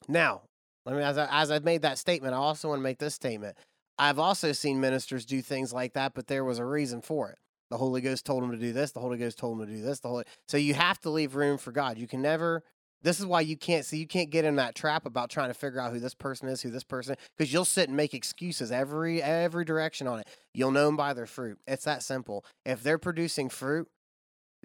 Now 0.09 0.43
let 0.87 0.97
me 0.97 1.03
as, 1.03 1.19
I, 1.19 1.29
as 1.31 1.51
i've 1.51 1.65
made 1.65 1.83
that 1.83 1.99
statement 1.99 2.35
i 2.35 2.39
also 2.39 2.69
want 2.69 2.79
to 2.79 2.83
make 2.83 2.99
this 2.99 3.15
statement. 3.15 3.57
I've 3.99 4.19
also 4.19 4.53
seen 4.53 4.81
ministers 4.81 5.27
do 5.27 5.43
things 5.43 5.75
like 5.75 5.93
that 5.93 6.15
but 6.15 6.27
there 6.27 6.45
was 6.45 6.59
a 6.59 6.65
reason 6.65 7.03
for 7.03 7.29
it. 7.29 7.39
The 7.71 7.77
holy 7.77 8.01
ghost 8.01 8.25
told 8.25 8.43
them 8.43 8.51
to 8.51 8.57
do 8.57 8.73
this 8.73 8.93
the 8.93 9.01
holy 9.01 9.19
ghost 9.19 9.39
told 9.39 9.59
them 9.59 9.67
to 9.67 9.75
do 9.75 9.83
this 9.83 10.01
the 10.01 10.09
holy 10.09 10.25
so 10.49 10.57
you 10.57 10.73
have 10.73 10.99
to 11.01 11.11
leave 11.11 11.35
room 11.35 11.59
for 11.59 11.71
god. 11.71 11.99
You 11.99 12.07
can 12.07 12.23
never 12.23 12.65
This 13.03 13.19
is 13.19 13.27
why 13.27 13.41
you 13.41 13.57
can't 13.57 13.85
see 13.85 13.99
you 13.99 14.07
can't 14.07 14.31
get 14.31 14.45
in 14.45 14.57
that 14.57 14.75
trap 14.75 15.07
about 15.07 15.29
trying 15.29 15.49
to 15.49 15.55
figure 15.55 15.81
out 15.81 15.93
who 15.93 15.99
this 15.99 16.15
person 16.15 16.49
is, 16.49 16.63
who 16.63 16.71
this 16.71 16.85
person 16.85 17.17
because 17.37 17.53
you'll 17.53 17.65
sit 17.65 17.89
and 17.89 17.97
make 17.97 18.15
excuses 18.15 18.71
every 18.71 19.23
every 19.23 19.65
direction 19.65 20.07
on 20.07 20.21
it. 20.21 20.29
You'll 20.55 20.71
know 20.71 20.87
them 20.87 20.97
by 20.97 21.13
their 21.13 21.27
fruit. 21.27 21.59
It's 21.67 21.85
that 21.85 22.03
simple. 22.03 22.45
If 22.65 22.83
they're 22.83 22.99
producing 22.99 23.49
fruit, 23.49 23.89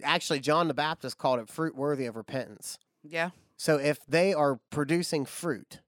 actually 0.03 0.39
John 0.39 0.67
the 0.67 0.73
Baptist 0.73 1.17
called 1.17 1.39
it 1.39 1.49
fruit 1.49 1.75
worthy 1.75 2.05
of 2.05 2.15
repentance. 2.15 2.77
Yeah. 3.03 3.31
So 3.57 3.77
if 3.77 4.05
they 4.07 4.33
are 4.33 4.59
producing 4.69 5.25
fruit 5.25 5.79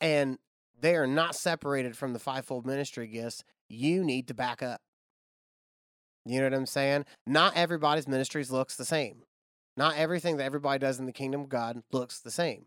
and 0.00 0.38
they 0.78 0.94
are 0.96 1.06
not 1.06 1.34
separated 1.34 1.96
from 1.96 2.12
the 2.12 2.18
fivefold 2.18 2.66
ministry 2.66 3.06
gifts, 3.06 3.44
you 3.68 4.04
need 4.04 4.28
to 4.28 4.34
back 4.34 4.62
up. 4.62 4.80
You 6.26 6.38
know 6.38 6.46
what 6.46 6.54
I'm 6.54 6.66
saying? 6.66 7.06
Not 7.26 7.56
everybody's 7.56 8.06
ministries 8.06 8.50
looks 8.50 8.76
the 8.76 8.84
same. 8.84 9.22
Not 9.76 9.96
everything 9.96 10.36
that 10.36 10.44
everybody 10.44 10.78
does 10.78 10.98
in 10.98 11.06
the 11.06 11.12
kingdom 11.12 11.42
of 11.42 11.48
God 11.48 11.82
looks 11.92 12.20
the 12.20 12.30
same. 12.30 12.66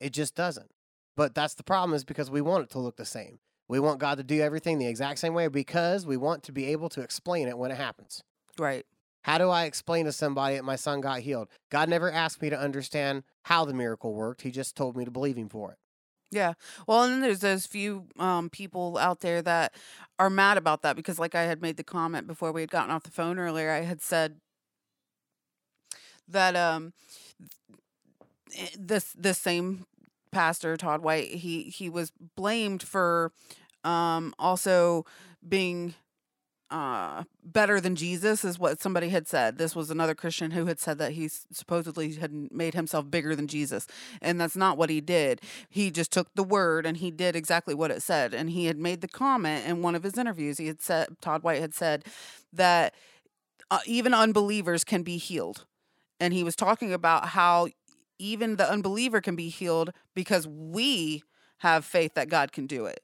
It 0.00 0.12
just 0.12 0.34
doesn't. 0.34 0.70
But 1.16 1.34
that's 1.34 1.54
the 1.54 1.62
problem 1.62 1.94
is 1.94 2.04
because 2.04 2.30
we 2.30 2.40
want 2.40 2.64
it 2.64 2.70
to 2.70 2.78
look 2.78 2.96
the 2.96 3.04
same. 3.04 3.38
We 3.68 3.80
want 3.80 4.00
God 4.00 4.18
to 4.18 4.24
do 4.24 4.40
everything 4.40 4.78
the 4.78 4.88
exact 4.88 5.18
same 5.18 5.32
way 5.32 5.48
because 5.48 6.06
we 6.06 6.16
want 6.16 6.42
to 6.44 6.52
be 6.52 6.66
able 6.66 6.88
to 6.90 7.00
explain 7.00 7.48
it 7.48 7.56
when 7.56 7.70
it 7.70 7.76
happens. 7.76 8.22
Right. 8.58 8.84
How 9.22 9.38
do 9.38 9.48
I 9.48 9.64
explain 9.64 10.04
to 10.04 10.12
somebody 10.12 10.56
that 10.56 10.64
my 10.64 10.76
son 10.76 11.00
got 11.00 11.20
healed? 11.20 11.48
God 11.70 11.88
never 11.88 12.12
asked 12.12 12.42
me 12.42 12.50
to 12.50 12.58
understand 12.58 13.22
how 13.44 13.64
the 13.64 13.72
miracle 13.72 14.12
worked. 14.12 14.42
He 14.42 14.50
just 14.50 14.76
told 14.76 14.96
me 14.96 15.06
to 15.06 15.10
believe 15.10 15.36
him 15.36 15.48
for 15.48 15.72
it. 15.72 15.78
Yeah. 16.30 16.54
Well, 16.86 17.04
and 17.04 17.12
then 17.12 17.20
there's 17.20 17.40
those 17.40 17.64
few 17.64 18.08
um, 18.18 18.50
people 18.50 18.98
out 18.98 19.20
there 19.20 19.40
that 19.40 19.72
are 20.18 20.28
mad 20.28 20.58
about 20.58 20.82
that 20.82 20.96
because, 20.96 21.18
like 21.18 21.34
I 21.34 21.44
had 21.44 21.62
made 21.62 21.76
the 21.76 21.84
comment 21.84 22.26
before 22.26 22.52
we 22.52 22.60
had 22.60 22.70
gotten 22.70 22.90
off 22.90 23.04
the 23.04 23.10
phone 23.10 23.38
earlier, 23.38 23.70
I 23.70 23.82
had 23.82 24.02
said 24.02 24.40
that 26.28 26.56
um, 26.56 26.92
eh, 28.56 28.68
this 28.78 29.12
this 29.12 29.38
same 29.38 29.86
pastor 30.32 30.76
Todd 30.76 31.02
White 31.02 31.28
he 31.28 31.64
he 31.64 31.88
was 31.88 32.12
blamed 32.34 32.82
for 32.82 33.32
um, 33.84 34.34
also 34.38 35.04
being 35.46 35.94
uh 36.70 37.22
better 37.44 37.80
than 37.80 37.94
Jesus 37.94 38.44
is 38.44 38.58
what 38.58 38.80
somebody 38.80 39.10
had 39.10 39.28
said. 39.28 39.58
This 39.58 39.76
was 39.76 39.90
another 39.90 40.14
Christian 40.14 40.52
who 40.52 40.66
had 40.66 40.80
said 40.80 40.98
that 40.98 41.12
he 41.12 41.28
supposedly 41.52 42.14
had 42.14 42.32
made 42.50 42.74
himself 42.74 43.10
bigger 43.10 43.36
than 43.36 43.46
Jesus. 43.46 43.86
And 44.20 44.40
that's 44.40 44.56
not 44.56 44.78
what 44.78 44.90
he 44.90 45.00
did. 45.00 45.40
He 45.68 45.90
just 45.90 46.10
took 46.10 46.34
the 46.34 46.42
word 46.42 46.86
and 46.86 46.96
he 46.96 47.10
did 47.10 47.36
exactly 47.36 47.74
what 47.74 47.90
it 47.90 48.02
said. 48.02 48.32
And 48.34 48.50
he 48.50 48.64
had 48.66 48.78
made 48.78 49.02
the 49.02 49.08
comment 49.08 49.66
in 49.66 49.82
one 49.82 49.94
of 49.94 50.02
his 50.02 50.16
interviews. 50.16 50.58
He 50.58 50.66
had 50.66 50.80
said 50.80 51.08
Todd 51.20 51.42
White 51.42 51.60
had 51.60 51.74
said 51.74 52.04
that 52.52 52.94
uh, 53.70 53.80
even 53.86 54.14
unbelievers 54.14 54.84
can 54.84 55.02
be 55.02 55.18
healed. 55.18 55.66
And 56.24 56.32
he 56.32 56.42
was 56.42 56.56
talking 56.56 56.92
about 56.92 57.28
how 57.28 57.68
even 58.18 58.56
the 58.56 58.70
unbeliever 58.70 59.20
can 59.20 59.36
be 59.36 59.48
healed 59.48 59.90
because 60.14 60.46
we 60.48 61.22
have 61.58 61.84
faith 61.84 62.14
that 62.14 62.28
God 62.28 62.52
can 62.52 62.66
do 62.66 62.86
it 62.86 63.02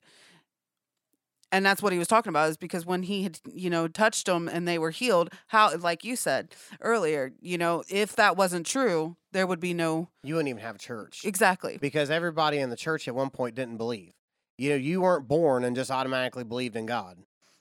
and 1.53 1.65
that's 1.67 1.83
what 1.83 1.93
he 1.93 1.99
was 1.99 2.09
talking 2.09 2.31
about 2.31 2.49
is 2.49 2.57
because 2.57 2.87
when 2.87 3.03
he 3.03 3.23
had 3.25 3.39
you 3.53 3.71
know 3.71 3.89
touched 3.89 4.27
them 4.27 4.49
and 4.49 4.67
they 4.67 4.79
were 4.79 4.91
healed 4.91 5.31
how 5.49 5.75
like 5.77 6.05
you 6.05 6.17
said 6.17 6.55
earlier 6.81 7.33
you 7.41 7.59
know 7.59 7.83
if 7.89 8.17
that 8.17 8.37
wasn't 8.37 8.67
true 8.67 9.17
there 9.33 9.47
would 9.47 9.61
be 9.61 9.75
no 9.75 10.09
You 10.23 10.35
wouldn't 10.35 10.49
even 10.49 10.63
have 10.63 10.79
church 10.79 11.23
exactly 11.25 11.79
because 11.81 12.11
everybody 12.11 12.59
in 12.59 12.71
the 12.71 12.77
church 12.77 13.07
at 13.09 13.15
one 13.15 13.31
point 13.31 13.55
didn't 13.55 13.77
believe. 13.77 14.13
You 14.59 14.71
know, 14.71 14.77
you 14.77 15.01
weren't 15.01 15.27
born 15.27 15.65
and 15.65 15.75
just 15.75 15.91
automatically 15.91 16.45
believed 16.45 16.77
in 16.77 16.85
God. 16.85 17.19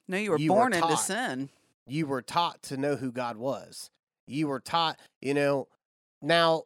no 0.08 0.18
you 0.18 0.32
were 0.32 0.38
You 0.38 0.52
were 0.52 0.60
born 0.60 0.74
into 0.74 0.98
sin 0.98 1.50
You 1.88 2.08
were 2.08 2.22
taught 2.22 2.62
to 2.64 2.78
know 2.78 2.96
who 2.96 3.12
God 3.12 3.38
was. 3.38 3.90
You 4.30 4.48
were 4.48 4.60
taught, 4.60 5.00
you 5.22 5.34
know, 5.34 5.68
now 6.22 6.64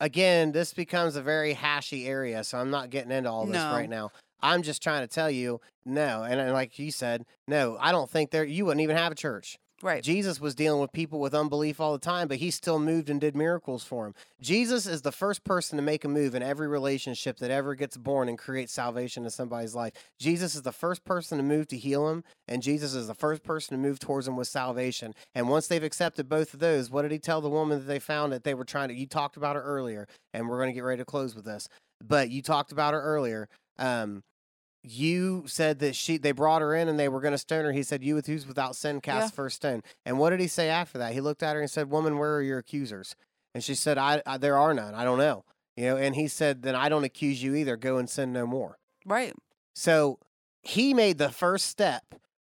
again, 0.00 0.52
this 0.52 0.74
becomes 0.74 1.16
a 1.16 1.22
very 1.22 1.54
hashy 1.54 2.06
area, 2.06 2.44
so 2.44 2.58
I'm 2.58 2.70
not 2.70 2.90
getting 2.90 3.10
into 3.10 3.30
all 3.30 3.46
this 3.46 3.54
No. 3.54 3.70
right 3.72 3.88
now. 3.88 4.12
I'm 4.42 4.62
just 4.62 4.82
trying 4.82 5.00
to 5.00 5.08
tell 5.08 5.30
you, 5.30 5.60
no, 5.86 6.22
and, 6.22 6.38
and 6.38 6.52
like 6.52 6.78
you 6.78 6.90
said, 6.90 7.24
no, 7.48 7.78
I 7.80 7.90
don't 7.90 8.10
think 8.10 8.30
there 8.30 8.44
you 8.44 8.66
wouldn't 8.66 8.82
even 8.82 8.96
have 8.96 9.12
a 9.12 9.16
church. 9.16 9.56
Right 9.82 10.02
Jesus 10.02 10.40
was 10.40 10.54
dealing 10.54 10.80
with 10.80 10.92
people 10.92 11.20
with 11.20 11.34
unbelief 11.34 11.80
all 11.80 11.92
the 11.92 11.98
time, 11.98 12.28
but 12.28 12.38
he 12.38 12.50
still 12.50 12.78
moved 12.78 13.10
and 13.10 13.20
did 13.20 13.36
miracles 13.36 13.84
for 13.84 14.04
them. 14.04 14.14
Jesus 14.40 14.86
is 14.86 15.02
the 15.02 15.12
first 15.12 15.44
person 15.44 15.76
to 15.76 15.82
make 15.82 16.04
a 16.04 16.08
move 16.08 16.34
in 16.34 16.42
every 16.42 16.68
relationship 16.68 17.38
that 17.38 17.50
ever 17.50 17.74
gets 17.74 17.96
born 17.96 18.28
and 18.28 18.38
creates 18.38 18.72
salvation 18.72 19.24
in 19.24 19.30
somebody's 19.30 19.74
life. 19.74 19.92
Jesus 20.18 20.54
is 20.54 20.62
the 20.62 20.72
first 20.72 21.04
person 21.04 21.38
to 21.38 21.44
move 21.44 21.68
to 21.68 21.76
heal 21.76 22.08
them, 22.08 22.24
and 22.48 22.62
Jesus 22.62 22.94
is 22.94 23.06
the 23.06 23.14
first 23.14 23.42
person 23.42 23.76
to 23.76 23.82
move 23.82 23.98
towards 23.98 24.26
them 24.26 24.36
with 24.36 24.48
salvation. 24.48 25.14
And 25.34 25.48
once 25.48 25.66
they've 25.66 25.82
accepted 25.82 26.28
both 26.28 26.54
of 26.54 26.60
those, 26.60 26.90
what 26.90 27.02
did 27.02 27.12
he 27.12 27.18
tell 27.18 27.40
the 27.40 27.50
woman 27.50 27.78
that 27.78 27.86
they 27.86 27.98
found 27.98 28.32
that 28.32 28.44
they 28.44 28.54
were 28.54 28.64
trying 28.64 28.88
to? 28.88 28.94
You 28.94 29.06
talked 29.06 29.36
about 29.36 29.56
her 29.56 29.62
earlier, 29.62 30.06
and 30.32 30.48
we're 30.48 30.58
going 30.58 30.70
to 30.70 30.74
get 30.74 30.84
ready 30.84 31.00
to 31.00 31.04
close 31.04 31.34
with 31.34 31.44
this. 31.44 31.68
But 32.02 32.30
you 32.30 32.42
talked 32.42 32.72
about 32.72 32.94
her 32.94 33.02
earlier. 33.02 33.48
Um, 33.78 34.22
you 34.90 35.44
said 35.46 35.78
that 35.80 35.94
she 35.96 36.16
they 36.18 36.32
brought 36.32 36.62
her 36.62 36.74
in 36.74 36.88
and 36.88 36.98
they 36.98 37.08
were 37.08 37.20
going 37.20 37.32
to 37.32 37.38
stone 37.38 37.64
her. 37.64 37.72
He 37.72 37.82
said, 37.82 38.02
"You 38.02 38.14
with 38.14 38.26
who's 38.26 38.46
without 38.46 38.76
sin 38.76 39.00
cast 39.00 39.32
Yeah. 39.32 39.36
first 39.36 39.56
stone." 39.56 39.82
And 40.04 40.18
what 40.18 40.30
did 40.30 40.40
he 40.40 40.48
say 40.48 40.68
after 40.68 40.98
that? 40.98 41.12
He 41.12 41.20
looked 41.20 41.42
at 41.42 41.54
her 41.54 41.60
and 41.60 41.70
said, 41.70 41.90
"Woman, 41.90 42.18
where 42.18 42.36
are 42.36 42.42
your 42.42 42.58
accusers?" 42.58 43.16
And 43.54 43.62
she 43.64 43.74
said, 43.74 43.98
"I, 43.98 44.22
I 44.26 44.38
there 44.38 44.58
are 44.58 44.74
none. 44.74 44.94
I 44.94 45.04
don't 45.04 45.18
know." 45.18 45.44
You 45.76 45.84
know, 45.86 45.96
and 45.96 46.14
he 46.14 46.28
said, 46.28 46.62
"Then 46.62 46.74
I 46.74 46.88
don't 46.88 47.04
accuse 47.04 47.42
you 47.42 47.54
either. 47.54 47.76
Go 47.76 47.98
and 47.98 48.08
sin 48.08 48.32
no 48.32 48.46
more." 48.46 48.78
right 49.04 49.34
So 49.74 50.18
he 50.62 50.94
made 50.94 51.18
the 51.18 51.30
first 51.30 51.66
step 51.66 52.02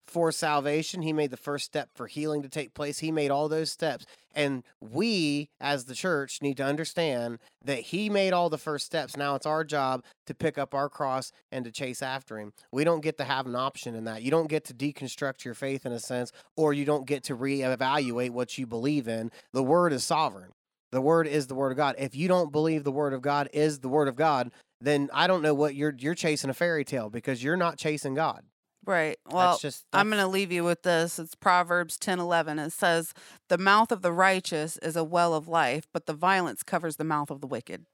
for 0.07 0.31
salvation. 0.31 1.01
He 1.01 1.13
made 1.13 1.31
the 1.31 1.37
first 1.37 1.65
step 1.65 1.89
for 1.95 2.07
healing 2.07 2.41
to 2.41 2.49
take 2.49 2.73
place. 2.73 2.99
He 2.99 3.11
made 3.11 3.31
all 3.31 3.47
those 3.47 3.71
steps. 3.71 4.05
And 4.33 4.63
we, 4.79 5.49
as 5.59 5.85
the 5.85 5.95
church, 5.95 6.41
need 6.41 6.57
to 6.57 6.63
understand 6.63 7.39
that 7.63 7.79
he 7.79 8.09
made 8.09 8.33
all 8.33 8.49
the 8.49 8.57
first 8.57 8.85
steps. 8.85 9.17
Now 9.17 9.35
it's 9.35 9.45
our 9.45 9.63
job 9.63 10.03
to 10.25 10.33
pick 10.33 10.57
up 10.57 10.73
our 10.73 10.89
cross 10.89 11.31
and 11.51 11.65
to 11.65 11.71
chase 11.71 12.01
after 12.01 12.37
him. 12.37 12.53
We 12.71 12.83
don't 12.83 13.01
get 13.01 13.17
to 13.17 13.23
have 13.23 13.45
an 13.45 13.55
option 13.55 13.95
in 13.95 14.05
that. 14.05 14.21
You 14.21 14.31
don't 14.31 14.49
get 14.49 14.65
to 14.65 14.73
deconstruct 14.73 15.43
your 15.43 15.53
faith 15.53 15.85
in 15.85 15.91
a 15.91 15.99
sense, 15.99 16.31
or 16.55 16.73
you 16.73 16.85
don't 16.85 17.05
get 17.05 17.23
to 17.25 17.35
reevaluate 17.35 18.31
what 18.31 18.57
you 18.57 18.65
believe 18.65 19.07
in. 19.07 19.31
The 19.53 19.63
word 19.63 19.93
is 19.93 20.03
sovereign. 20.03 20.51
The 20.91 21.01
word 21.01 21.27
is 21.27 21.47
the 21.47 21.55
word 21.55 21.71
of 21.71 21.77
God. 21.77 21.95
If 21.97 22.15
you 22.15 22.27
don't 22.27 22.51
believe 22.51 22.83
the 22.83 22.91
word 22.91 23.13
of 23.13 23.21
God 23.21 23.49
is 23.53 23.79
the 23.79 23.89
word 23.89 24.07
of 24.07 24.15
God, 24.15 24.51
then 24.81 25.09
I 25.13 25.27
don't 25.27 25.41
know 25.41 25.53
what 25.53 25.75
you're 25.75 25.95
you're 25.97 26.15
chasing 26.15 26.49
a 26.49 26.53
fairy 26.53 26.83
tale 26.83 27.09
because 27.09 27.43
you're 27.43 27.55
not 27.55 27.77
chasing 27.77 28.13
God. 28.13 28.43
Right 28.85 29.17
well 29.29 29.51
that's 29.51 29.61
just 29.61 29.85
i'm 29.93 30.09
going 30.09 30.21
to 30.21 30.27
leave 30.27 30.51
you 30.51 30.63
with 30.63 30.81
this 30.83 31.19
it's 31.19 31.35
proverbs 31.35 31.97
10 31.97 32.19
11 32.19 32.57
it 32.59 32.71
says 32.71 33.13
the 33.47 33.57
mouth 33.57 33.91
of 33.91 34.01
the 34.01 34.11
righteous 34.11 34.77
is 34.77 34.95
a 34.95 35.03
well 35.03 35.33
of 35.33 35.47
life 35.47 35.87
but 35.93 36.05
the 36.07 36.13
violence 36.13 36.63
covers 36.63 36.95
the 36.95 37.03
mouth 37.03 37.29
of 37.29 37.41
the 37.41 37.47
wicked 37.47 37.85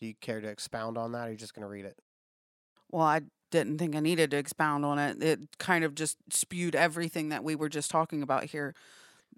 Do 0.00 0.06
you 0.06 0.14
care 0.20 0.40
to 0.40 0.48
expound 0.48 0.98
on 0.98 1.12
that? 1.12 1.18
Or 1.18 1.28
are 1.28 1.30
you 1.30 1.36
just 1.36 1.54
going 1.54 1.62
to 1.62 1.68
read 1.68 1.84
it? 1.84 1.98
well 2.90 3.02
i 3.06 3.20
didn't 3.50 3.78
think 3.78 3.94
i 3.94 4.00
needed 4.00 4.30
to 4.30 4.36
expound 4.36 4.84
on 4.84 4.98
it 4.98 5.22
it 5.22 5.40
kind 5.58 5.84
of 5.84 5.94
just 5.94 6.16
spewed 6.30 6.74
everything 6.74 7.28
that 7.28 7.44
we 7.44 7.54
were 7.54 7.68
just 7.68 7.90
talking 7.90 8.22
about 8.22 8.44
here 8.44 8.74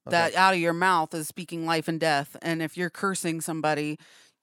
that 0.07 0.35
out 0.37 0.55
of 0.55 0.61
your 0.61 0.73
mouth 0.73 1.13
is 1.13 1.29
speaking 1.29 1.67
life 1.67 1.87
and 1.89 2.01
death 2.01 2.37
and 2.41 2.63
if 2.63 2.77
you're 2.79 2.89
cursing 2.91 3.41
somebody 3.41 3.99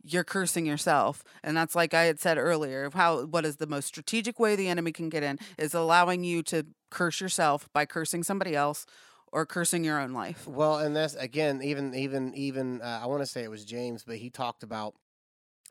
you're 0.08 0.24
cursing 0.24 0.66
yourself 0.66 1.24
and 1.44 1.58
that's 1.58 1.76
like 1.76 1.94
i 1.94 2.04
had 2.04 2.20
said 2.20 2.38
earlier 2.38 2.90
how 2.94 3.26
what 3.26 3.46
is 3.46 3.58
the 3.58 3.68
most 3.68 3.88
strategic 3.88 4.40
way 4.40 4.56
the 4.56 4.68
enemy 4.70 4.92
can 4.92 5.10
get 5.10 5.24
in 5.24 5.38
is 5.58 5.74
allowing 5.74 6.24
you 6.24 6.44
to 6.44 6.66
curse 6.92 7.20
yourself 7.20 7.68
by 7.74 7.86
cursing 7.86 8.24
somebody 8.24 8.56
else 8.56 8.86
or 9.32 9.46
cursing 9.46 9.84
your 9.84 10.00
own 10.00 10.14
life 10.14 10.48
Well, 10.48 10.78
and 10.78 10.96
that's 10.96 11.16
again, 11.16 11.62
even 11.62 11.94
even 11.94 12.34
even 12.36 12.82
uh, 12.82 13.02
I 13.04 13.08
want 13.08 13.22
to 13.22 13.26
say 13.26 13.44
it 13.44 13.52
was 13.52 13.66
James, 13.66 14.04
but 14.06 14.16
he 14.18 14.30
talked 14.30 14.64
about. 14.64 14.96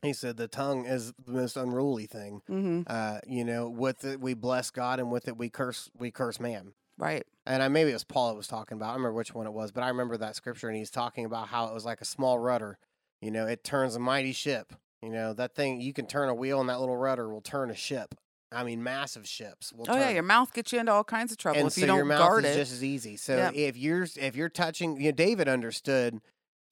He 0.02 0.12
said 0.12 0.36
the 0.36 0.48
tongue 0.48 0.84
is 0.84 1.14
the 1.24 1.32
most 1.32 1.56
unruly 1.56 2.04
thing. 2.04 2.42
mm-hmm. 2.50 2.82
Uh, 2.86 3.20
you 3.26 3.42
know, 3.42 3.70
with 3.70 4.04
it 4.04 4.20
we 4.20 4.34
bless 4.34 4.70
God, 4.70 5.00
and 5.00 5.10
with 5.10 5.28
it 5.28 5.38
we 5.38 5.48
curse 5.48 5.90
we 5.98 6.10
curse 6.10 6.38
man. 6.38 6.74
right 6.98 7.24
And 7.46 7.62
I 7.62 7.68
maybe 7.68 7.88
it 7.88 7.94
was 7.94 8.04
Paul 8.04 8.28
that 8.28 8.36
was 8.36 8.48
talking 8.48 8.76
about. 8.76 8.86
I 8.86 8.88
don't 8.88 9.00
remember 9.00 9.16
which 9.16 9.34
one 9.34 9.46
it 9.46 9.54
was, 9.54 9.72
but 9.72 9.82
I 9.82 9.88
remember 9.88 10.18
that 10.18 10.36
scripture, 10.36 10.68
and 10.68 10.76
he's 10.76 10.90
talking 10.90 11.24
about 11.24 11.48
how 11.48 11.66
it 11.68 11.72
was 11.72 11.86
like 11.86 12.02
a 12.02 12.04
small 12.04 12.38
rudder. 12.38 12.78
You 13.24 13.30
know, 13.30 13.46
it 13.46 13.64
turns 13.64 13.96
a 13.96 13.98
mighty 13.98 14.32
ship. 14.32 14.74
You 15.02 15.08
know, 15.08 15.32
that 15.32 15.54
thing 15.54 15.80
you 15.80 15.94
can 15.94 16.06
turn 16.06 16.28
a 16.28 16.34
wheel, 16.34 16.60
and 16.60 16.68
that 16.68 16.78
little 16.78 16.96
rudder 16.96 17.28
will 17.28 17.40
turn 17.40 17.70
a 17.70 17.74
ship. 17.74 18.14
I 18.52 18.64
mean, 18.64 18.82
massive 18.82 19.26
ships. 19.26 19.72
Will 19.72 19.86
oh 19.88 19.96
yeah 19.96 20.10
your 20.10 20.22
mouth 20.22 20.52
gets 20.52 20.72
you 20.72 20.78
into 20.78 20.92
all 20.92 21.04
kinds 21.04 21.32
of 21.32 21.38
trouble 21.38 21.58
and 21.58 21.66
if 21.66 21.72
so 21.72 21.80
you 21.80 21.86
don't 21.86 21.96
your 21.96 22.04
mouth 22.04 22.18
guard 22.18 22.44
is 22.44 22.54
it 22.54 22.58
just 22.58 22.72
as 22.72 22.84
easy. 22.84 23.16
So 23.16 23.50
if 23.54 23.76
you're 23.76 24.06
if 24.16 24.36
you're 24.36 24.50
touching, 24.50 24.96
you 25.00 25.06
know, 25.06 25.12
David 25.12 25.48
understood 25.48 26.20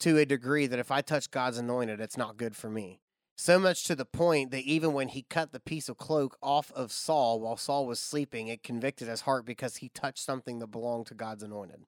to 0.00 0.18
a 0.18 0.26
degree 0.26 0.66
that 0.66 0.78
if 0.78 0.90
I 0.90 1.00
touch 1.00 1.30
God's 1.30 1.58
anointed, 1.58 2.00
it's 2.00 2.16
not 2.16 2.36
good 2.36 2.54
for 2.54 2.68
me. 2.68 3.00
So 3.36 3.58
much 3.58 3.84
to 3.84 3.96
the 3.96 4.04
point 4.04 4.50
that 4.50 4.62
even 4.62 4.92
when 4.92 5.08
he 5.08 5.22
cut 5.22 5.52
the 5.52 5.58
piece 5.58 5.88
of 5.88 5.96
cloak 5.96 6.36
off 6.42 6.70
of 6.72 6.92
Saul 6.92 7.40
while 7.40 7.56
Saul 7.56 7.86
was 7.86 7.98
sleeping, 7.98 8.48
it 8.48 8.62
convicted 8.62 9.08
his 9.08 9.22
heart 9.22 9.46
because 9.46 9.76
he 9.76 9.88
touched 9.88 10.24
something 10.24 10.58
that 10.58 10.68
belonged 10.68 11.06
to 11.06 11.14
God's 11.14 11.42
anointed. 11.42 11.86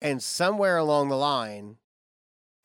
And 0.00 0.22
somewhere 0.22 0.76
along 0.76 1.08
the 1.08 1.16
line, 1.16 1.78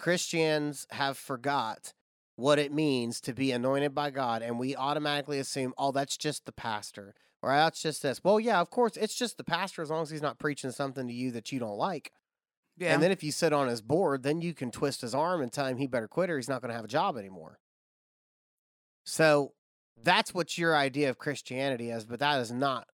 Christians 0.04 0.86
have 0.89 1.18
forgot 1.18 1.93
what 2.36 2.60
it 2.60 2.74
means 2.74 3.22
to 3.22 3.32
be 3.32 3.54
anointed 3.54 3.95
by 3.95 4.10
God, 4.10 4.41
and 4.41 4.60
we 4.60 4.76
automatically 4.76 5.39
assume, 5.39 5.74
oh, 5.78 5.93
that's 5.93 6.18
just 6.18 6.45
the 6.45 6.51
pastor, 6.51 7.16
or 7.41 7.51
that's 7.51 7.82
just 7.82 8.01
this. 8.01 8.22
Well, 8.22 8.38
yeah, 8.38 8.60
of 8.60 8.70
course, 8.70 8.97
it's 8.97 9.16
just 9.16 9.38
the 9.38 9.45
pastor 9.45 9.82
as 9.82 9.89
long 9.89 10.01
as 10.01 10.10
he's 10.10 10.22
not 10.22 10.39
preaching 10.39 10.72
something 10.72 11.08
to 11.08 11.14
you 11.14 11.32
that 11.32 11.54
you 11.54 11.60
don't 11.62 11.78
like. 11.78 12.12
Yeah. 12.78 12.93
And 12.93 13.01
then 13.01 13.14
if 13.14 13.24
you 13.24 13.32
sit 13.32 13.54
on 13.54 13.70
his 13.70 13.82
board, 13.82 14.24
then 14.24 14.41
you 14.41 14.54
can 14.54 14.72
twist 14.72 14.99
his 14.99 15.16
arm 15.16 15.41
and 15.41 15.54
tell 15.54 15.68
him 15.68 15.78
he 15.78 15.88
better 15.88 16.10
quit 16.10 16.30
or 16.30 16.36
he's 16.36 16.49
not 16.49 16.60
going 16.60 16.72
to 16.72 16.76
have 16.76 16.84
a 16.84 16.89
job 16.89 17.16
anymore. 17.16 17.60
So 19.06 19.54
that's 20.04 20.34
what 20.34 20.58
your 20.58 20.76
idea 20.76 21.12
of 21.12 21.18
Christianity 21.18 21.91
is, 21.91 22.04
but 22.04 22.20
that 22.20 22.41
is 22.41 22.51
not, 22.51 22.88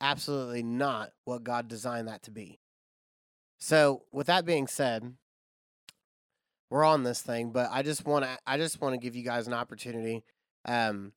absolutely 0.00 0.64
not 0.64 1.10
what 1.24 1.44
God 1.44 1.68
designed 1.68 2.08
that 2.08 2.24
to 2.24 2.32
be. 2.32 2.58
So 3.60 4.02
with 4.10 4.26
that 4.26 4.44
being 4.44 4.66
said, 4.66 5.14
we're 6.70 6.84
on 6.84 7.02
this 7.02 7.20
thing, 7.20 7.50
but 7.50 7.68
I 7.70 7.82
just 7.82 8.06
want 8.06 8.24
to, 8.24 8.38
I 8.46 8.56
just 8.56 8.80
want 8.80 8.94
to 8.94 8.98
give 8.98 9.14
you 9.16 9.24
guys 9.24 9.46
an 9.46 9.52
opportunity. 9.52 10.24
Um, 10.64 11.12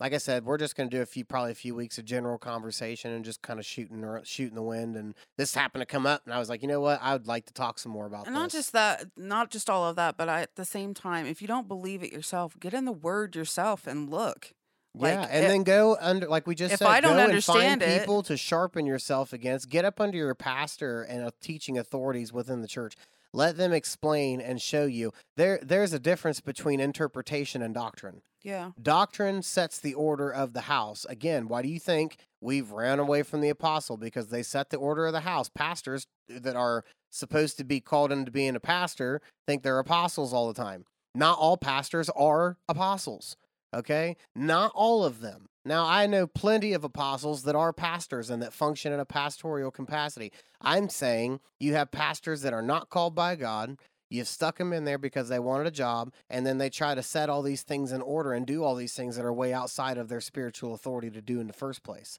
like 0.00 0.12
I 0.14 0.18
said, 0.18 0.44
we're 0.44 0.58
just 0.58 0.76
going 0.76 0.88
to 0.88 0.96
do 0.96 1.02
a 1.02 1.06
few, 1.06 1.24
probably 1.24 1.50
a 1.50 1.56
few 1.56 1.74
weeks 1.74 1.98
of 1.98 2.04
general 2.04 2.38
conversation 2.38 3.10
and 3.10 3.24
just 3.24 3.42
kind 3.42 3.58
of 3.58 3.66
shooting 3.66 4.04
or 4.04 4.20
shooting 4.24 4.54
the 4.54 4.62
wind. 4.62 4.94
And 4.96 5.14
this 5.36 5.54
happened 5.54 5.82
to 5.82 5.86
come 5.86 6.06
up, 6.06 6.22
and 6.24 6.32
I 6.32 6.38
was 6.38 6.48
like, 6.48 6.62
you 6.62 6.68
know 6.68 6.80
what, 6.80 7.00
I 7.02 7.14
would 7.14 7.26
like 7.26 7.46
to 7.46 7.52
talk 7.52 7.80
some 7.80 7.90
more 7.90 8.06
about 8.06 8.26
and 8.28 8.36
this. 8.36 8.40
not 8.40 8.50
just 8.50 8.72
that, 8.74 9.06
not 9.16 9.50
just 9.50 9.68
all 9.68 9.88
of 9.88 9.96
that, 9.96 10.16
but 10.16 10.28
I, 10.28 10.42
at 10.42 10.54
the 10.54 10.64
same 10.64 10.94
time, 10.94 11.26
if 11.26 11.42
you 11.42 11.48
don't 11.48 11.66
believe 11.66 12.02
it 12.04 12.12
yourself, 12.12 12.54
get 12.60 12.74
in 12.74 12.84
the 12.84 12.92
word 12.92 13.34
yourself 13.34 13.88
and 13.88 14.08
look. 14.08 14.52
yeah, 14.94 15.20
like, 15.20 15.28
and 15.32 15.44
it- 15.46 15.48
then 15.48 15.62
go 15.64 15.96
under, 16.00 16.28
like 16.28 16.46
we 16.46 16.54
just 16.54 16.74
if 16.74 16.78
said, 16.78 16.86
I 16.88 17.00
don't 17.00 17.16
go 17.16 17.24
understand 17.24 17.82
and 17.82 17.82
it- 17.82 17.86
find 17.96 18.00
people 18.02 18.22
to 18.24 18.36
sharpen 18.36 18.86
yourself 18.86 19.32
against. 19.32 19.68
Get 19.68 19.84
up 19.84 20.00
under 20.00 20.16
your 20.16 20.34
pastor 20.36 21.02
and 21.02 21.24
uh, 21.24 21.30
teaching 21.40 21.76
authorities 21.76 22.32
within 22.32 22.60
the 22.62 22.68
church. 22.68 22.94
Let 23.38 23.56
them 23.56 23.72
explain 23.72 24.40
and 24.40 24.60
show 24.60 24.86
you. 24.86 25.12
There, 25.36 25.60
there's 25.62 25.92
a 25.92 26.00
difference 26.00 26.40
between 26.40 26.80
interpretation 26.80 27.62
and 27.62 27.72
doctrine. 27.72 28.22
Yeah. 28.42 28.72
Doctrine 28.82 29.42
sets 29.42 29.78
the 29.78 29.94
order 29.94 30.28
of 30.28 30.54
the 30.54 30.62
house. 30.62 31.06
Again, 31.08 31.46
why 31.46 31.62
do 31.62 31.68
you 31.68 31.78
think 31.78 32.16
we've 32.40 32.72
ran 32.72 32.98
away 32.98 33.22
from 33.22 33.40
the 33.40 33.48
apostle? 33.48 33.96
Because 33.96 34.30
they 34.30 34.42
set 34.42 34.70
the 34.70 34.76
order 34.76 35.06
of 35.06 35.12
the 35.12 35.20
house. 35.20 35.48
Pastors 35.48 36.08
that 36.28 36.56
are 36.56 36.82
supposed 37.12 37.56
to 37.58 37.64
be 37.64 37.78
called 37.78 38.10
into 38.10 38.32
being 38.32 38.56
a 38.56 38.60
pastor 38.60 39.20
think 39.46 39.62
they're 39.62 39.78
apostles 39.78 40.34
all 40.34 40.48
the 40.48 40.60
time. 40.60 40.84
Not 41.14 41.38
all 41.38 41.56
pastors 41.56 42.10
are 42.16 42.56
apostles. 42.68 43.36
Okay? 43.72 44.16
Not 44.34 44.72
all 44.74 45.04
of 45.04 45.20
them. 45.20 45.46
Now, 45.68 45.84
I 45.84 46.06
know 46.06 46.26
plenty 46.26 46.72
of 46.72 46.82
apostles 46.82 47.42
that 47.42 47.54
are 47.54 47.74
pastors 47.74 48.30
and 48.30 48.42
that 48.42 48.54
function 48.54 48.90
in 48.90 49.00
a 49.00 49.04
pastoral 49.04 49.70
capacity. 49.70 50.32
I'm 50.62 50.88
saying 50.88 51.40
you 51.60 51.74
have 51.74 51.90
pastors 51.90 52.40
that 52.40 52.54
are 52.54 52.62
not 52.62 52.88
called 52.88 53.14
by 53.14 53.36
God. 53.36 53.76
You've 54.08 54.28
stuck 54.28 54.56
them 54.56 54.72
in 54.72 54.86
there 54.86 54.96
because 54.96 55.28
they 55.28 55.38
wanted 55.38 55.66
a 55.66 55.70
job, 55.70 56.10
and 56.30 56.46
then 56.46 56.56
they 56.56 56.70
try 56.70 56.94
to 56.94 57.02
set 57.02 57.28
all 57.28 57.42
these 57.42 57.64
things 57.64 57.92
in 57.92 58.00
order 58.00 58.32
and 58.32 58.46
do 58.46 58.64
all 58.64 58.76
these 58.76 58.94
things 58.94 59.16
that 59.16 59.26
are 59.26 59.32
way 59.32 59.52
outside 59.52 59.98
of 59.98 60.08
their 60.08 60.22
spiritual 60.22 60.72
authority 60.72 61.10
to 61.10 61.20
do 61.20 61.38
in 61.38 61.48
the 61.48 61.52
first 61.52 61.82
place. 61.82 62.18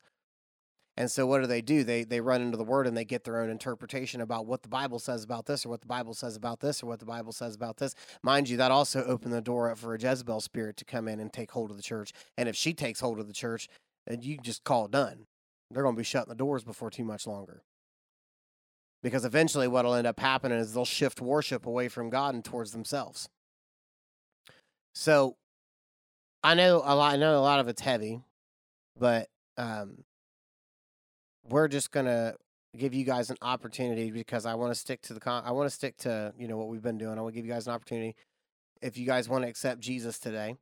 And 0.99 1.09
so, 1.09 1.25
what 1.25 1.39
do 1.39 1.47
they 1.47 1.61
do? 1.61 1.85
They 1.85 2.03
they 2.03 2.19
run 2.19 2.41
into 2.41 2.57
the 2.57 2.63
Word 2.65 2.85
and 2.85 2.95
they 2.95 3.05
get 3.05 3.23
their 3.23 3.41
own 3.41 3.49
interpretation 3.49 4.19
about 4.19 4.45
what 4.45 4.63
the 4.63 4.67
Bible 4.67 4.99
says 4.99 5.23
about 5.23 5.45
this, 5.45 5.65
or 5.65 5.69
what 5.69 5.79
the 5.79 5.87
Bible 5.87 6.13
says 6.13 6.35
about 6.35 6.59
this, 6.59 6.83
or 6.83 6.87
what 6.87 6.99
the 6.99 7.05
Bible 7.05 7.31
says 7.31 7.55
about 7.55 7.77
this. 7.77 7.95
Mind 8.21 8.49
you, 8.49 8.57
that 8.57 8.69
also 8.69 9.05
opened 9.05 9.33
the 9.33 9.41
door 9.41 9.71
up 9.71 9.77
for 9.77 9.95
a 9.95 9.99
Jezebel 9.99 10.41
spirit 10.41 10.75
to 10.75 10.83
come 10.83 11.07
in 11.07 11.21
and 11.21 11.31
take 11.31 11.51
hold 11.51 11.71
of 11.71 11.77
the 11.77 11.83
church. 11.83 12.11
And 12.37 12.49
if 12.49 12.55
she 12.57 12.73
takes 12.73 12.99
hold 12.99 13.17
of 13.17 13.27
the 13.27 13.33
church, 13.33 13.69
then 14.07 14.21
you 14.21 14.39
just 14.39 14.65
call 14.65 14.85
it 14.85 14.91
done. 14.91 15.27
They're 15.71 15.83
going 15.83 15.95
to 15.95 15.99
be 15.99 16.03
shutting 16.03 16.27
the 16.27 16.35
doors 16.35 16.65
before 16.65 16.89
too 16.89 17.05
much 17.05 17.25
longer. 17.25 17.63
Because 19.01 19.23
eventually, 19.23 19.69
what'll 19.69 19.93
end 19.93 20.05
up 20.05 20.19
happening 20.19 20.59
is 20.59 20.73
they'll 20.73 20.83
shift 20.83 21.21
worship 21.21 21.65
away 21.65 21.87
from 21.87 22.09
God 22.09 22.35
and 22.35 22.43
towards 22.43 22.73
themselves. 22.73 23.29
So, 24.93 25.37
I 26.43 26.55
know 26.55 26.81
a 26.83 26.93
lot. 26.93 27.13
I 27.13 27.15
know 27.15 27.37
a 27.37 27.39
lot 27.39 27.61
of 27.61 27.69
it's 27.69 27.81
heavy, 27.81 28.19
but 28.97 29.29
um, 29.55 30.03
we're 31.49 31.67
just 31.67 31.91
gonna 31.91 32.35
give 32.77 32.93
you 32.93 33.03
guys 33.03 33.29
an 33.29 33.37
opportunity 33.41 34.11
because 34.11 34.45
I 34.45 34.55
want 34.55 34.71
to 34.71 34.79
stick 34.79 35.01
to 35.03 35.13
the 35.13 35.19
con- 35.19 35.43
I 35.45 35.51
want 35.51 35.67
to 35.69 35.75
stick 35.75 35.97
to 35.97 36.33
you 36.37 36.47
know 36.47 36.57
what 36.57 36.67
we've 36.67 36.81
been 36.81 36.97
doing. 36.97 37.17
I 37.17 37.21
want 37.21 37.33
to 37.33 37.37
give 37.37 37.45
you 37.45 37.51
guys 37.51 37.67
an 37.67 37.73
opportunity 37.73 38.15
if 38.81 38.97
you 38.97 39.05
guys 39.05 39.27
want 39.27 39.43
to 39.43 39.49
accept 39.49 39.81
Jesus 39.81 40.19
today. 40.19 40.57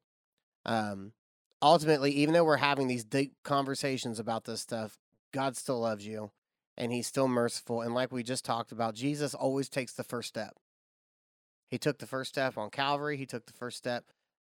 Um, 0.66 1.14
ultimately, 1.62 2.12
even 2.12 2.34
though 2.34 2.44
we're 2.44 2.58
having 2.58 2.88
these 2.88 3.04
deep 3.04 3.34
conversations 3.44 4.20
about 4.20 4.46
this 4.46 4.62
stuff, 4.62 4.98
God 5.34 5.56
still 5.56 5.80
loves 5.80 6.06
you, 6.06 6.32
and 6.78 6.92
He's 6.92 7.08
still 7.08 7.28
merciful. 7.28 7.82
And 7.82 7.94
like 7.94 8.12
we 8.12 8.24
just 8.24 8.46
talked 8.46 8.72
about, 8.72 8.96
Jesus 8.96 9.34
always 9.34 9.70
takes 9.70 9.94
the 9.94 10.04
first 10.04 10.30
step. 10.30 10.56
He 11.70 11.78
took 11.78 12.00
the 12.00 12.08
first 12.08 12.30
step 12.32 12.58
on 12.58 12.70
Calvary. 12.70 13.18
He 13.18 13.26
took 13.26 13.46
the 13.46 13.54
first 13.54 13.78
step 13.78 14.06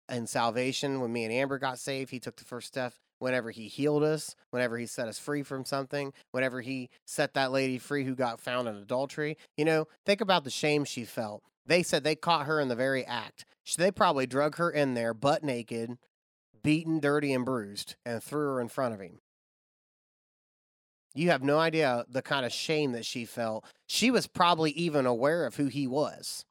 in 0.09 0.27
salvation 0.27 1.01
when 1.01 1.13
me 1.13 1.25
and 1.25 1.33
Amber 1.33 1.59
got 1.59 1.79
saved. 1.79 2.11
He 2.11 2.19
took 2.19 2.37
the 2.37 2.45
first 2.45 2.69
step 2.69 2.95
whenever 3.21 3.53
he 3.53 3.69
healed 3.69 4.03
us, 4.03 4.35
whenever 4.51 4.77
he 4.77 4.87
set 4.87 5.07
us 5.07 5.19
free 5.19 5.45
from 5.45 5.65
something, 5.65 6.13
whenever 6.33 6.61
he 6.61 6.91
set 7.05 7.35
that 7.35 7.53
lady 7.53 7.79
free 7.79 8.05
who 8.05 8.17
got 8.17 8.41
found 8.41 8.67
in 8.67 8.75
adultery. 8.75 9.37
You 9.57 9.65
know, 9.65 9.87
think 10.05 10.21
about 10.21 10.43
the 10.43 10.51
shame 10.51 10.85
she 10.85 11.05
felt. 11.05 11.45
They 11.65 11.85
said 11.85 12.03
they 12.03 12.17
caught 12.17 12.47
her 12.47 12.59
in 12.59 12.69
the 12.69 12.75
very 12.75 13.05
act. 13.07 13.45
They 13.79 13.93
probably 13.93 14.27
drug 14.27 14.57
her 14.57 14.71
in 14.71 14.95
there 14.95 15.15
butt 15.15 15.45
naked, 15.45 15.97
beaten, 16.63 16.99
dirty, 16.99 17.33
and 17.33 17.45
bruised, 17.45 17.95
and 18.05 18.21
threw 18.21 18.55
her 18.55 18.61
in 18.61 18.69
front 18.69 18.95
of 18.95 19.01
him. 19.01 19.21
You 21.15 21.31
have 21.31 21.43
no 21.43 21.59
idea 21.59 22.05
the 22.09 22.23
kind 22.23 22.47
of 22.47 22.53
shame 22.53 22.93
that 22.93 23.05
she 23.05 23.25
felt. 23.25 23.65
She 23.87 24.11
was 24.11 24.27
probably 24.27 24.71
even 24.73 25.07
aware 25.07 25.45
of 25.45 25.57
who 25.57 25.67
he 25.67 25.87
was. 25.87 26.45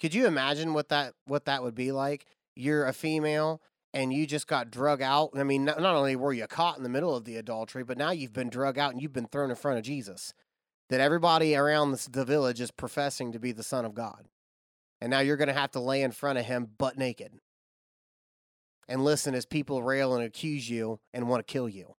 Could 0.00 0.14
you 0.14 0.26
imagine 0.26 0.74
what 0.74 0.88
that 0.90 1.14
what 1.26 1.46
that 1.46 1.62
would 1.62 1.74
be 1.74 1.92
like? 1.92 2.26
You're 2.54 2.86
a 2.86 2.92
female 2.92 3.60
and 3.94 4.12
you 4.12 4.26
just 4.26 4.48
got 4.48 4.72
drug 4.72 5.00
out. 5.00 5.30
I 5.36 5.44
mean, 5.44 5.64
not, 5.64 5.80
not 5.80 5.94
only 5.94 6.16
were 6.16 6.32
you 6.32 6.48
caught 6.48 6.76
in 6.76 6.82
the 6.82 6.88
middle 6.88 7.14
of 7.14 7.24
the 7.24 7.36
adultery, 7.36 7.84
but 7.84 7.96
now 7.96 8.10
you've 8.10 8.32
been 8.32 8.50
drug 8.50 8.76
out 8.76 8.92
and 8.92 9.00
you've 9.00 9.12
been 9.12 9.28
thrown 9.28 9.50
in 9.50 9.56
front 9.56 9.78
of 9.78 9.84
Jesus. 9.84 10.34
That 10.90 11.00
everybody 11.00 11.56
around 11.56 11.92
the 12.10 12.24
village 12.24 12.60
is 12.60 12.70
professing 12.70 13.32
to 13.32 13.38
be 13.38 13.52
the 13.52 13.62
Son 13.62 13.84
of 13.84 13.94
God. 13.94 14.26
And 15.00 15.10
now 15.10 15.20
you're 15.20 15.38
going 15.38 15.48
to 15.48 15.54
have 15.54 15.70
to 15.70 15.80
lay 15.80 16.02
in 16.02 16.10
front 16.10 16.38
of 16.38 16.44
him 16.44 16.68
butt 16.76 16.98
naked 16.98 17.32
and 18.88 19.02
listen 19.02 19.34
as 19.34 19.46
people 19.46 19.82
rail 19.82 20.14
and 20.14 20.24
accuse 20.24 20.68
you 20.68 21.00
and 21.14 21.28
want 21.28 21.46
to 21.46 21.50
kill 21.50 21.68
you. 21.68 21.94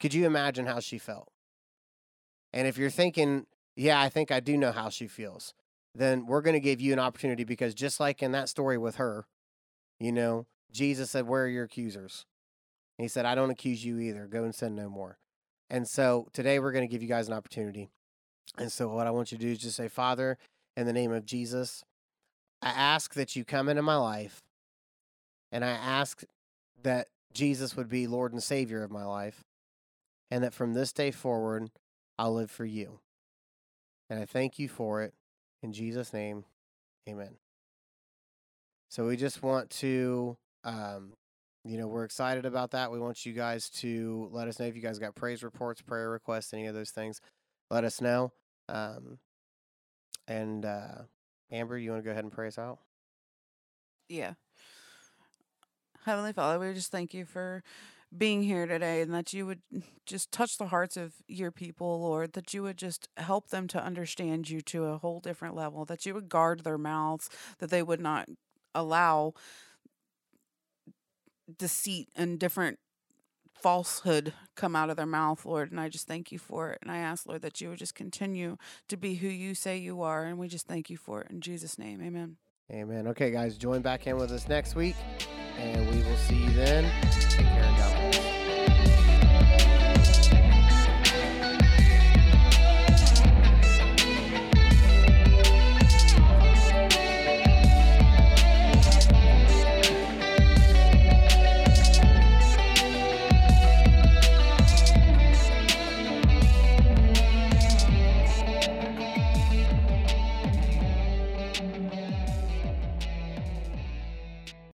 Could 0.00 0.14
you 0.14 0.24
imagine 0.24 0.66
how 0.66 0.80
she 0.80 0.98
felt? 0.98 1.28
And 2.52 2.66
if 2.66 2.78
you're 2.78 2.90
thinking, 2.90 3.46
yeah, 3.76 4.00
I 4.00 4.08
think 4.08 4.30
I 4.30 4.40
do 4.40 4.56
know 4.56 4.72
how 4.72 4.88
she 4.88 5.06
feels, 5.06 5.52
then 5.94 6.26
we're 6.26 6.42
going 6.42 6.54
to 6.54 6.60
give 6.60 6.80
you 6.80 6.92
an 6.92 6.98
opportunity 6.98 7.44
because 7.44 7.74
just 7.74 8.00
like 8.00 8.22
in 8.22 8.32
that 8.32 8.48
story 8.48 8.78
with 8.78 8.96
her, 8.96 9.26
you 10.02 10.12
know, 10.12 10.46
Jesus 10.72 11.10
said, 11.10 11.26
Where 11.26 11.44
are 11.44 11.48
your 11.48 11.64
accusers? 11.64 12.26
And 12.98 13.04
he 13.04 13.08
said, 13.08 13.24
I 13.24 13.34
don't 13.34 13.50
accuse 13.50 13.84
you 13.84 13.98
either. 13.98 14.26
Go 14.26 14.44
and 14.44 14.54
sin 14.54 14.74
no 14.74 14.88
more. 14.88 15.18
And 15.70 15.88
so 15.88 16.28
today 16.32 16.58
we're 16.58 16.72
going 16.72 16.86
to 16.86 16.92
give 16.92 17.02
you 17.02 17.08
guys 17.08 17.28
an 17.28 17.34
opportunity. 17.34 17.88
And 18.58 18.70
so 18.70 18.88
what 18.88 19.06
I 19.06 19.10
want 19.10 19.32
you 19.32 19.38
to 19.38 19.44
do 19.44 19.52
is 19.52 19.58
just 19.58 19.76
say, 19.76 19.88
Father, 19.88 20.36
in 20.76 20.86
the 20.86 20.92
name 20.92 21.12
of 21.12 21.24
Jesus, 21.24 21.84
I 22.60 22.70
ask 22.70 23.14
that 23.14 23.34
you 23.34 23.44
come 23.44 23.68
into 23.68 23.82
my 23.82 23.96
life. 23.96 24.42
And 25.50 25.64
I 25.64 25.70
ask 25.70 26.22
that 26.82 27.08
Jesus 27.32 27.76
would 27.76 27.88
be 27.88 28.06
Lord 28.06 28.32
and 28.32 28.42
Savior 28.42 28.82
of 28.82 28.90
my 28.90 29.04
life. 29.04 29.42
And 30.30 30.44
that 30.44 30.54
from 30.54 30.74
this 30.74 30.92
day 30.92 31.10
forward, 31.10 31.70
I'll 32.18 32.34
live 32.34 32.50
for 32.50 32.64
you. 32.64 33.00
And 34.08 34.20
I 34.20 34.24
thank 34.24 34.58
you 34.58 34.68
for 34.68 35.02
it. 35.02 35.14
In 35.62 35.72
Jesus' 35.72 36.12
name, 36.12 36.44
amen. 37.08 37.41
So 38.92 39.06
we 39.06 39.16
just 39.16 39.42
want 39.42 39.70
to, 39.70 40.36
um, 40.64 41.14
you 41.64 41.78
know, 41.78 41.86
we're 41.86 42.04
excited 42.04 42.44
about 42.44 42.72
that. 42.72 42.92
We 42.92 43.00
want 43.00 43.24
you 43.24 43.32
guys 43.32 43.70
to 43.80 44.28
let 44.30 44.48
us 44.48 44.60
know 44.60 44.66
if 44.66 44.76
you 44.76 44.82
guys 44.82 44.98
got 44.98 45.14
praise 45.14 45.42
reports, 45.42 45.80
prayer 45.80 46.10
requests, 46.10 46.52
any 46.52 46.66
of 46.66 46.74
those 46.74 46.90
things. 46.90 47.18
Let 47.70 47.84
us 47.84 48.02
know. 48.02 48.32
Um, 48.68 49.18
and 50.28 50.66
uh, 50.66 51.04
Amber, 51.50 51.78
you 51.78 51.90
want 51.90 52.02
to 52.02 52.04
go 52.04 52.10
ahead 52.10 52.24
and 52.24 52.30
pray 52.30 52.48
us 52.48 52.58
out? 52.58 52.80
Yeah. 54.10 54.34
Heavenly 56.04 56.34
Father, 56.34 56.58
we 56.58 56.74
just 56.74 56.92
thank 56.92 57.14
you 57.14 57.24
for 57.24 57.62
being 58.14 58.42
here 58.42 58.66
today 58.66 59.00
and 59.00 59.14
that 59.14 59.32
you 59.32 59.46
would 59.46 59.62
just 60.04 60.30
touch 60.32 60.58
the 60.58 60.66
hearts 60.66 60.98
of 60.98 61.14
your 61.26 61.50
people, 61.50 61.98
Lord, 61.98 62.34
that 62.34 62.52
you 62.52 62.62
would 62.64 62.76
just 62.76 63.08
help 63.16 63.48
them 63.48 63.68
to 63.68 63.82
understand 63.82 64.50
you 64.50 64.60
to 64.60 64.84
a 64.84 64.98
whole 64.98 65.20
different 65.20 65.54
level, 65.54 65.86
that 65.86 66.04
you 66.04 66.12
would 66.12 66.28
guard 66.28 66.62
their 66.62 66.76
mouths, 66.76 67.30
that 67.56 67.70
they 67.70 67.82
would 67.82 67.98
not 67.98 68.28
allow 68.74 69.34
deceit 71.58 72.08
and 72.14 72.38
different 72.38 72.78
falsehood 73.54 74.32
come 74.56 74.74
out 74.74 74.90
of 74.90 74.96
their 74.96 75.06
mouth, 75.06 75.44
Lord. 75.46 75.70
And 75.70 75.80
I 75.80 75.88
just 75.88 76.06
thank 76.06 76.32
you 76.32 76.38
for 76.38 76.70
it. 76.70 76.78
And 76.82 76.90
I 76.90 76.98
ask, 76.98 77.26
Lord, 77.26 77.42
that 77.42 77.60
you 77.60 77.68
would 77.68 77.78
just 77.78 77.94
continue 77.94 78.56
to 78.88 78.96
be 78.96 79.14
who 79.14 79.28
you 79.28 79.54
say 79.54 79.78
you 79.78 80.02
are. 80.02 80.24
And 80.24 80.38
we 80.38 80.48
just 80.48 80.66
thank 80.66 80.90
you 80.90 80.96
for 80.96 81.22
it. 81.22 81.30
In 81.30 81.40
Jesus' 81.40 81.78
name, 81.78 82.02
amen. 82.02 82.36
Amen. 82.70 83.06
Okay, 83.08 83.30
guys, 83.30 83.56
join 83.56 83.82
back 83.82 84.06
in 84.06 84.16
with 84.16 84.32
us 84.32 84.48
next 84.48 84.74
week, 84.74 84.96
and 85.58 85.88
we 85.90 86.02
will 86.02 86.16
see 86.16 86.36
you 86.36 86.50
then. 86.50 86.90
Take 87.28 87.46
care 87.46 87.62
and 87.62 87.76
God 87.76 88.12
bless. 88.12 88.51